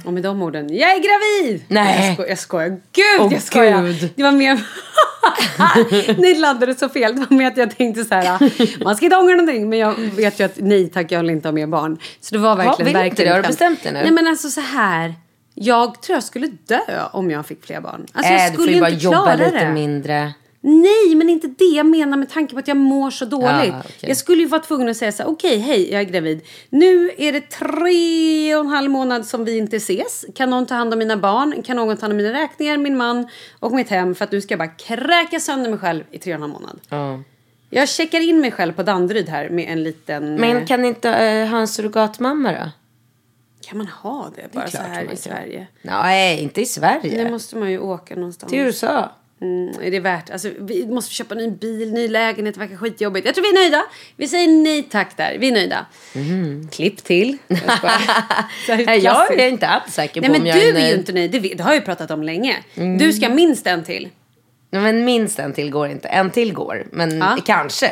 Och 0.06 0.14
med 0.14 0.24
de 0.24 0.42
orden, 0.42 0.76
jag 0.78 0.92
är 0.92 1.00
gravid! 1.00 1.66
Nej. 1.68 2.06
Jag, 2.08 2.14
sko 2.16 2.26
jag 2.28 2.40
skojar. 2.40 2.70
Gud, 2.70 3.20
Åh, 3.20 3.34
jag 3.34 3.42
skojar. 3.42 3.84
Gud. 3.84 4.14
Det 4.16 4.24
var 4.24 4.32
mer... 4.32 4.56
Ni 6.18 6.36
laddade 6.36 6.76
så 6.76 6.90
fel. 6.90 7.16
Det 7.16 7.22
var 7.30 7.38
mer 7.38 7.48
att 7.48 7.58
jag 7.58 7.78
tänkte 7.78 8.04
så 8.04 8.16
här, 8.16 8.40
man 8.84 8.96
ska 8.96 9.06
inte 9.06 9.18
ångra 9.18 9.36
någonting. 9.36 9.70
Men 9.70 9.80
jag 9.80 9.96
vet 9.96 10.40
ju 10.40 10.44
att 10.44 10.56
nej 10.58 10.90
tack, 10.90 11.12
jag 11.12 11.22
vill 11.22 11.30
inte 11.30 11.48
ha 11.48 11.54
mer 11.54 11.68
barn. 11.68 11.98
Så 12.22 12.36
det 12.36 12.42
var 12.42 12.56
verkligen, 12.56 12.88
inte 12.88 13.00
verkligen 13.00 13.30
det? 13.30 13.36
Har 13.36 13.42
du 13.42 13.48
bestämt 13.48 13.84
det 13.84 13.92
nu? 13.92 14.02
Nej 14.02 14.12
men 14.12 14.28
alltså 14.28 14.50
så 14.50 14.62
här. 14.62 15.16
Jag 15.54 16.02
tror 16.02 16.16
jag 16.16 16.24
skulle 16.24 16.48
dö 16.48 16.80
om 17.12 17.32
jag 17.32 17.46
fick 17.46 17.66
fler 17.66 17.82
barn. 17.82 18.06
Alltså 18.14 18.34
jag 18.34 18.46
äh, 18.46 18.52
du 18.52 18.56
får 18.56 18.64
skulle 18.64 18.76
ju 18.76 18.82
bara 18.82 18.90
inte 18.90 19.06
jobba 19.06 19.36
lite 19.36 19.66
det. 19.66 19.72
mindre. 19.72 20.34
Nej, 20.62 21.16
men 21.16 21.30
inte 21.30 21.48
det 21.48 21.66
jag 21.66 21.86
menar 21.86 22.18
med 22.18 22.30
tanke 22.30 22.54
på 22.54 22.60
att 22.60 22.68
jag 22.68 22.78
mår 22.78 23.12
så 23.12 23.26
dåligt. 23.26 23.74
Ja, 23.74 23.80
okej. 23.80 24.10
Jag 24.10 24.18
skulle 24.18 24.42
ju 24.42 24.48
vara 24.48 24.62
tvungen 24.62 24.90
att 24.90 24.98
säga 24.98 25.12
så 25.12 25.24
här, 25.24 25.30
okej, 25.30 25.58
hej, 25.58 25.92
jag 25.92 26.02
är 26.02 26.06
gravid. 26.06 26.42
Nu 26.70 27.12
är 27.18 27.32
det 27.32 27.42
tre 27.50 28.56
och 28.56 28.62
en 28.62 28.68
halv 28.68 28.92
månad 28.92 29.26
som 29.26 29.46
vi 29.46 29.58
inte 29.58 29.76
ses. 29.76 30.26
Kan 30.36 30.50
någon 30.50 30.66
ta 30.66 30.76
hand 30.76 30.94
om 30.94 31.00
mina 31.00 31.18
barn? 31.18 31.64
Kan 31.64 31.76
någon 31.76 31.98
ta 31.98 32.02
hand 32.02 32.12
om 32.12 32.18
mina 32.18 32.34
räkningar, 32.34 32.78
min 32.78 32.98
man 32.98 33.28
och 33.60 33.72
mitt 33.72 33.90
hem? 33.90 34.16
För 34.16 34.26
att 34.26 34.32
nu 34.32 34.42
ska 34.42 34.52
jag 34.52 34.60
bara 34.60 34.68
kräka 34.68 35.40
sönder 35.40 35.70
mig 35.70 35.80
själv 35.80 36.04
i 36.12 36.20
tre 36.20 36.34
och 36.34 36.36
en 36.36 36.42
halv 36.42 36.54
månad. 36.54 36.80
Ja. 36.90 37.20
Jag 37.70 37.90
checkar 37.90 38.20
in 38.20 38.42
mig 38.42 38.52
själv 38.52 38.74
på 38.74 38.84
Danderyd 38.84 39.30
här 39.30 39.50
med 39.50 39.72
en 39.72 39.84
liten... 39.84 40.36
Men 40.36 40.58
eh, 40.58 40.66
kan 40.66 40.86
inte 40.86 41.10
uh, 41.10 41.52
ha 41.52 41.60
en 41.60 41.68
surrogatmamma 41.68 42.52
då? 42.52 42.72
kan 43.62 43.78
man 43.78 43.88
ha 43.88 44.32
det 44.36 44.54
bara 44.54 44.68
så 44.68 44.78
klart 44.78 44.88
här 44.88 45.14
i. 45.14 45.18
Sverige? 45.18 45.68
Nej, 45.82 46.40
inte 46.42 46.62
i 46.62 46.66
Sverige. 46.66 47.24
Nu 47.24 47.32
måste 47.32 47.58
man 47.58 47.72
ju 47.72 47.80
åka 47.80 48.16
någonstans. 48.16 48.52
Till 48.52 48.60
USA. 48.60 49.12
Mm, 49.42 49.74
är 49.82 49.92
det 49.92 50.00
värt? 50.00 50.30
Alltså, 50.30 50.50
vi 50.60 50.88
måste 50.88 51.14
köpa 51.14 51.36
ny 51.36 51.50
bil, 51.50 51.94
ny 51.94 52.08
lägenhet, 52.08 52.56
det 52.56 52.60
verkar 52.60 52.76
skitjobbigt. 52.76 53.26
Jag 53.26 53.36
tror 53.36 53.44
vi 53.44 53.50
är 53.50 53.64
nöjda. 53.64 53.86
Vi 54.16 54.28
säger 54.28 54.48
nej 54.48 54.84
tack 54.84 55.18
där. 55.18 55.38
Vi 55.40 55.48
är 55.48 55.52
nöjda. 55.52 55.86
Klipp 56.72 57.04
till. 57.04 57.38
Jag 58.68 58.86
Nej, 58.86 59.00
jag 59.00 59.40
är 59.40 59.48
inte 59.48 59.68
alls 59.68 59.94
säker 59.94 60.22
på 60.22 60.28
Nej 60.28 60.32
men 60.32 60.42
om 60.42 60.48
jag 60.48 60.58
du 60.58 60.70
är 60.70 60.76
är 60.76 60.90
ju 60.90 60.96
inte 60.96 61.12
nöjd. 61.12 61.32
Det, 61.32 61.40
det 61.40 61.64
har 61.64 61.72
jag 61.72 61.80
ju 61.80 61.86
pratat 61.86 62.12
om 62.12 62.24
länge. 62.24 62.58
Du 63.00 63.14
ska 63.14 63.30
minst 63.30 63.68
en 63.68 63.84
till. 63.84 64.10
Nej, 64.72 64.82
Men 64.82 65.06
minst 65.06 65.40
en 65.40 65.54
till 65.54 65.72
går 65.72 65.90
inte. 65.90 66.08
En 66.08 66.32
till 66.32 66.54
går. 66.54 66.88
Men 66.92 67.18
Ja. 67.18 67.38
kanske. 67.46 67.92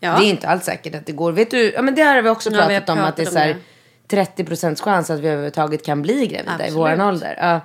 Ja. 0.00 0.18
Det 0.18 0.26
är 0.26 0.28
inte 0.28 0.48
alls 0.48 0.64
säkert 0.64 0.94
att 0.94 1.06
det 1.06 1.12
går. 1.12 1.32
Vet 1.32 1.50
du, 1.50 1.72
ja, 1.72 1.82
men 1.82 1.94
det 1.94 2.02
här 2.02 2.14
har 2.14 2.22
vi 2.22 2.28
också 2.28 2.50
Ja, 2.52 2.66
vi 2.68 2.74
pratat 2.74 2.98
om. 2.98 3.04
Att 3.04 3.16
det 3.16 3.22
är 3.22 3.26
pratat 3.26 3.32
så 3.32 3.38
om 3.38 3.42
här, 3.42 3.56
det. 4.08 4.16
30 4.16 4.44
procents 4.44 4.80
chans 4.80 5.10
att 5.10 5.20
vi 5.20 5.28
överhuvudtaget 5.28 5.84
kan 5.84 6.02
bli 6.02 6.26
gravida 6.26 6.52
Absolut. 6.52 6.72
i 6.72 6.74
våran 6.74 7.00
ålder. 7.00 7.38
Ja. 7.40 7.60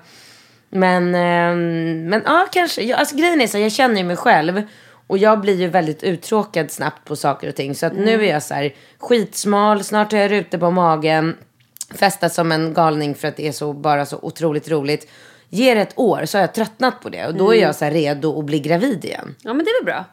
Men, 0.74 1.16
ehm, 1.16 2.06
men 2.10 2.22
ja, 2.26 2.48
kanske. 2.52 2.96
Alltså, 2.96 3.16
grejen 3.16 3.42
är 3.42 3.48
så 3.48 3.58
jag 3.58 3.72
känner 3.72 3.98
ju 3.98 4.04
mig 4.04 4.16
själv. 4.16 4.62
Och 5.08 5.18
jag 5.18 5.42
blir 5.42 5.56
ju 5.56 5.68
väldigt 5.68 6.04
uttråkad 6.04 6.72
snabbt 6.72 7.06
på 7.06 7.16
saker 7.16 7.50
och 7.50 7.56
ting. 7.56 7.76
Så 7.76 7.86
att 7.86 7.94
nu 7.96 8.26
är 8.26 8.34
jag 8.34 8.44
så 8.44 8.54
här 8.54 8.74
skitsmal. 9.00 9.84
Snart 9.84 10.12
har 10.12 10.20
jag 10.20 10.32
rutor 10.32 10.58
på 10.58 10.72
magen. 10.72 11.38
Festar 11.96 12.30
som 12.30 12.52
en 12.52 12.74
galning 12.74 13.16
för 13.16 13.28
att 13.28 13.36
det 13.36 13.48
är 13.48 13.52
så, 13.52 13.74
bara 13.74 14.06
så 14.06 14.20
otroligt 14.22 14.70
roligt. 14.70 15.12
Ger 15.50 15.76
ett 15.76 15.94
år 15.96 16.26
så 16.26 16.38
har 16.38 16.42
jag 16.42 16.54
tröttnat 16.54 17.02
på 17.02 17.10
det. 17.10 17.28
Och 17.28 17.36
då 17.36 17.54
är 17.54 17.62
jag 17.62 17.76
så 17.76 17.86
redo 17.86 18.40
att 18.40 18.46
bli 18.46 18.60
gravid 18.60 19.06
igen. 19.06 19.36
Ja 19.42 19.54
men 19.54 19.66
det 19.66 19.72
är 19.72 19.84
väl 19.84 19.94
bra. 19.94 20.06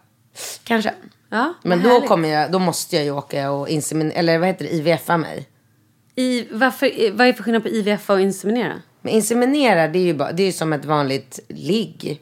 Kanske. 0.65 0.95
Ja, 1.31 1.55
Men 1.63 1.83
då, 1.83 1.89
härligt. 1.89 2.09
kommer 2.09 2.29
jag, 2.29 2.53
då 2.53 2.59
måste 2.59 2.97
jag 2.97 3.05
ju 3.05 3.11
åka 3.11 3.51
och 3.51 3.69
inseminera, 3.69 4.19
eller 4.19 4.39
vad 4.39 4.49
heter 4.49 4.65
det, 4.65 4.71
IVFa 4.71 5.17
mig. 5.17 5.49
I, 6.15 6.47
varför, 6.51 7.13
vad 7.13 7.27
är 7.27 7.33
för 7.33 7.43
skillnad 7.43 7.63
på 7.63 7.69
IVF 7.69 8.11
och 8.11 8.21
inseminera? 8.21 8.75
Men 9.03 9.13
inseminera, 9.13 9.89
det 9.89 9.99
är 9.99 10.05
ju 10.05 10.15
bara, 10.15 10.33
det 10.33 10.43
är 10.43 10.47
ju 10.47 10.53
som 10.53 10.73
ett 10.73 10.85
vanligt 10.85 11.41
ligg. 11.49 12.21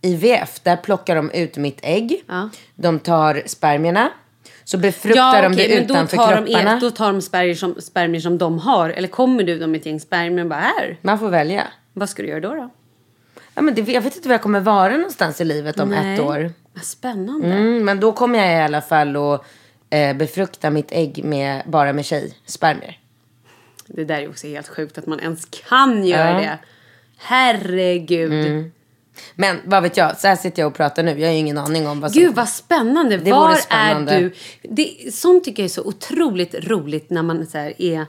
IVF, 0.00 0.60
där 0.62 0.76
plockar 0.76 1.16
de 1.16 1.30
ut 1.30 1.56
mitt 1.56 1.78
ägg. 1.82 2.24
Ja. 2.28 2.48
De 2.74 2.98
tar 2.98 3.42
spermierna. 3.46 4.10
Så 4.64 4.78
befruktar 4.78 5.42
de 5.42 5.56
det 5.56 5.68
men 5.68 5.78
då 5.78 5.94
utanför 5.94 6.16
tar 6.16 6.36
kropparna. 6.36 6.74
De, 6.74 6.80
då 6.80 6.90
tar 6.90 7.12
de 7.12 7.22
spermier 7.22 7.54
som, 7.54 7.74
spermier 7.80 8.20
som 8.20 8.38
de 8.38 8.58
har. 8.58 8.90
Eller 8.90 9.08
kommer 9.08 9.42
du 9.42 9.58
dem 9.58 9.70
med 9.70 9.80
ett 9.80 9.86
gäng 9.86 10.00
spermier 10.00 10.44
och 10.44 10.50
bara 10.50 10.60
här? 10.60 10.98
Man 11.02 11.18
får 11.18 11.28
välja. 11.28 11.66
Vad 11.92 12.08
ska 12.08 12.22
du 12.22 12.28
göra 12.28 12.40
då? 12.40 12.54
då? 12.54 12.70
Ja, 13.54 13.62
men 13.62 13.74
det, 13.74 13.92
jag 13.92 14.00
vet 14.00 14.16
inte 14.16 14.28
var 14.28 14.34
jag 14.34 14.42
kommer 14.42 14.60
vara 14.60 14.96
någonstans 14.96 15.40
i 15.40 15.44
livet 15.44 15.80
om 15.80 15.88
Nej. 15.88 16.14
ett 16.14 16.20
år. 16.20 16.52
Vad 16.72 16.84
spännande. 16.84 17.46
Mm, 17.46 17.84
men 17.84 18.00
då 18.00 18.12
kommer 18.12 18.38
jag 18.38 18.52
i 18.52 18.62
alla 18.62 18.80
fall 18.80 19.16
att 19.16 19.44
eh, 19.90 20.16
befrukta 20.16 20.70
mitt 20.70 20.92
ägg 20.92 21.24
med, 21.24 21.62
bara 21.66 21.92
med 21.92 22.04
tjejspermier. 22.04 22.98
Det 23.86 24.04
där 24.04 24.18
är 24.20 24.28
också 24.28 24.46
helt 24.46 24.68
sjukt 24.68 24.98
att 24.98 25.06
man 25.06 25.20
ens 25.20 25.44
kan 25.68 26.06
göra 26.06 26.30
Ja. 26.30 26.38
det. 26.38 26.58
Herregud. 27.18 28.70
Men 29.34 29.56
vad 29.64 29.82
vet 29.82 29.96
jag, 29.96 30.16
så 30.20 30.28
här 30.28 30.36
sitter 30.36 30.62
jag 30.62 30.66
och 30.70 30.74
pratar 30.76 31.02
nu. 31.02 31.20
Jag 31.20 31.28
har 31.28 31.32
ju 31.32 31.38
ingen 31.38 31.58
aning 31.58 31.88
om 31.88 32.00
vad 32.00 32.12
som... 32.12 32.22
Gud 32.22 32.34
vad 32.34 32.48
spännande. 32.48 33.16
Det 33.16 33.30
Var 33.30 33.54
spännande. 33.54 34.12
är 34.14 34.20
du? 34.20 34.32
Det, 34.62 35.14
sånt 35.14 35.44
tycker 35.44 35.62
jag 35.62 35.64
är 35.68 35.72
så 35.72 35.82
otroligt 35.84 36.54
roligt 36.54 37.10
när 37.10 37.22
man 37.22 37.46
så 37.46 37.58
här, 37.58 37.82
är 37.82 38.06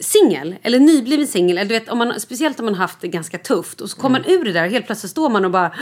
singel 0.00 0.54
eller 0.62 0.78
nybliven 0.78 1.26
singel. 1.26 1.58
Eller 1.58 1.68
du 1.68 1.78
vet, 1.78 1.88
om 1.88 1.98
man, 1.98 2.20
speciellt 2.20 2.58
om 2.60 2.64
man 2.66 2.74
har 2.74 2.82
haft 2.82 3.00
det 3.00 3.08
ganska 3.08 3.38
tufft 3.38 3.80
och 3.80 3.90
så 3.90 3.96
kommer 3.96 4.18
Mm. 4.18 4.30
man 4.32 4.40
ur 4.40 4.44
det 4.44 4.52
där 4.52 4.64
och 4.64 4.70
helt 4.70 4.86
plötsligt 4.86 5.10
står 5.10 5.30
man 5.30 5.44
och 5.44 5.50
bara 5.50 5.74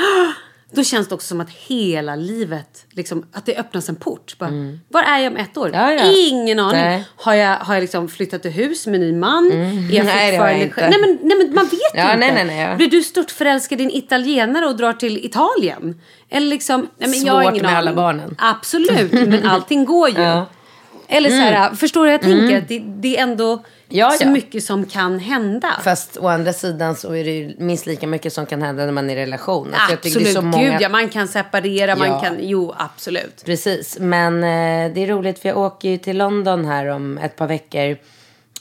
då 0.74 0.82
känns 0.84 1.08
det 1.08 1.14
också 1.14 1.26
som 1.28 1.40
att 1.40 1.50
hela 1.50 2.16
livet, 2.16 2.86
liksom, 2.90 3.26
att 3.32 3.46
det 3.46 3.56
öppnas 3.56 3.88
en 3.88 3.96
port. 3.96 4.34
Bara, 4.38 4.50
Var 4.88 5.02
är 5.02 5.18
jag 5.18 5.30
om 5.32 5.36
ett 5.36 5.56
år? 5.56 5.68
Mm. 5.68 5.80
Ja, 5.80 5.92
ja. 5.92 6.12
Ingen 6.28 6.58
aning. 6.58 6.80
Nej. 6.80 7.04
Har 7.16 7.34
jag, 7.34 7.56
har 7.56 7.74
jag 7.74 7.80
liksom 7.80 8.08
flyttat 8.08 8.42
till 8.42 8.50
hus 8.50 8.86
med 8.86 9.00
ny 9.00 9.12
man? 9.12 9.52
Är 9.52 9.94
jag 9.96 10.06
Nej, 10.06 10.32
det 10.32 10.36
har 10.38 10.48
jag 10.48 10.60
inte. 10.60 10.88
Nej 10.88 11.00
men, 11.00 11.18
nej 11.22 11.38
men 11.38 11.54
man 11.54 11.64
vet 11.64 11.80
Ja, 11.94 12.06
ju 12.08 12.14
inte. 12.14 12.16
nej, 12.16 12.44
nej, 12.44 12.44
nej. 12.66 12.76
Blir 12.76 12.90
du 12.90 13.02
stort 13.02 13.30
förälskad 13.30 13.80
i 13.80 13.84
en 13.84 13.90
italienare 13.90 14.66
och 14.66 14.76
drar 14.76 14.92
till 14.92 15.24
Italien? 15.26 16.00
Eller 16.30 16.46
liksom, 16.46 16.88
nej, 16.98 17.10
men 17.10 17.22
jag 17.24 17.32
har 17.34 17.42
Svårt 17.42 17.52
ingen 17.52 17.66
med 17.66 17.76
alla 17.78 17.90
aning. 17.90 17.96
barnen. 17.96 18.34
Absolut, 18.38 19.12
men 19.12 19.46
allting 19.46 19.84
går 19.84 20.08
ju. 20.08 20.14
Eller 21.08 21.30
så 21.30 21.36
här, 21.36 21.74
förstår 21.74 22.04
du 22.06 22.10
jag 22.12 22.22
tänker? 22.22 22.58
Att 22.58 22.68
Det, 22.68 22.78
det 22.78 23.16
är 23.18 23.22
ändå 23.22 23.52
Mm. 23.52 23.64
Ja, 23.94 24.10
så 24.10 24.24
ja. 24.24 24.28
mycket 24.30 24.64
som 24.64 24.86
kan 24.86 25.18
hända. 25.18 25.68
Fast 25.84 26.16
å 26.16 26.28
andra 26.28 26.52
sidan 26.52 26.96
så 26.96 27.12
är 27.12 27.24
det 27.24 27.30
ju 27.30 27.54
minst 27.58 27.86
lika 27.86 28.06
mycket 28.06 28.32
som 28.32 28.46
kan 28.46 28.62
hända 28.62 28.84
när 28.86 28.92
man 28.92 29.10
är 29.10 29.16
i 29.16 29.20
relation. 29.20 29.74
Alltså, 29.74 29.92
jag 29.92 30.00
tycker 30.02 30.20
absolut, 30.20 30.24
det 30.24 30.30
är 30.30 30.34
så 30.34 30.42
många... 30.42 30.72
gud 30.72 30.80
ja, 30.82 30.88
man 30.88 31.08
kan 31.08 31.28
separera, 31.28 31.96
man 31.96 32.08
Ja. 32.08 32.20
kan, 32.20 32.36
jo 32.40 32.74
absolut. 32.78 33.42
Precis, 33.44 33.98
men 34.00 34.34
eh, 34.36 34.94
det 34.94 35.00
är 35.02 35.06
roligt 35.06 35.38
för 35.38 35.48
jag 35.48 35.58
åker 35.58 35.88
ju 35.88 35.98
till 35.98 36.16
London 36.18 36.64
här 36.64 36.86
om 36.86 37.18
ett 37.18 37.36
par 37.36 37.46
veckor. 37.46 37.96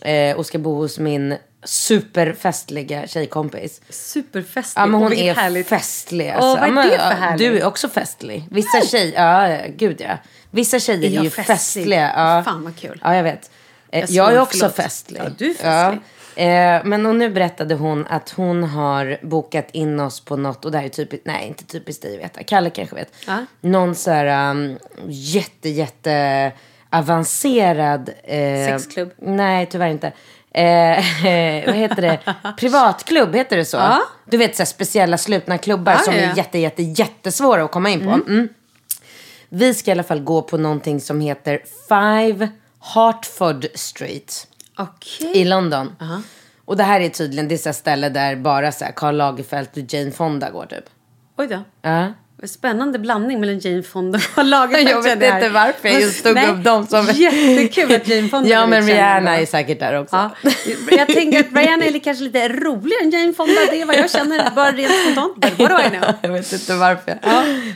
Eh, 0.01 0.36
och 0.38 0.45
ska 0.45 0.57
bo 0.59 0.75
hos 0.75 0.99
min 0.99 1.36
superfestliga 1.63 3.07
tjejkompis. 3.07 3.82
Superfestlig. 3.89 4.82
Ja 4.82 4.86
men 4.86 4.95
Åh, 4.95 5.03
hon 5.03 5.13
är 5.13 5.34
härligt. 5.34 5.67
festlig. 5.67 6.34
Åh, 6.38 6.43
Alltså. 6.51 6.73
vad 6.73 6.86
är 6.86 6.89
det 6.89 6.97
för 6.97 7.03
härligt? 7.21 7.39
Du 7.51 7.59
är 7.59 7.65
också 7.65 7.89
festlig. 7.89 8.43
Vissa 8.51 8.82
tjejer, 8.82 9.23
ja 9.23 9.61
gud 9.77 10.01
ja. 10.01 10.17
Vissa 10.51 10.79
tjejer 10.79 11.09
är, 11.09 11.15
jag 11.15 11.23
ju 11.23 11.29
festlig? 11.29 11.57
festliga. 11.57 12.11
Ja. 12.15 12.43
Fan, 12.45 12.63
vad 12.63 12.75
kul. 12.75 12.99
Ja 13.03 13.15
jag 13.15 13.23
vet. 13.23 13.51
Eh, 13.91 13.99
Jag 13.99 14.09
Jag, 14.09 14.33
är 14.33 14.41
också 14.41 14.57
förlåt. 14.59 14.75
festlig. 14.75 15.21
Ja, 15.25 15.29
du 15.37 15.49
är 15.49 15.53
festlig. 15.53 16.01
Eh, 16.35 16.81
men 16.85 17.05
och 17.05 17.15
nu 17.15 17.29
berättade 17.29 17.75
hon 17.75 18.07
att 18.07 18.29
hon 18.29 18.63
har 18.63 19.17
bokat 19.21 19.67
in 19.71 19.99
oss 19.99 20.19
på 20.19 20.35
något, 20.37 20.65
och 20.65 20.71
det 20.71 20.77
här 20.77 20.85
är 20.85 20.89
typiskt, 20.89 21.25
nej 21.25 21.47
inte 21.47 21.65
typiskt 21.65 22.03
dig 22.03 22.17
veta, 22.17 22.43
Kalle 22.43 22.69
kanske 22.69 22.95
vet. 22.95 23.13
Ja. 23.27 23.45
Någon 23.61 23.95
så 23.95 24.11
här 24.11 24.51
um, 24.51 24.77
jätte, 25.07 25.69
jätte 25.69 26.51
avancerad. 26.89 28.09
Eh, 28.23 28.67
Sexklubb? 28.67 29.11
Nej, 29.17 29.65
tyvärr 29.71 29.87
inte. 29.89 30.07
Eh, 30.53 31.03
vad 31.65 31.75
heter 31.75 32.01
det? 32.01 32.19
Privatklubb, 32.59 33.35
heter 33.35 33.57
det 33.57 33.65
så? 33.65 33.77
Ja. 33.77 34.01
Du 34.25 34.37
vet 34.37 34.55
så 34.55 34.61
här, 34.61 34.65
speciella 34.65 35.17
slutna 35.17 35.57
klubbar 35.57 35.91
Ja, 35.93 35.99
som 35.99 36.13
ja, 36.13 36.21
ja. 36.21 36.31
är 36.31 36.37
jätte, 36.37 36.57
jätte, 36.59 36.83
jättesvåra 36.83 37.63
att 37.63 37.71
komma 37.71 37.89
in 37.89 37.99
på. 37.99 38.09
Mm. 38.09 38.49
Vi 39.49 39.73
ska 39.73 39.91
i 39.91 39.93
alla 39.93 40.03
fall 40.03 40.19
gå 40.19 40.41
på 40.41 40.57
någonting 40.57 41.01
som 41.01 41.21
heter 41.21 41.61
Five 41.89 42.49
Hartford 42.82 43.65
Street 43.75 44.47
Okej. 44.77 45.38
i 45.38 45.45
London. 45.45 45.95
Och 46.65 46.77
det 46.77 46.84
här 46.84 47.01
är 47.01 47.09
tydligen 47.09 47.47
det 47.47 47.55
är 47.55 47.71
ställe 47.73 48.09
där 48.09 48.36
bara 48.36 48.71
så 48.71 48.86
här 48.86 48.91
Karl 48.91 49.15
Lagerfeld 49.15 49.67
och 49.71 49.93
Jane 49.93 50.11
Fonda 50.11 50.49
går 50.49 50.65
typ. 50.65 50.86
Oj 51.38 51.47
då. 51.47 51.59
Ja. 51.82 52.13
Spännande 52.47 52.99
blandning 52.99 53.39
mellan 53.39 53.59
Jane 53.59 53.83
Fonda 53.83 54.19
och 54.35 54.45
Lagerfeld. 54.45 54.89
Jag 54.89 55.01
vet 55.01 55.13
inte 55.13 55.49
varför 55.49 55.89
jag 55.89 56.01
just 56.01 56.23
tog 56.23 56.35
Nej, 56.35 56.49
upp 56.49 56.63
dem 56.63 56.87
som... 56.87 57.05
Jättekul 57.13 57.95
att 57.95 58.07
Jane 58.07 58.27
Fonda 58.27 58.49
Ja, 58.49 58.65
men 58.65 58.87
Rihanna 58.87 59.37
är 59.37 59.45
säkert 59.45 59.79
där 59.79 59.99
också. 60.01 60.15
Ja. 60.15 60.29
Jag 60.91 61.07
tänker 61.07 61.39
att 61.39 61.53
Rihanna 61.55 61.85
är 61.85 61.99
kanske 61.99 62.23
lite 62.23 62.49
roligare 62.49 63.03
än 63.03 63.09
Jane 63.11 63.33
Fonda. 63.33 63.53
Det 63.71 63.81
är 63.81 63.85
vad 63.85 63.95
jag 63.95 64.11
känner, 64.11 64.51
bara 64.55 64.71
rent 64.71 64.93
spontant. 65.01 65.35
But 65.35 65.59
what 65.59 65.69
do 65.69 65.79
I 65.87 65.89
know? 65.89 66.13
Jag 66.21 66.29
vet 66.29 66.53
inte 66.53 66.75
varför. 66.75 67.19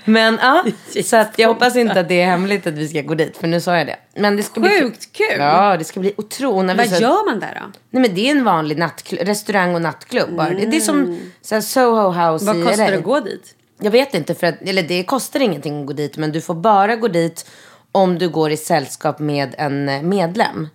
Men 0.05 0.39
ja, 0.41 0.63
så 1.03 1.17
att 1.17 1.39
jag 1.39 1.47
hoppas 1.47 1.75
inte 1.75 1.99
att 1.99 2.07
det 2.09 2.21
är 2.21 2.25
hemligt 2.25 2.67
att 2.67 2.73
vi 2.73 2.87
ska 2.87 3.01
gå 3.01 3.15
dit. 3.15 3.37
För 3.37 3.47
nu 3.47 3.61
sa 3.61 3.77
jag 3.77 3.87
det. 3.87 3.95
Men 4.15 4.35
det 4.35 4.43
ska 4.43 4.59
bli 4.59 4.69
Sjukt 4.69 5.11
kul. 5.13 5.35
Ja, 5.39 5.77
det 5.77 5.83
ska 5.83 5.99
bli 5.99 6.13
otroligt. 6.17 6.77
Vad 6.77 6.99
gör 7.01 7.25
man 7.25 7.39
där 7.39 7.61
då? 7.61 7.71
Nej 7.89 8.01
men 8.01 8.15
det 8.15 8.27
är 8.27 8.31
en 8.31 8.43
vanlig 8.43 8.77
nattklubb, 8.77 9.27
restaurang 9.27 9.75
och 9.75 9.81
nattklubb. 9.81 10.35
bara. 10.35 10.49
Det- 10.49 10.77
är 10.77 10.81
som 10.81 11.19
så 11.41 11.55
här, 11.55 11.61
Soho 11.61 12.09
House 12.11 12.45
Vad 12.45 12.63
kostar 12.65 12.91
det 12.91 12.97
att 12.97 13.03
gå 13.03 13.19
dit? 13.19 13.55
Jag 13.79 13.91
vet 13.91 14.13
inte, 14.13 14.35
för 14.35 14.47
att, 14.47 14.61
eller 14.61 14.83
det 14.83 15.03
kostar 15.03 15.39
ingenting 15.39 15.81
att 15.81 15.87
gå 15.87 15.93
dit. 15.93 16.17
Men 16.17 16.31
du 16.31 16.41
får 16.41 16.55
bara 16.55 16.95
gå 16.95 17.07
dit 17.07 17.45
om 17.91 18.17
du 18.17 18.29
går 18.29 18.51
i 18.51 18.57
sällskap 18.57 19.19
med 19.19 19.55
en 19.57 19.89
eh, 19.89 20.01
medlem. 20.01 20.67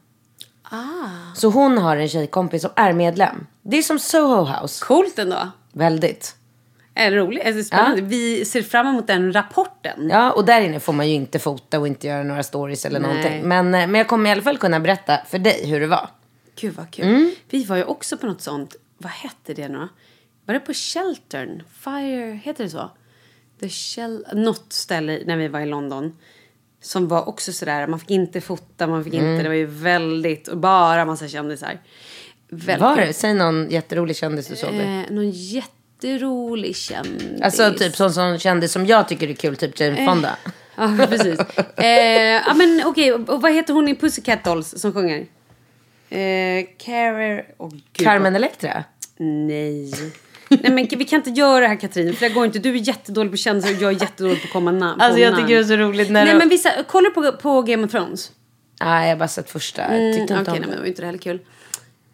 Ah. 0.63 1.35
Så 1.35 1.49
hon 1.49 1.79
har 1.79 1.97
en 1.97 2.09
tjejkompis 2.09 2.63
som 2.63 2.71
är 2.77 2.93
medlem. 2.93 3.47
Det 3.63 3.79
är 3.79 3.83
som 3.83 3.99
Soho 3.99 4.45
House. 4.45 4.85
Coolt 4.85 5.19
ändå. 5.19 5.51
Väldigt. 5.73 6.37
Är 6.95 7.11
roligt? 7.11 7.45
Är 7.45 7.53
det 7.53 7.65
spännande? 7.65 8.03
Vi 8.03 8.45
ser 8.45 8.63
fram 8.63 8.87
emot 8.87 9.07
den 9.07 9.33
rapporten. 9.33 10.09
Ja, 10.11 10.33
och 10.33 10.45
där 10.45 10.61
inne 10.61 10.81
får 10.81 10.93
man 10.93 11.09
ju 11.09 11.15
inte 11.15 11.39
fota 11.39 11.79
och 11.79 11.87
inte 11.87 12.07
göra 12.07 12.23
några 12.23 12.43
stories 12.43 12.87
eller 12.87 13.01
Nej. 13.01 13.09
någonting. 13.09 13.49
Men, 13.49 13.67
eh, 13.67 13.87
men 13.87 13.95
jag 13.95 14.09
kommer 14.09 14.31
i 14.31 14.33
alla 14.33 14.43
fall 14.43 14.59
kunna 14.59 14.81
berätta 14.81 15.19
för 15.29 15.39
dig 15.39 15.67
hur 15.67 15.81
det 15.81 15.87
var. 15.87 16.09
Gud 16.61 16.75
vad 16.75 16.91
kul. 16.91 17.05
Mm. 17.05 17.31
Vi 17.51 17.65
var 17.65 17.77
ju 17.77 17.85
också 17.85 18.17
på 18.17 18.27
något 18.27 18.43
sånt. 18.43 18.77
Vad 18.99 19.13
hette 19.13 19.55
det 19.55 19.69
nu? 19.69 19.89
Var 20.51 20.55
det 20.55 20.61
på 20.61 20.75
Sheltern? 20.75 21.63
Fire, 21.81 22.41
heter 22.45 22.65
det 22.65 22.71
så? 22.71 22.91
The 23.61 23.69
Shel 23.69 24.27
något 24.33 24.73
ställe 24.73 25.23
när 25.27 25.37
vi 25.37 25.49
var 25.49 25.61
i 25.61 25.67
London. 25.67 26.17
Som 26.81 27.09
var 27.09 27.29
också 27.29 27.53
sådär, 27.53 27.87
man 27.87 28.01
fick 28.01 28.11
inte 28.11 28.41
fota, 28.41 28.87
man 28.87 29.05
fick 29.05 29.15
Mm. 29.15 29.31
inte, 29.33 29.43
det 29.43 29.49
var 29.49 29.57
ju 29.57 29.67
väldigt, 29.67 30.49
och 30.49 30.57
bara 30.59 31.05
massa 31.05 31.29
kändisar. 31.29 31.79
Väldigt 32.49 32.81
Var 32.81 32.97
det? 32.97 33.13
Säg 33.13 33.35
någon 33.35 33.71
jätterolig 33.71 34.17
kändis 34.17 34.47
du 34.49 34.57
såg. 34.57 34.75
Eh, 34.75 35.03
någon 35.11 35.31
jätterolig 35.31 36.77
kändis. 36.77 37.41
Alltså 37.43 37.73
typ 37.79 37.97
sån 37.97 38.13
som 38.13 38.39
kändis 38.39 38.73
som 38.73 38.87
jag 38.87 39.09
tycker 39.09 39.29
är 39.31 39.35
kul, 39.35 39.57
typ 39.57 39.81
Jane 39.81 40.07
Fonda. 40.07 40.37
Ja, 40.77 41.07
precis. 41.09 41.41
eh, 41.77 41.87
ja, 42.47 42.55
men 42.55 42.83
okej, 42.87 43.13
och 43.13 43.43
vad 43.43 43.53
heter 43.55 43.75
hon 43.75 43.89
i 43.89 43.95
Pussycat 43.95 44.45
Dolls 44.45 44.81
som 44.81 44.93
sjunger? 44.93 45.19
Eh, 46.11 46.65
Carrie... 46.79 47.45
Oh, 47.59 47.73
Carmen 47.93 48.37
Electra. 48.37 48.85
Nej. 49.17 49.93
Nej 50.51 50.73
men 50.73 50.89
vi 50.99 51.05
kan 51.05 51.17
inte 51.17 51.31
göra 51.31 51.61
det 51.61 51.67
här 51.69 51.77
Katrin, 51.81 52.15
för 52.15 52.29
det 52.29 52.35
går 52.35 52.45
inte. 52.47 52.59
Du 52.59 52.71
är 52.71 52.75
jättedålig 52.89 53.31
på 53.31 53.37
kändisar 53.37 53.71
och 53.77 53.83
jag 53.83 53.93
är 53.93 54.01
jättedålig 54.03 54.41
på 54.43 54.47
att 54.47 54.53
komma 54.53 54.71
namn. 54.73 55.01
Alltså 55.01 55.19
jag 55.21 55.33
namn. 55.33 55.43
tycker 55.45 55.55
det 55.55 55.61
är 55.61 55.65
så 55.65 55.77
roligt 55.77 56.11
när 56.11 56.25
Nej 56.25 56.33
de- 56.33 56.39
men 56.39 56.49
vissa, 56.49 56.71
kollar 56.89 57.11
du 57.11 57.15
på, 57.15 57.33
på 57.39 57.63
Game 57.63 57.85
of 57.85 57.91
Thrones? 57.91 58.31
Nej, 58.83 59.09
jag 59.09 59.15
har 59.17 59.19
bara 59.19 59.29
sett 59.29 59.51
första. 59.51 59.83
Jag 59.83 60.01
Mm, 60.01 60.13
tyckte 60.19 60.35
inte 60.35 60.51
om 60.51 60.59
men 60.61 60.71
det 60.71 60.77
var 60.79 60.85
inte 60.87 61.03
det 61.03 61.07
heller 61.07 61.19
kul. 61.19 61.39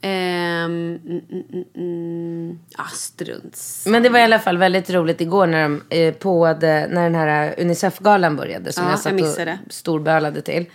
Ehm, 0.01 0.99
mm, 1.05 1.21
mm, 1.31 1.43
mm, 1.53 1.65
mm. 1.77 2.59
Ah, 2.77 2.85
strunt. 2.95 3.59
Men 3.87 4.03
det 4.03 4.09
var 4.09 4.19
i 4.19 4.23
alla 4.23 4.39
fall 4.39 4.59
väldigt 4.59 4.91
roligt 4.91 5.21
igår 5.21 5.47
när, 5.47 5.63
de, 5.63 5.83
eh, 5.91 6.15
på 6.15 6.57
det, 6.61 6.87
när 6.91 7.03
den 7.03 7.15
här 7.15 7.55
Unicef-galan 7.59 8.37
började. 8.37 8.73
Som 8.73 8.83
Ja, 8.85 8.89
jag 8.91 8.93
jag 8.95 9.01
satt 9.01 9.15
missade. 9.15 9.59
och 9.67 9.73
storbölade 9.73 10.43
till. 10.43 10.67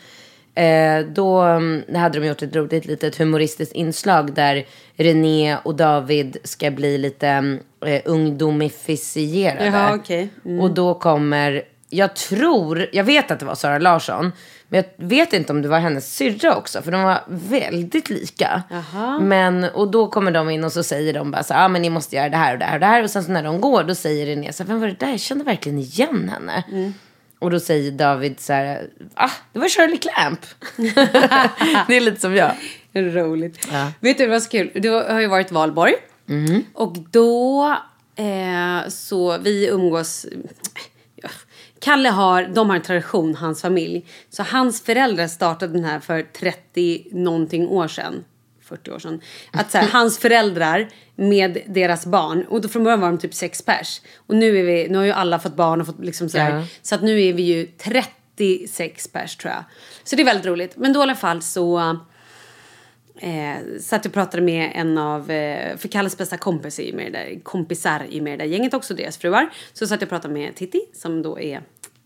Eh, 0.56 1.06
då 1.06 1.42
mm, 1.42 1.84
hade 1.96 2.20
de 2.20 2.28
gjort 2.28 2.42
ett 2.42 2.56
roligt 2.56 2.86
litet 2.86 3.18
humoristiskt 3.18 3.76
inslag 3.76 4.34
där 4.34 4.66
René 4.96 5.58
och 5.64 5.76
David 5.76 6.38
ska 6.44 6.72
bli 6.72 6.98
lite 6.98 7.28
mm, 7.28 7.60
eh, 7.86 8.02
ungdomifierade. 8.06 9.66
Jaha, 9.66 9.96
okej. 9.96 10.30
Mm. 10.46 10.60
Och 10.60 10.72
då 10.72 10.94
kommer, 10.94 11.62
jag 11.90 12.16
tror, 12.16 12.88
jag 12.92 13.04
vet 13.04 13.32
att 13.32 13.40
det 13.40 13.46
var 13.46 13.56
Sara 13.56 13.80
Larsson. 13.80 14.32
Men 14.70 14.84
jag 14.98 15.08
vet 15.08 15.34
inte 15.34 15.54
om 15.54 15.62
det 15.62 15.68
var 15.68 15.80
hennes 15.80 16.16
syrra 16.16 16.56
också. 16.56 16.82
För 16.82 16.92
de 16.92 17.04
var 17.04 17.20
väldigt 17.28 18.10
lika. 18.10 18.64
Jaha. 18.70 19.20
Men, 19.20 19.64
och 19.64 19.92
då 19.92 20.08
kommer 20.08 20.32
de 20.32 20.50
in 20.50 20.64
och 20.64 20.72
så 20.72 20.84
säger 20.84 21.14
de 21.14 21.32
bara 21.32 21.44
så 21.44 21.54
ah, 21.54 21.68
men 21.68 21.82
ni 21.82 21.90
måste 21.90 22.16
göra 22.16 22.30
det 22.30 22.38
här 22.38 22.54
och 22.54 22.60
det 22.60 22.66
här 22.66 22.74
och 22.74 22.80
det 22.80 22.86
här. 22.86 23.04
Och 23.04 23.10
sen 23.10 23.24
så 23.24 23.32
när 23.32 23.44
de 23.44 23.62
går, 23.62 23.84
då 23.84 23.96
säger 23.96 24.26
René 24.26 24.54
så 24.54 24.64
vem 24.64 24.80
var 24.80 24.88
det 24.88 25.00
där? 25.00 25.10
Jag 25.10 25.20
kände 25.20 25.44
verkligen 25.44 25.80
igen 25.80 26.30
henne. 26.30 26.64
Mm. 26.72 26.94
Och 27.42 27.52
då 27.52 27.60
säger 27.60 27.92
David 27.92 28.40
så 28.40 28.54
här, 28.54 28.90
ah, 29.14 29.30
det 29.54 29.60
var 29.60 29.70
Shirley 29.70 29.98
Clamp. 29.98 30.40
det 31.88 31.98
är 31.98 32.02
lite 32.02 32.22
som 32.22 32.36
jag. 32.36 32.56
Roligt. 32.94 33.68
Vet 34.00 34.18
du 34.18 34.28
vad 34.28 34.44
så 34.44 34.50
kul? 34.50 34.72
Det 34.76 34.88
har 34.90 35.20
ju 35.20 35.28
varit 35.28 35.52
valborg. 35.52 35.94
Mm. 36.30 36.64
Och 36.74 36.98
då 37.12 37.78
eh, 38.16 38.90
så 38.90 39.38
vi 39.38 39.68
umgås. 39.68 40.26
Ja, 41.16 41.30
Kalle 41.80 42.10
har, 42.10 42.44
de 42.44 42.70
har 42.70 42.76
en 42.76 42.82
tradition, 42.82 43.36
hans 43.36 43.62
familj. 43.62 44.06
Så 44.30 44.44
hans 44.44 44.84
föräldrar 44.84 45.28
startade 45.28 45.74
den 45.74 45.84
här 45.84 46.00
för 46.00 46.24
30 46.24 47.08
någonting 47.12 47.68
år 47.68 47.88
sedan. 47.88 48.24
40 48.72 48.92
år 48.92 49.00
sedan. 49.00 49.22
Att 49.52 49.72
så 49.72 49.78
här, 49.78 49.88
hans 49.88 50.20
föräldrar 50.20 50.88
med 51.16 51.58
deras 51.68 52.06
barn. 52.06 52.46
Och 52.50 52.62
då 52.62 52.70
från 52.70 52.84
början 52.84 53.02
var 53.02 53.08
de 53.08 53.18
typ 53.18 53.34
sex 53.34 53.62
pers. 53.62 54.02
Och 54.28 54.36
nu 54.36 54.58
är 54.58 54.64
vi, 54.64 54.88
nu 54.90 54.98
har 54.98 55.06
ju 55.06 55.12
alla 55.12 55.40
fått 55.40 55.56
barn 55.56 55.82
och 55.82 55.88
fått 55.88 56.00
liksom 56.00 56.30
så 56.30 56.38
här. 56.38 56.56
Ja. 56.56 56.66
Så 56.82 56.96
att 56.96 57.02
nu 57.02 57.22
är 57.22 57.34
vi 57.34 57.44
ju 57.44 57.66
36 57.66 59.08
pers 59.08 59.38
tror 59.38 59.54
jag. 59.54 59.64
Så 60.04 60.16
det 60.16 60.22
är 60.22 60.26
väldigt 60.26 60.46
roligt. 60.46 60.78
Men 60.78 60.94
då 60.94 61.00
i 61.00 61.04
alla 61.04 61.16
fall 61.16 61.42
så 61.42 61.98
Eh, 63.22 63.80
satt 63.80 64.06
och 64.06 64.14
pratade 64.14 64.44
med 64.44 64.72
en 64.76 64.98
av, 64.98 65.32
eh, 65.32 65.78
för 65.78 65.88
Kalles 65.88 66.18
bästa 66.18 66.38
kompis 66.38 66.80
är 66.80 66.84
ju 66.84 66.94
med 66.94 67.08
i 67.08 67.10
det 67.10 67.18
där, 67.18 67.40
kompisar 67.44 68.00
är 68.00 68.14
ju 68.14 68.22
med 68.22 68.40
det 68.40 68.44
där 68.44 68.52
gänget 68.52 68.74
också, 68.74 68.94
deras 68.94 69.18
fruar. 69.18 69.50
Så 69.74 69.88
satt 69.88 70.02
jag 70.02 70.06
och 70.08 70.10
pratade 70.10 70.34
med 70.34 70.56
Titti 70.56 70.82
som 70.94 71.22
då 71.22 71.40
är, 71.40 71.62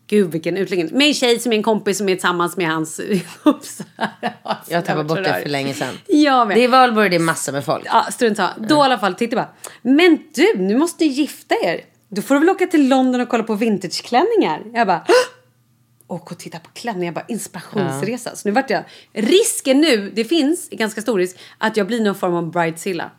gud 0.08 0.32
vilken 0.32 0.58
utläggning, 0.58 0.98
med 0.98 1.08
en 1.08 1.14
tjej 1.14 1.40
som 1.40 1.52
är 1.52 1.58
en 1.58 1.64
kompis 1.64 1.98
som 1.98 2.10
är 2.10 2.16
tillsammans 2.16 2.58
med 2.58 2.68
hans 2.68 3.02
kompisar. 3.44 3.86
Jag 4.68 4.86
tappade 4.86 5.04
bort 5.04 5.18
det 5.24 5.42
för 5.44 5.50
länge 5.50 5.74
sedan. 5.74 5.94
Jag 6.08 6.48
med. 6.48 6.58
Det 6.58 6.64
är 6.64 6.68
valborg, 6.68 7.10
det 7.10 7.16
är 7.16 7.20
massor 7.20 7.52
med 7.52 7.66
folk. 7.66 7.84
Ja, 7.86 8.06
strunt 8.12 8.38
samma. 8.38 8.54
Då 8.58 8.76
i 8.76 8.80
alla 8.80 9.00
fall 9.00 9.14
Titti 9.16 9.36
bara, 9.36 9.50
men 9.82 10.20
du, 10.34 10.54
nu 10.58 10.78
måste 10.78 11.04
ni 11.04 11.10
gifta 11.10 11.56
er. 11.64 11.82
då 12.10 12.22
får 12.22 12.36
du 12.36 12.40
väl 12.40 12.50
åka 12.50 12.68
till 12.68 12.88
London 12.90 13.22
och 13.22 13.30
kolla 13.30 13.44
på 13.44 13.56
vintageklänningar. 13.56 14.62
Jag 14.74 14.88
bara, 14.88 15.06
och 16.08 16.32
och 16.32 16.38
titta 16.38 16.60
på 16.60 16.70
klänningar, 16.74 17.12
bara 17.14 17.26
inspirationsresa. 17.28 18.36
Så 18.36 18.48
nu 18.48 18.52
vart 18.52 18.70
jag, 18.70 18.84
risken 19.14 19.82
nu, 19.82 20.12
det 20.16 20.24
finns 20.26 20.70
ganska 20.70 21.02
stor 21.02 21.18
risk, 21.20 21.38
att 21.58 21.78
jag 21.78 21.88
blir 21.88 22.02
någon 22.02 22.16
form 22.16 22.34
av 22.36 22.52
bridezilla. 22.52 23.12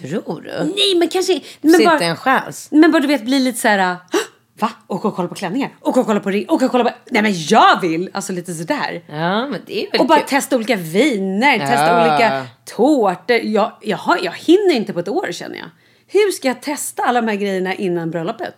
Tror 0.00 0.40
du? 0.40 0.64
Nej 0.76 0.94
men 0.98 1.08
kanske, 1.08 1.40
men 1.60 1.72
Sitter 1.72 1.86
bara, 1.86 2.00
en 2.00 2.16
chans? 2.16 2.68
men 2.70 2.90
bara 2.92 3.00
du 3.02 3.08
vet 3.08 3.24
bli 3.24 3.38
lite 3.40 3.58
så 3.58 3.68
här. 3.68 3.96
"Hå! 4.12 4.18
Va? 4.60 4.70
Åka 4.88 5.08
och 5.08 5.14
kolla 5.16 5.28
på 5.28 5.34
klänningar? 5.34 5.70
Åka 5.80 6.00
och 6.00 6.06
kolla 6.06 6.20
på 6.20 6.30
ring? 6.30 6.46
Åka 6.50 6.64
och 6.64 6.70
kolla 6.70 6.84
på... 6.84 6.90
Nej 7.10 7.22
men 7.22 7.32
jag 7.48 7.80
vill! 7.80 8.10
Alltså 8.12 8.32
lite 8.32 8.54
sådär. 8.54 9.02
Ja, 9.06 9.46
men 9.46 9.60
det 9.66 9.86
är 9.86 9.90
väl 9.92 10.00
Och 10.00 10.06
bara 10.06 10.18
kul. 10.18 10.28
testa 10.28 10.56
olika 10.56 10.76
viner, 10.76 11.58
testa 11.58 11.86
Ja. 11.86 12.00
olika 12.10 12.46
tårtor. 12.76 13.36
Jag, 13.36 13.72
jag, 13.80 13.96
har, 13.96 14.18
jag 14.22 14.32
hinner 14.32 14.74
inte 14.74 14.92
på 14.92 15.00
ett 15.00 15.08
år 15.08 15.28
känner 15.32 15.56
jag. 15.56 15.66
Hur 16.06 16.30
ska 16.32 16.48
jag 16.48 16.62
testa 16.62 17.02
alla 17.02 17.20
de 17.20 17.28
här 17.28 17.36
grejerna 17.36 17.74
innan 17.74 18.10
bröllopet? 18.10 18.54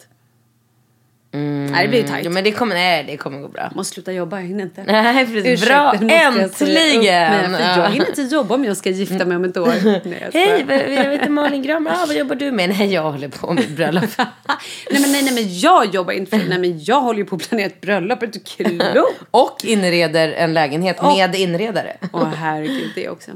Nej 1.36 1.82
det 1.82 1.88
blir 1.88 2.00
ju 2.00 2.08
tajt. 2.08 2.24
Ja, 2.24 2.30
men 2.30 2.44
det 2.44 2.52
kommer, 2.52 2.74
nej, 2.74 3.04
det 3.04 3.16
kommer 3.16 3.40
gå 3.40 3.48
bra. 3.48 3.62
Jag 3.62 3.76
måste 3.76 3.94
sluta 3.94 4.12
jobba, 4.12 4.40
jag 4.40 4.46
hinner 4.46 4.64
inte. 4.64 4.84
Nej, 4.84 5.26
precis. 5.26 5.46
Ursäkta, 5.46 5.74
Bra, 5.74 5.94
jag 5.94 6.02
äntligen! 6.02 6.34
mig, 6.34 6.50
för 6.52 7.80
Jag 7.80 7.90
hinner 7.90 8.08
inte 8.08 8.22
jobba 8.22 8.54
om 8.54 8.64
jag 8.64 8.76
ska 8.76 8.90
gifta 8.90 9.24
mig 9.24 9.36
om 9.36 9.44
ett 9.44 9.56
år. 9.56 9.66
Nej, 10.04 10.28
jag. 10.32 10.40
Hej, 10.40 10.94
jag 10.94 11.12
heter 11.12 11.30
Malin 11.30 11.62
Gramer. 11.62 11.90
Ah, 11.90 12.06
vad 12.06 12.16
jobbar 12.16 12.34
du 12.34 12.52
med? 12.52 12.68
Nej, 12.68 12.92
jag 12.92 13.12
håller 13.12 13.28
på 13.28 13.52
med 13.52 13.70
bröllop. 13.70 14.04
nej, 14.18 15.00
men, 15.00 15.12
nej, 15.12 15.22
nej 15.22 15.34
men 15.34 15.58
jag 15.58 15.94
jobbar 15.94 16.12
inte 16.12 16.38
för 16.38 16.48
Nej 16.48 16.58
men 16.58 16.84
jag 16.84 17.00
håller 17.00 17.18
ju 17.18 17.24
på 17.24 17.36
att 17.36 17.48
planera 17.48 17.66
ett 17.66 17.80
bröllop. 17.80 18.22
Är 18.22 18.26
du 18.26 18.78
klok? 18.78 19.14
Och 19.30 19.64
inreder 19.64 20.32
en 20.32 20.54
lägenhet 20.54 21.02
med 21.02 21.34
inredare. 21.34 21.96
Åh 22.12 22.28
herregud, 22.34 22.90
det 22.94 23.08
också. 23.08 23.30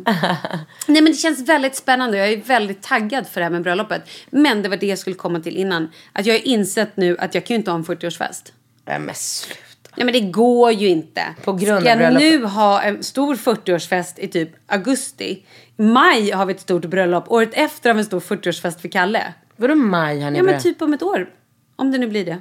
Nej 0.86 1.02
men 1.02 1.04
det 1.04 1.18
känns 1.18 1.48
väldigt 1.48 1.76
spännande. 1.76 2.18
Jag 2.18 2.28
är 2.32 2.36
väldigt 2.36 2.82
taggad 2.82 3.26
för 3.26 3.40
det 3.40 3.44
här 3.44 3.50
med 3.50 3.62
bröllopet. 3.62 4.02
Men 4.30 4.62
det 4.62 4.68
var 4.68 4.76
det 4.76 4.86
jag 4.86 4.98
skulle 4.98 5.16
komma 5.16 5.40
till 5.40 5.56
innan. 5.56 5.90
Att 6.12 6.26
jag 6.26 6.34
har 6.34 6.46
insett 6.46 6.96
nu 6.96 7.16
att 7.18 7.34
jag 7.34 7.44
kan 7.44 7.54
ju 7.54 7.58
inte 7.58 7.70
ha 7.70 7.78
en 7.78 7.84
40-årsfest. 7.94 8.52
Nej, 8.84 8.98
men 8.98 9.14
sluta. 9.14 9.60
Nej 9.96 10.04
men 10.04 10.12
det 10.12 10.20
går 10.20 10.72
ju 10.72 10.88
inte. 10.88 11.22
På 11.44 11.52
grund 11.52 11.64
Ska 11.66 11.74
av 11.76 11.84
jag 11.84 11.98
bröllopet. 11.98 12.40
nu 12.40 12.44
ha 12.44 12.82
en 12.82 13.02
stor 13.02 13.34
40-årsfest 13.34 14.14
i 14.16 14.28
typ 14.28 14.50
augusti. 14.66 15.44
I 15.76 15.82
maj 15.82 16.30
har 16.30 16.46
vi 16.46 16.52
ett 16.54 16.60
stort 16.60 16.84
bröllop. 16.84 17.24
Året 17.28 17.50
efter 17.52 17.90
har 17.90 17.94
vi 17.94 18.00
en 18.00 18.04
stor 18.04 18.20
40-årsfest 18.20 18.80
för 18.80 18.88
Kalle. 18.88 19.34
Vadå 19.56 19.74
maj 19.74 20.20
har 20.20 20.30
ni 20.30 20.38
Ja 20.38 20.44
men 20.44 20.60
typ 20.60 20.82
om 20.82 20.94
ett 20.94 21.02
år. 21.02 21.30
Om 21.76 21.92
det 21.92 21.98
nu 21.98 22.06
blir 22.06 22.24
det. 22.24 22.38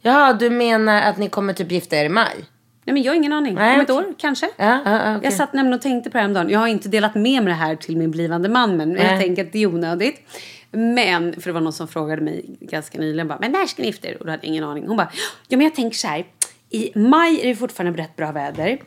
Jaha, 0.00 0.32
du 0.32 0.50
menar 0.50 1.02
att 1.02 1.18
ni 1.18 1.28
kommer 1.28 1.52
typ 1.52 1.72
gifta 1.72 1.96
er 1.96 2.04
i 2.04 2.08
maj? 2.08 2.44
Nej 2.84 2.94
men 2.94 3.02
jag 3.02 3.12
har 3.12 3.16
ingen 3.16 3.32
aning. 3.32 3.54
Nej, 3.54 3.74
om 3.74 3.80
ett 3.80 3.90
okej. 3.90 4.06
år 4.08 4.14
kanske. 4.18 4.50
Ja, 4.56 4.82
ja, 4.84 4.90
ja, 4.90 5.16
okej. 5.16 5.20
Jag 5.24 5.32
satt 5.32 5.52
nämligen 5.52 5.74
och 5.74 5.82
tänkte 5.82 6.10
på 6.10 6.18
det 6.18 6.22
här 6.22 6.34
dagen. 6.34 6.50
Jag 6.50 6.58
har 6.58 6.66
inte 6.66 6.88
delat 6.88 7.14
med 7.14 7.42
mig 7.42 7.44
det 7.44 7.52
här 7.52 7.76
till 7.76 7.96
min 7.96 8.10
blivande 8.10 8.48
man 8.48 8.76
men 8.76 8.96
jag 8.96 9.20
tänker 9.20 9.44
att 9.44 9.52
det 9.52 9.62
är 9.62 9.66
onödigt. 9.66 10.20
Men, 10.70 11.40
för 11.40 11.48
det 11.50 11.52
var 11.52 11.60
någon 11.60 11.72
som 11.72 11.88
frågade 11.88 12.22
mig 12.22 12.44
ganska 12.60 12.98
nyligen 12.98 13.28
bara, 13.28 13.38
men 13.40 13.52
när 13.52 13.66
ska 13.66 13.82
ni 13.82 13.88
gifta 13.88 14.08
er? 14.08 14.16
Och 14.20 14.24
då 14.26 14.30
hade 14.30 14.42
jag 14.46 14.48
ingen 14.48 14.64
aning. 14.64 14.86
Hon 14.86 14.96
bara, 14.96 15.12
ja 15.48 15.56
men 15.56 15.64
jag 15.64 15.74
tänker 15.74 15.96
så 15.96 16.08
här. 16.08 16.26
I 16.70 16.98
maj 16.98 17.40
är 17.42 17.46
det 17.48 17.56
fortfarande 17.56 18.02
rätt 18.02 18.16
bra 18.16 18.32
väder. 18.32 18.80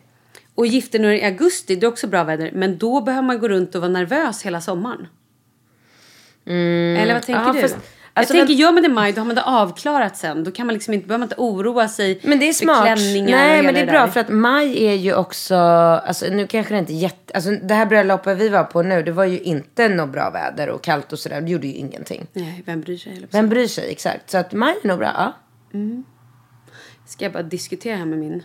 Och 0.56 0.68
gifter 0.68 1.00
er 1.06 1.12
i 1.14 1.24
augusti, 1.24 1.76
det 1.76 1.86
är 1.86 1.88
också 1.88 2.08
bra 2.08 2.24
väder. 2.24 2.52
Men 2.54 2.78
då 2.78 3.02
behöver 3.02 3.28
man 3.28 3.40
gå 3.40 3.48
runt 3.48 3.76
och 3.76 3.82
vara 3.82 3.92
nervös 3.92 4.44
hela 4.44 4.62
sommaren. 4.62 5.08
Eller 6.46 7.14
vad 7.14 7.24
tänker 7.24 7.42
Ja, 7.42 7.54
du? 7.54 7.62
fast- 7.62 7.78
alltså, 8.20 8.34
jag 8.34 8.48
tänker, 8.48 8.54
men- 8.54 8.62
gör 8.62 8.72
man 8.72 8.84
det 8.84 8.90
i 8.90 8.92
maj, 8.92 9.14
då 9.14 9.22
har 9.22 9.26
man 9.26 9.36
det 9.36 9.44
avklarat 9.44 10.18
sen. 10.18 10.44
Då 10.44 10.52
kan 10.52 10.66
man 10.66 10.74
liksom 10.74 10.94
inte, 10.94 11.08
behöver 11.08 11.20
man 11.20 11.26
inte 11.26 11.36
oroa 11.38 11.88
sig 11.88 12.20
Men 12.24 12.40
det 12.40 12.46
är 12.50 12.54
för 12.54 12.64
smart. 12.66 12.86
klänningar 12.86 13.28
och 13.28 13.32
Nej, 13.48 13.64
men 13.64 13.74
det 13.74 13.80
är 13.80 13.86
där. 13.86 13.94
bra 13.94 14.08
för 14.08 14.20
att 14.20 14.30
maj 14.30 14.86
är 14.88 14.94
ju 14.94 15.14
också, 15.16 15.56
alltså 15.56 16.26
nu 16.26 16.48
kanske 16.48 16.74
det 16.74 16.80
inte 16.80 16.94
är 16.94 16.96
jätte, 16.96 17.34
alltså 17.34 17.52
det 17.52 17.74
här 17.74 17.86
bröllopet 17.86 18.38
vi 18.38 18.50
var 18.50 18.64
på 18.64 18.82
nu, 18.82 19.04
det 19.04 19.12
var 19.12 19.26
ju 19.26 19.40
inte 19.40 19.90
något 19.90 20.10
bra 20.10 20.30
väder 20.30 20.70
och 20.70 20.84
kallt 20.84 21.14
och 21.14 21.20
sådär, 21.20 21.42
det 21.42 21.52
gjorde 21.52 21.68
ju 21.68 21.74
ingenting. 21.74 22.28
Nej, 22.34 22.64
vem 22.66 22.82
bryr 22.82 22.98
sig? 22.98 23.28
Vem 23.32 23.50
bryr 23.50 23.68
sig, 23.68 23.92
exakt. 23.92 24.30
Så 24.30 24.38
att 24.38 24.54
maj 24.54 24.76
är 24.84 24.88
nog 24.88 24.98
bra, 25.00 25.12
ja. 25.16 25.34
Ska 27.06 27.26
jag 27.26 27.32
bara 27.34 27.44
diskutera 27.44 27.96
här 27.98 28.06
med 28.06 28.20
min 28.20 28.44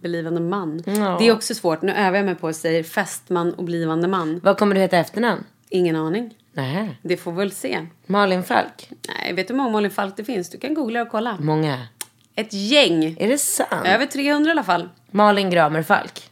blivande 0.00 0.40
man. 0.40 0.82
Ja. 0.86 1.16
Det 1.20 1.28
är 1.28 1.32
också 1.32 1.54
svårt. 1.54 1.82
Nu 1.82 1.92
övar 1.92 2.16
jag 2.16 2.26
mig 2.26 2.34
på 2.34 2.48
att 2.48 2.56
säga 2.56 2.84
fästman 2.84 3.54
och 3.54 3.64
blivande 3.64 4.08
man. 4.08 4.40
Vad 4.44 4.58
kommer 4.58 4.74
du 4.74 4.80
heta 4.80 4.96
efternamn? 4.96 5.44
Ingen 5.68 5.96
aning. 5.96 6.34
Nej. 6.52 6.98
Det 7.02 7.16
får 7.16 7.32
vi 7.32 7.38
väl 7.38 7.52
se. 7.52 7.86
Malin 8.06 8.42
Falk? 8.44 8.90
Nej, 9.08 9.32
vet 9.32 9.48
du 9.48 9.54
hur 9.54 9.58
många 9.58 9.70
Malin 9.70 9.90
Falk 9.90 10.16
det 10.16 10.24
finns? 10.24 10.50
Du 10.50 10.58
kan 10.58 10.74
googla 10.74 11.02
och 11.02 11.08
kolla. 11.08 11.36
Många. 11.40 11.86
Ett 12.34 12.52
gäng. 12.52 13.16
Är 13.20 13.28
det 13.28 13.38
sant? 13.38 13.86
Över 13.86 14.06
300 14.06 14.48
i 14.48 14.52
alla 14.52 14.64
fall. 14.64 14.88
Malin 15.10 15.50
Gramer 15.50 15.82
Falk? 15.82 16.30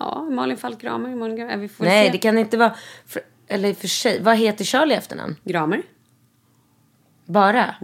Ja, 0.00 0.22
Malin 0.30 0.56
Falk 0.56 0.80
Gramer. 0.80 1.14
Malin 1.16 1.36
Gramer. 1.36 1.56
Vi 1.56 1.68
får 1.68 1.84
Nej, 1.84 2.06
se. 2.06 2.12
det 2.12 2.18
kan 2.18 2.38
inte 2.38 2.56
vara, 2.56 2.74
för, 3.06 3.22
eller 3.48 3.74
för 3.74 3.88
sig, 3.88 4.22
vad 4.22 4.36
heter 4.36 4.64
Charlie 4.64 4.94
efternamn? 4.94 5.36
Gramer. 5.44 5.82
Bara? 7.24 7.74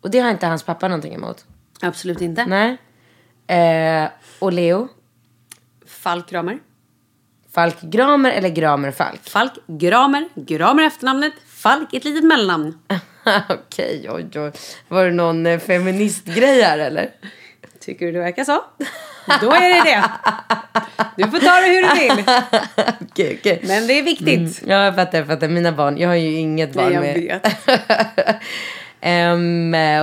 Och 0.00 0.10
det 0.10 0.18
har 0.18 0.30
inte 0.30 0.46
hans 0.46 0.62
pappa 0.62 0.88
någonting 0.88 1.14
emot? 1.14 1.44
Absolut 1.80 2.20
inte. 2.20 2.46
Nej. 2.46 2.76
Eh, 3.46 4.10
och 4.38 4.52
Leo? 4.52 4.88
Falk 5.86 6.28
Gramer. 6.30 6.58
Falk 7.54 7.80
Gramer 7.80 8.30
eller 8.30 8.48
Gramer 8.48 8.90
Falk? 8.90 9.20
Falk 9.28 9.52
Gramer. 9.66 10.28
Gramer 10.34 10.82
efternamnet. 10.82 11.32
Falk 11.62 11.94
ett 11.94 12.04
litet 12.04 12.24
mellannamn. 12.24 12.78
Okej, 13.48 14.06
oj, 14.10 14.26
oj. 14.40 14.52
Var 14.88 15.04
det 15.04 15.10
någon 15.10 15.46
eh, 15.46 15.58
feministgrej 15.58 16.62
här 16.62 16.78
eller? 16.78 17.10
Tycker 17.80 18.06
du 18.06 18.12
det 18.12 18.18
verkar 18.18 18.44
så? 18.44 18.64
Då 19.40 19.50
är 19.52 19.68
det 19.84 19.90
det. 19.90 20.02
Du 21.16 21.30
får 21.30 21.38
ta 21.38 21.54
det 21.60 21.66
hur 21.68 21.82
du 21.82 22.14
vill. 22.14 22.24
Okej, 23.10 23.36
okej. 23.40 23.60
Men 23.64 23.86
det 23.86 23.98
är 23.98 24.02
viktigt. 24.02 24.62
Ja, 24.66 24.84
jag 24.84 24.94
fattar, 24.94 25.18
jag 25.18 25.26
fattar. 25.26 25.48
Mina 25.48 25.72
barn, 25.72 25.98
jag 25.98 26.08
har 26.08 26.14
ju 26.16 26.32
inget 26.32 26.72
barn 26.72 26.84
Nej, 26.84 26.94
jag 26.94 27.02
med. 27.02 27.42
vet. 29.04 29.34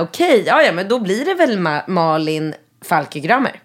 um, 0.00 0.02
Okej, 0.02 0.42
ja, 0.46 0.62
ja, 0.62 0.72
men 0.72 0.88
då 0.88 0.98
blir 0.98 1.24
det 1.24 1.34
väl 1.34 1.58
Ma- 1.58 1.82
Malin 1.90 2.54
Falk 2.84 3.10
Gramer. 3.12 3.60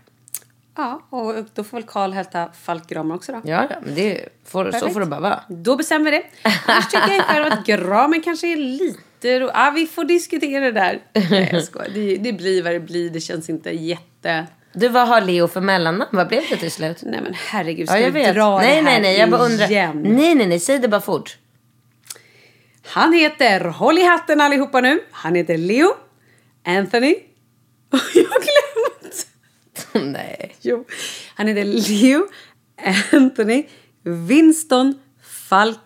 Ja, 0.78 1.07
och 1.09 1.34
då 1.53 1.63
får 1.63 1.78
väl 1.78 1.88
Karl 1.88 2.11
heta 2.11 2.49
Falk 2.63 2.88
Gramer 2.89 3.15
också 3.15 3.32
då. 3.32 3.41
Ja, 3.43 3.67
det 3.95 4.26
får, 4.45 4.71
så 4.71 4.89
får 4.89 4.99
det 4.99 5.05
bara 5.05 5.19
vara. 5.19 5.39
Då 5.49 5.76
bestämmer 5.76 6.11
vi 6.11 6.17
det. 6.17 6.23
Annars 6.65 6.86
tycker 6.89 7.13
jag 7.13 7.23
själv 7.26 7.45
att 7.53 7.65
Gramer 7.65 8.23
kanske 8.23 8.47
är 8.51 8.55
lite 8.55 9.39
ro- 9.39 9.49
Ja, 9.53 9.71
vi 9.76 9.88
får 9.88 10.03
diskutera 10.03 10.65
det 10.65 10.71
där. 10.71 10.99
Nej, 11.30 11.49
jag 11.51 11.63
skojar. 11.63 11.89
Det, 11.93 12.15
det 12.15 12.34
blir 12.34 12.63
vad 12.63 12.73
det 12.73 12.80
blir. 12.80 13.09
Det 13.09 13.19
känns 13.19 13.49
inte 13.49 13.71
jätte... 13.71 14.45
Du, 14.73 14.88
vad 14.88 15.07
har 15.07 15.21
Leo 15.21 15.47
för 15.47 15.61
mellannamn? 15.61 16.09
Vad 16.11 16.28
blev 16.28 16.43
det 16.49 16.55
till 16.57 16.71
slut? 16.71 16.97
Nej 17.05 17.19
men 17.23 17.34
herregud, 17.34 17.88
ska 17.88 17.97
Ja, 17.97 18.01
jag 18.05 18.11
vi 18.11 18.19
vet. 18.19 18.36
dra 18.36 18.57
Nej, 18.57 18.67
det 18.67 18.73
här 18.76 18.84
nej, 18.84 19.01
nej, 19.01 19.19
jag 19.19 19.30
bara 19.30 19.41
undrar. 19.41 19.71
igen? 19.71 20.01
Nej, 20.05 20.36
nej, 20.36 20.47
nej, 20.47 20.59
säg 20.59 20.80
det 20.80 20.88
bara 20.88 21.01
fort. 21.01 21.38
Han 22.86 23.13
heter, 23.13 23.59
håll 23.65 23.97
i 23.97 24.03
hatten 24.05 24.41
allihopa 24.41 24.82
nu, 24.82 24.99
han 25.11 25.36
heter 25.36 25.57
Leo 25.57 25.93
Anthony. 26.65 27.15
Jag. 28.15 28.26
nej. 30.11 30.55
Jo, 30.61 30.85
han 31.35 31.47
heter 31.47 31.63
Leo 31.65 32.27
Anthony 33.13 33.65
Winston 34.03 34.99
Falk 35.49 35.79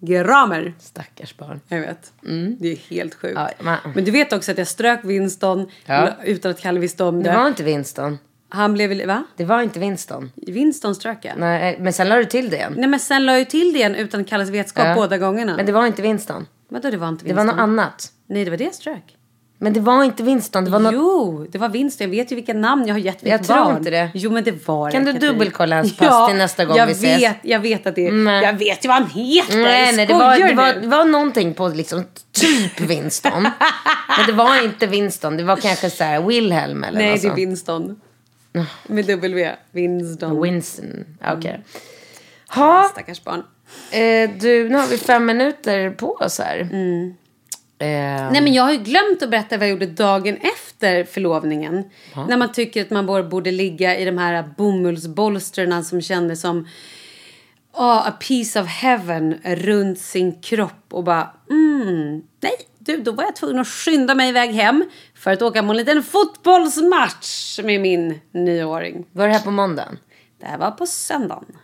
Gramer. 0.00 0.74
Stackars 0.80 1.36
barn. 1.36 1.60
Jag 1.68 1.80
vet. 1.80 2.12
Det 2.58 2.72
är 2.72 2.76
helt 2.90 3.14
sjukt. 3.14 3.34
Ja, 3.36 3.50
men- 3.60 3.78
Men 3.94 4.04
du 4.04 4.10
vet 4.10 4.32
också 4.32 4.50
att 4.52 4.58
jag 4.58 4.68
strök 4.68 5.00
Winston 5.04 5.70
Ja. 5.86 6.08
utan 6.24 6.50
att 6.50 6.60
Kalle 6.60 6.80
visste 6.80 7.04
om 7.04 7.22
det. 7.22 7.30
Det 7.30 7.36
var 7.36 7.46
inte 7.48 7.62
Winston. 7.62 8.18
Han 8.48 8.72
blev... 8.74 9.06
Va? 9.06 9.24
Det 9.36 9.44
var 9.44 9.62
inte 9.62 9.78
Winston. 9.80 10.30
Winston 10.34 10.94
strök 10.94 11.18
jag. 11.24 11.38
Nej, 11.38 11.76
men 11.80 11.92
sen 11.92 12.08
la 12.08 12.16
du 12.16 12.24
till 12.24 12.50
det 12.50 12.56
igen. 12.56 12.74
Nej 12.76 12.88
men 12.88 13.00
sen 13.00 13.26
la 13.26 13.38
jag 13.38 13.50
till 13.50 13.72
det 13.72 13.78
igen 13.78 13.94
utan 13.94 14.24
Kalles 14.24 14.48
vetskap 14.50 14.86
Ja. 14.86 14.94
båda 14.94 15.18
gångerna. 15.18 15.56
Men 15.56 15.66
det 15.66 15.72
var 15.72 15.86
inte 15.86 16.02
Winston. 16.02 16.46
Vadå 16.68 16.90
det 16.90 16.96
var 16.96 17.08
inte 17.08 17.24
Det 17.24 17.28
Winston? 17.28 17.46
var 17.46 17.54
något 17.54 17.60
annat. 17.62 18.12
Nej 18.26 18.44
det 18.44 18.50
var 18.50 18.56
det 18.58 18.64
jag 18.64 18.74
strök. 18.74 19.16
Men 19.64 19.72
det 19.72 19.80
var 19.80 20.04
inte 20.04 20.22
Winston. 20.22 20.64
Det 20.64 20.70
var 20.70 20.78
något... 20.78 20.94
Jo, 20.94 21.46
det 21.50 21.58
var 21.58 21.68
Winston. 21.68 22.04
Jag 22.04 22.10
vet 22.10 22.32
ju 22.32 22.36
vilka 22.36 22.54
namn 22.54 22.86
jag 22.86 22.94
har 22.94 22.98
gett 23.00 23.22
mitt 23.22 23.30
Jag 23.30 23.44
tror 23.44 23.56
barn. 23.56 23.76
inte 23.76 23.90
det. 23.90 24.10
Jo 24.14 24.30
men 24.30 24.44
det 24.44 24.68
var 24.68 24.90
Kan 24.90 25.04
det, 25.04 25.12
du 25.12 25.18
dubbelkolla 25.18 25.76
hans 25.76 25.96
pass 25.96 26.28
till 26.28 26.38
nästa 26.38 26.64
gång 26.64 26.76
jag 26.76 26.86
vi 26.86 26.92
ses? 26.92 27.22
Vet, 27.22 27.36
jag 27.42 27.60
vet 27.60 27.86
att 27.86 27.94
det 27.94 28.06
är... 28.06 28.12
Nej. 28.12 28.42
Jag 28.44 28.52
vet 28.52 28.84
ju 28.84 28.88
vad 28.88 28.96
han 28.96 29.10
heter! 29.10 29.56
Nej, 29.56 29.96
nej, 29.96 30.06
det 30.06 30.14
var, 30.14 30.48
det, 30.48 30.54
var, 30.54 30.72
det 30.74 30.86
var 30.88 31.04
någonting 31.04 31.54
på 31.54 31.68
liksom 31.68 32.04
typ 32.32 32.80
Winston. 32.80 33.42
men 34.18 34.26
det 34.26 34.32
var 34.32 34.64
inte 34.64 34.86
Winston. 34.86 35.36
Det 35.36 35.44
var 35.44 35.56
kanske 35.56 35.90
så 35.90 36.04
här 36.04 36.20
Wilhelm 36.22 36.84
eller 36.84 36.98
Nej, 36.98 37.10
något 37.12 37.22
det 37.22 37.28
är. 37.28 37.34
Winston. 37.34 38.00
Med 38.86 39.04
W. 39.06 39.50
Winston. 39.72 40.42
Winston. 40.42 41.04
Okej. 41.32 41.64
Ha, 42.48 42.88
Stackars 42.92 43.24
barn. 43.24 43.42
eh, 43.90 44.30
du, 44.40 44.68
nu 44.68 44.76
har 44.76 44.86
vi 44.86 44.98
fem 44.98 45.26
minuter 45.26 45.90
på 45.90 46.12
oss 46.14 46.38
här. 46.38 46.60
Mm. 46.60 47.14
Eh, 47.78 47.86
Nej 48.32 48.40
men 48.40 48.52
jag 48.52 48.62
har 48.62 48.72
ju 48.72 48.78
glömt 48.78 49.22
att 49.22 49.30
berätta 49.30 49.56
vad 49.56 49.66
jag 49.66 49.70
gjorde 49.70 49.86
dagen 49.86 50.36
efter 50.36 51.04
förlovningen. 51.04 51.84
När 52.28 52.36
man 52.36 52.52
tycker 52.52 52.82
att 52.82 52.90
man 52.90 53.06
bara 53.06 53.22
borde 53.22 53.50
ligga 53.50 53.98
i 53.98 54.04
de 54.04 54.18
här 54.18 54.44
bomullsbolsterna 54.56 55.82
som 55.82 56.00
kändes 56.00 56.40
som 56.40 56.68
oh, 57.72 58.08
a 58.08 58.12
piece 58.20 58.60
of 58.60 58.66
heaven 58.66 59.34
runt 59.44 59.98
sin 59.98 60.40
kropp 60.40 60.86
och 60.90 61.04
bara 61.04 61.30
mm, 61.50 62.22
nej 62.40 62.52
du 62.78 62.96
då 62.96 63.12
var 63.12 63.24
jag 63.24 63.36
tvungen 63.36 63.58
att 63.58 63.68
skynda 63.68 64.14
mig 64.14 64.28
iväg 64.28 64.50
hem 64.50 64.84
för 65.14 65.30
att 65.30 65.42
åka 65.42 65.62
på 65.62 65.70
en 65.70 65.76
liten 65.76 66.02
fotbollsmatch 66.02 67.60
med 67.62 67.80
min 67.80 68.20
nioåring. 68.30 69.06
var 69.12 69.26
det 69.26 69.32
här 69.32 69.44
på 69.44 69.50
måndagen? 69.50 69.98
Det 70.40 70.46
här 70.46 70.58
var 70.58 70.70
på 70.70 70.86
söndagen. 70.86 71.56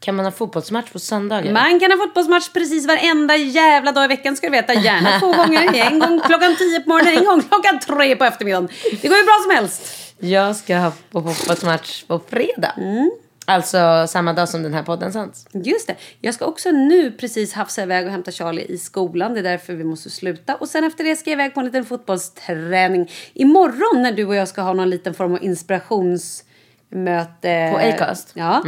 Kan 0.00 0.14
man 0.14 0.24
ha 0.24 0.32
fotbollsmatch 0.32 0.90
på 0.90 0.98
söndagar? 0.98 1.52
Man 1.52 1.80
kan 1.80 1.90
ha 1.90 1.98
fotbollsmatch 1.98 2.48
precis 2.48 2.86
varenda 2.86 3.36
jävla 3.36 3.92
dag 3.92 4.04
i 4.04 4.08
veckan 4.08 4.36
ska 4.36 4.46
du 4.46 4.50
veta. 4.50 4.74
Gärna 4.74 5.20
två 5.20 5.32
gånger. 5.42 5.74
En 5.74 5.98
gång 5.98 6.20
klockan 6.20 6.56
tio 6.56 6.80
på 6.80 6.88
morgonen, 6.88 7.16
en 7.16 7.24
gång 7.24 7.42
klockan 7.42 7.80
tre 7.80 8.16
på 8.16 8.24
eftermiddagen. 8.24 8.68
Det 9.02 9.08
går 9.08 9.18
ju 9.18 9.24
bra 9.24 9.38
som 9.42 9.50
helst. 9.56 9.82
Jag 10.18 10.56
ska 10.56 10.76
ha 10.76 10.92
på 11.10 11.22
fotbollsmatch 11.22 12.04
på 12.04 12.20
fredag. 12.28 12.72
Mm. 12.76 13.10
Alltså 13.48 14.06
samma 14.08 14.32
dag 14.32 14.48
som 14.48 14.62
den 14.62 14.74
här 14.74 14.82
podden 14.82 15.12
sänds. 15.12 15.46
Just 15.52 15.86
det. 15.86 15.96
Jag 16.20 16.34
ska 16.34 16.44
också 16.44 16.70
nu 16.70 17.10
precis 17.10 17.52
hafsa 17.52 17.82
iväg 17.82 18.06
och 18.06 18.12
hämta 18.12 18.32
Charlie 18.32 18.62
i 18.68 18.78
skolan. 18.78 19.34
Det 19.34 19.40
är 19.40 19.44
därför 19.44 19.72
vi 19.72 19.84
måste 19.84 20.10
sluta. 20.10 20.54
Och 20.54 20.68
sen 20.68 20.84
efter 20.84 21.04
det 21.04 21.16
ska 21.16 21.30
jag 21.30 21.36
iväg 21.36 21.54
på 21.54 21.60
en 21.60 21.66
liten 21.66 21.84
fotbollsträning. 21.84 23.10
Imorgon 23.34 24.02
när 24.02 24.12
du 24.12 24.24
och 24.24 24.34
jag 24.34 24.48
ska 24.48 24.62
ha 24.62 24.72
någon 24.72 24.90
liten 24.90 25.14
form 25.14 25.34
av 25.34 25.44
inspirationsmöte. 25.44 27.70
På 27.72 27.78
Acast? 27.78 28.30
Ja. 28.34 28.62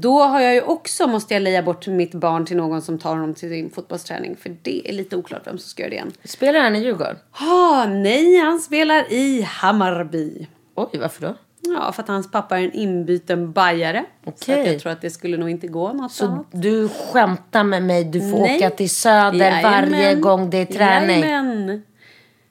Då 0.00 0.22
har 0.22 0.40
jag 0.40 0.54
ju 0.54 0.60
också, 0.60 1.06
måste 1.06 1.34
jag 1.34 1.42
leja 1.42 1.62
bort 1.62 1.86
mitt 1.86 2.14
barn 2.14 2.46
till 2.46 2.56
någon 2.56 2.82
som 2.82 2.98
tar 2.98 3.10
honom 3.10 3.34
till 3.34 3.48
sin 3.48 3.70
fotbollsträning. 3.70 4.36
För 4.36 4.56
det 4.62 4.88
är 4.88 4.92
lite 4.92 5.16
oklart 5.16 5.42
vem 5.46 5.58
som 5.58 5.68
ska 5.68 5.82
göra 5.82 5.90
det 5.90 5.96
än. 5.98 6.12
Spelar 6.24 6.60
han 6.60 6.76
i 6.76 6.80
Djurgården? 6.84 7.16
Ah, 7.32 7.86
nej, 7.86 8.36
han 8.36 8.60
spelar 8.60 9.12
i 9.12 9.42
Hammarby. 9.42 10.46
Oj, 10.74 10.98
varför 11.00 11.22
då? 11.26 11.34
Ja, 11.60 11.92
för 11.92 12.02
att 12.02 12.08
hans 12.08 12.30
pappa 12.30 12.58
är 12.58 12.64
en 12.64 12.72
inbyten 12.72 13.52
bajare. 13.52 14.04
Så 14.24 14.30
att 14.30 14.42
Okej. 14.42 14.72
jag 14.72 14.80
tror 14.80 14.92
att 14.92 15.00
det 15.00 15.10
skulle 15.10 15.36
nog 15.36 15.50
inte 15.50 15.66
gå 15.66 15.92
något 15.92 16.12
Så 16.12 16.26
annat. 16.26 16.46
du 16.50 16.88
skämtar 16.88 17.64
med 17.64 17.82
mig, 17.82 18.04
du 18.04 18.20
får 18.30 18.38
Nej. 18.40 18.56
åka 18.56 18.70
till 18.70 18.90
Söder 18.90 19.62
varje 19.62 19.96
Jajamän. 19.96 20.20
gång 20.20 20.50
det 20.50 20.58
är 20.58 20.64
träning. 20.64 21.20
Jajamän. 21.20 21.82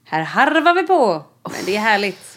Här 0.06 0.22
harvar 0.22 0.74
vi 0.82 0.88
på. 0.88 1.24
Men 1.44 1.66
det 1.66 1.76
är 1.76 1.80
härligt. 1.80 2.31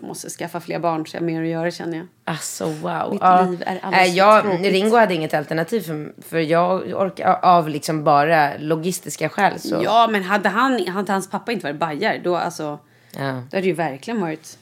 Jag 0.00 0.08
måste 0.08 0.30
skaffa 0.30 0.60
fler 0.60 0.78
barn 0.78 1.06
så 1.06 1.16
jag 1.16 1.20
har 1.20 1.26
mer 1.26 1.42
att 1.42 1.48
göra 1.48 1.70
känner 1.70 1.96
jag. 1.96 2.06
Alltså 2.24 2.64
wow. 2.64 3.12
Mitt 3.12 3.22
liv 3.50 3.62
är 3.66 3.78
alldeles 3.82 4.14
jag, 4.14 4.42
tråkigt. 4.42 4.72
Ringo 4.72 4.96
hade 4.96 5.14
inget 5.14 5.34
alternativ 5.34 5.80
för, 5.80 6.12
för 6.28 6.38
jag 6.38 6.82
orkar 7.02 7.38
av 7.42 7.68
liksom 7.68 8.04
bara 8.04 8.56
logistiska 8.58 9.28
skäl. 9.28 9.60
Så. 9.60 9.80
Ja, 9.84 10.08
men 10.10 10.22
hade, 10.22 10.48
han, 10.48 10.86
hade 10.86 11.12
hans 11.12 11.30
pappa 11.30 11.52
inte 11.52 11.66
varit 11.66 11.80
bajar 11.80 12.20
då, 12.24 12.36
alltså, 12.36 12.78
Ja, 13.12 13.20
då 13.20 13.26
hade 13.26 13.60
det 13.60 13.66
ju 13.66 13.72
verkligen 13.72 14.20
varit... 14.20 14.58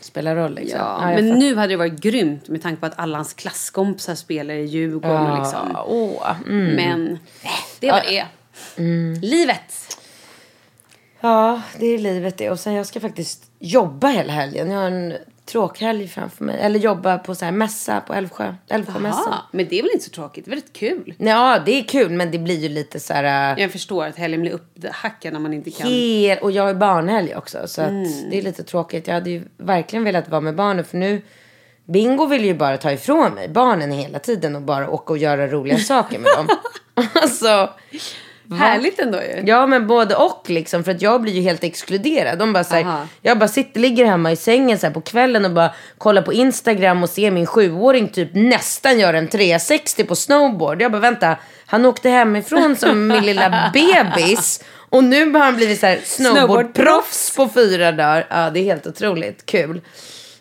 spelar 0.00 0.36
roll 0.36 0.54
liksom. 0.54 0.78
Ja, 0.80 1.12
jag 1.12 1.24
men 1.24 1.38
nu 1.38 1.56
hade 1.56 1.72
det 1.72 1.76
varit 1.76 2.00
grymt 2.00 2.48
med 2.48 2.62
tanke 2.62 2.80
på 2.80 2.86
att 2.86 2.98
alla 2.98 3.18
hans 3.18 3.34
klasskompisar 3.34 4.14
spelar 4.14 4.54
i 4.54 4.64
Djurgården. 4.64 5.30
och 5.30 5.38
liksom. 5.38 5.70
Ja, 5.74 5.84
åh, 5.88 6.36
mm. 6.46 6.74
Men 6.76 7.18
det 7.80 7.90
var 7.90 8.02
det. 8.08 8.26
Livet. 9.26 9.96
Ja, 11.20 11.62
det 11.78 11.86
är 11.86 11.98
livet 11.98 12.38
det. 12.38 12.50
Och 12.50 12.60
sen 12.60 12.74
jag 12.74 12.86
ska 12.86 13.00
faktiskt 13.00 13.50
jobba 13.58 14.08
hela 14.08 14.32
helgen. 14.32 14.70
Jag 14.70 14.78
har 14.78 14.86
en 14.86 15.14
tråkhelg 15.46 16.08
framför 16.08 16.44
mig. 16.44 16.60
Eller 16.60 16.78
jobba 16.78 17.18
på 17.18 17.34
så 17.34 17.44
här 17.44 17.52
mässa 17.52 18.00
på 18.00 18.14
Älvsjö. 18.14 18.54
Älvsjömässan. 18.68 19.34
Men 19.52 19.66
det 19.70 19.78
är 19.78 19.82
väl 19.82 19.90
inte 19.92 20.04
så 20.04 20.10
tråkigt? 20.10 20.44
Det 20.44 20.48
är 20.48 20.50
väldigt 20.50 20.72
kul. 20.72 21.14
Ja, 21.18 21.58
det 21.66 21.78
är 21.78 21.82
kul 21.84 22.10
men 22.10 22.30
det 22.30 22.38
blir 22.38 22.58
ju 22.58 22.68
lite 22.68 23.00
så 23.00 23.12
här... 23.12 23.52
äh, 23.56 23.62
Jag 23.62 23.72
förstår 23.72 24.04
att 24.06 24.16
helgen 24.16 24.40
blir 24.40 24.52
upphackad 24.52 25.32
när 25.32 25.40
man 25.40 25.52
inte 25.54 25.70
kan. 25.70 25.88
Hel, 25.88 26.38
och 26.38 26.50
jag 26.52 26.70
är 26.70 26.74
barnhelg 26.74 27.34
också. 27.36 27.58
Så 27.68 27.82
Mm. 27.82 28.30
det 28.30 28.38
är 28.38 28.42
lite 28.42 28.62
tråkigt. 28.62 29.06
Jag 29.06 29.14
hade 29.14 29.30
ju 29.30 29.42
verkligen 29.56 30.04
velat 30.04 30.28
vara 30.28 30.40
med 30.40 30.54
barnen. 30.54 30.84
För 30.84 30.96
nu, 30.96 31.22
Bingo 31.84 32.26
vill 32.26 32.44
ju 32.44 32.54
bara 32.54 32.76
ta 32.76 32.92
ifrån 32.92 33.32
mig 33.34 33.48
barnen 33.48 33.92
hela 33.92 34.18
tiden. 34.18 34.56
Och 34.56 34.62
bara 34.62 34.90
åka 34.90 35.12
och 35.12 35.18
göra 35.18 35.46
roliga 35.48 35.78
saker 35.78 36.18
med 36.18 36.30
dem. 36.36 36.48
alltså, 37.22 37.70
Härligt 38.58 38.98
ändå 38.98 39.18
ju. 39.18 39.42
ja 39.46 39.66
men 39.66 39.86
både 39.86 40.14
och 40.14 40.42
liksom. 40.46 40.84
För 40.84 40.90
att 40.92 41.02
jag 41.02 41.22
blir 41.22 41.32
ju 41.32 41.40
helt 41.40 41.64
exkluderad. 41.64 42.38
De 42.38 42.52
bara 42.52 42.64
så 42.64 42.74
här, 42.74 42.82
Aha. 42.82 43.06
jag 43.22 43.38
bara 43.38 43.48
sitter, 43.48 43.80
ligger 43.80 44.04
hemma 44.04 44.32
i 44.32 44.36
sängen 44.36 44.78
så 44.78 44.86
här 44.86 44.94
på 44.94 45.00
kvällen 45.00 45.44
och 45.44 45.50
bara 45.50 45.74
kollar 45.98 46.22
på 46.22 46.32
Instagram 46.32 47.02
och 47.02 47.08
ser 47.08 47.30
min 47.30 47.46
sjuåring 47.46 48.08
typ 48.08 48.30
nästan 48.32 48.98
göra 48.98 49.18
en 49.18 49.28
360 49.28 50.04
på 50.04 50.16
snowboard. 50.16 50.82
Jag 50.82 50.92
bara 50.92 51.00
vänta, 51.00 51.36
han 51.66 51.84
åkte 51.86 52.08
hemifrån 52.08 52.76
som 52.76 53.06
min 53.06 53.26
lilla 53.26 53.70
bebis. 53.72 54.64
Och 54.90 55.04
nu 55.04 55.32
har 55.32 55.40
han 55.40 55.56
blivit 55.56 55.80
så 55.80 55.86
här 55.86 56.00
snowboardproffs 56.04 57.36
på 57.36 57.48
fyra 57.48 57.92
dagar. 57.92 58.26
Ja, 58.30 58.50
det 58.50 58.60
är 58.60 58.64
helt 58.64 58.86
otroligt 58.86 59.46
kul. 59.46 59.80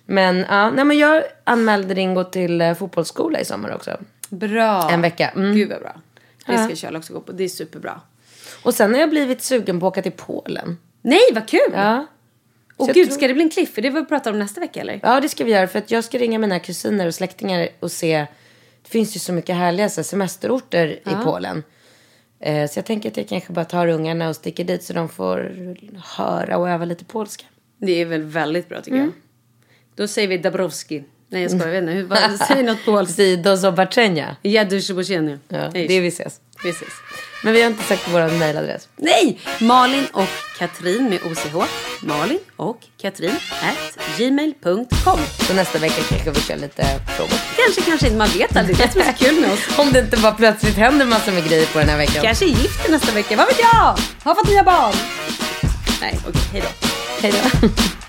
Men, 0.05 0.45
ja, 0.49 0.70
nej, 0.70 0.86
men 0.86 0.97
jag 0.97 1.24
anmälde 1.43 1.93
Ringo 1.93 2.24
till 2.24 2.62
eh, 2.62 2.74
fotbollsskola 2.74 3.39
i 3.39 3.45
sommar 3.45 3.76
också. 3.76 3.91
Bra. 4.30 4.89
En 4.91 5.01
vecka. 5.01 5.30
Mm. 5.36 5.55
Gud 5.55 5.70
vad 5.70 5.80
bra. 5.80 5.95
Det 6.50 6.56
Ja. 6.62 6.66
ska 6.66 6.76
Charlie 6.76 6.97
också 6.97 7.14
gå 7.14 7.22
på. 7.22 7.32
Det 7.32 7.43
är 7.43 7.47
superbra. 7.50 8.02
Och 8.64 8.74
sen 8.74 8.93
har 8.93 9.00
jag 9.00 9.10
blivit 9.10 9.41
sugen 9.41 9.80
på 9.80 9.88
att 9.88 9.91
åka 9.93 10.02
till 10.02 10.12
Polen. 10.12 10.78
Nej, 11.02 11.20
vad 11.34 11.47
kul! 11.47 11.60
Ja. 11.74 12.06
Och 12.78 12.88
gud, 12.88 13.08
tror- 13.08 13.16
ska 13.18 13.28
det 13.28 13.34
bli 13.34 13.43
en 13.43 13.50
cliff? 13.50 13.78
Är 13.78 13.82
det 13.82 13.89
vad 13.89 14.04
vi 14.04 14.10
pratar 14.10 14.32
om 14.32 14.39
nästa 14.39 14.62
vecka 14.62 14.82
eller? 14.82 15.00
Ja, 15.04 15.20
det 15.22 15.30
ska 15.30 15.43
vi 15.43 15.52
göra. 15.52 15.68
För 15.68 15.80
att 15.80 15.91
jag 15.91 16.04
ska 16.04 16.18
ringa 16.18 16.39
mina 16.39 16.60
kusiner 16.60 17.08
och 17.08 17.16
släktingar 17.16 17.70
och 17.80 17.91
se. 17.91 18.26
Det 18.84 18.89
finns 18.89 19.16
ju 19.16 19.20
så 19.20 19.34
mycket 19.34 19.56
härliga 19.56 19.89
så 19.89 20.02
här, 20.02 20.04
semesterorter 20.04 20.88
i 20.88 21.24
Polen. 21.24 21.64
Eh, 22.39 22.70
så 22.70 22.78
jag 22.78 22.86
tänker 22.86 23.10
att 23.12 23.18
jag 23.18 23.28
kanske 23.28 23.54
bara 23.54 23.66
tar 23.66 23.88
ungarna 23.88 24.30
och 24.30 24.36
sticker 24.36 24.64
dit 24.64 24.84
så 24.84 24.93
de 24.93 25.10
får 25.10 25.38
höra 26.18 26.58
och 26.58 26.70
öva 26.70 26.86
lite 26.86 27.06
polska. 27.06 27.45
Det 27.78 27.91
är 28.02 28.06
väl 28.06 28.24
väldigt 28.24 28.70
bra 28.70 28.82
tycker 28.82 28.97
Mm. 28.97 29.06
jag. 29.08 29.16
Då 29.95 30.08
säger 30.08 30.28
vi 30.28 30.38
Dabrowski. 30.38 31.04
Nej 31.32 31.41
jag 31.41 31.51
skojar, 31.51 31.67
jag 31.67 31.82
vet 31.82 31.82
inte. 31.82 31.93
Hur- 31.93 32.03
vad- 32.03 32.47
Säg 32.47 32.63
något 32.63 32.86
polskt. 32.86 33.15
Sido 33.15 33.57
zobaczenia. 33.57 34.36
Ja, 34.41 34.63
du. 34.63 34.80
Ja, 35.47 35.69
det 35.73 35.93
är 35.97 36.01
vi 36.01 36.07
ses. 36.07 36.34
Vi 36.63 36.69
ses. 36.69 36.89
Men 37.43 37.53
vi 37.53 37.61
har 37.61 37.69
inte 37.69 37.84
sagt 37.84 38.01
vår 38.11 38.39
mejladress. 38.39 38.88
Nej! 38.95 39.39
Malin 39.59 40.07
och 40.13 40.27
Katrin 40.57 41.09
med 41.09 41.19
OCH. 41.32 41.69
Malin 42.01 42.39
och 42.55 42.77
Katrin 43.01 43.36
at 43.61 44.17
gmail.com. 44.17 45.19
Så 45.47 45.53
nästa 45.53 45.80
vecka 45.80 46.01
kanske 46.09 46.32
vi 46.32 46.39
kör 46.39 46.57
lite 46.57 46.84
frågor. 47.17 47.34
Kanske, 47.55 47.82
kanske 47.82 48.05
inte. 48.07 48.17
Man 48.17 48.27
vet 48.27 48.55
aldrig. 48.57 48.77
Det 48.77 48.84
är 48.84 48.88
det 48.88 48.93
som 48.93 49.01
är 49.01 49.05
så 49.13 49.25
kul 49.25 49.41
med 49.41 49.51
oss. 49.51 49.59
Om 49.80 49.91
det 49.91 49.99
inte 49.99 50.17
bara 50.17 50.32
plötsligt 50.32 50.75
händer 50.75 51.05
massor 51.05 51.32
med 51.32 51.47
grejer 51.49 51.65
på 51.65 51.80
den 51.80 51.89
här 51.89 51.97
veckan. 51.97 52.23
Kanske 52.23 52.45
är 52.45 52.49
gift 52.49 52.89
nästa 52.89 53.11
vecka. 53.11 53.36
Vad 53.36 53.47
vet 53.47 53.59
jag? 53.59 53.97
Har 54.23 54.36
fått 54.36 54.49
nya 54.49 54.63
barn. 54.63 54.93
Nej, 56.01 56.19
okej. 56.27 56.41
hej 56.51 56.61
då. 56.61 56.88
Hej 57.21 57.34
då. 57.61 57.67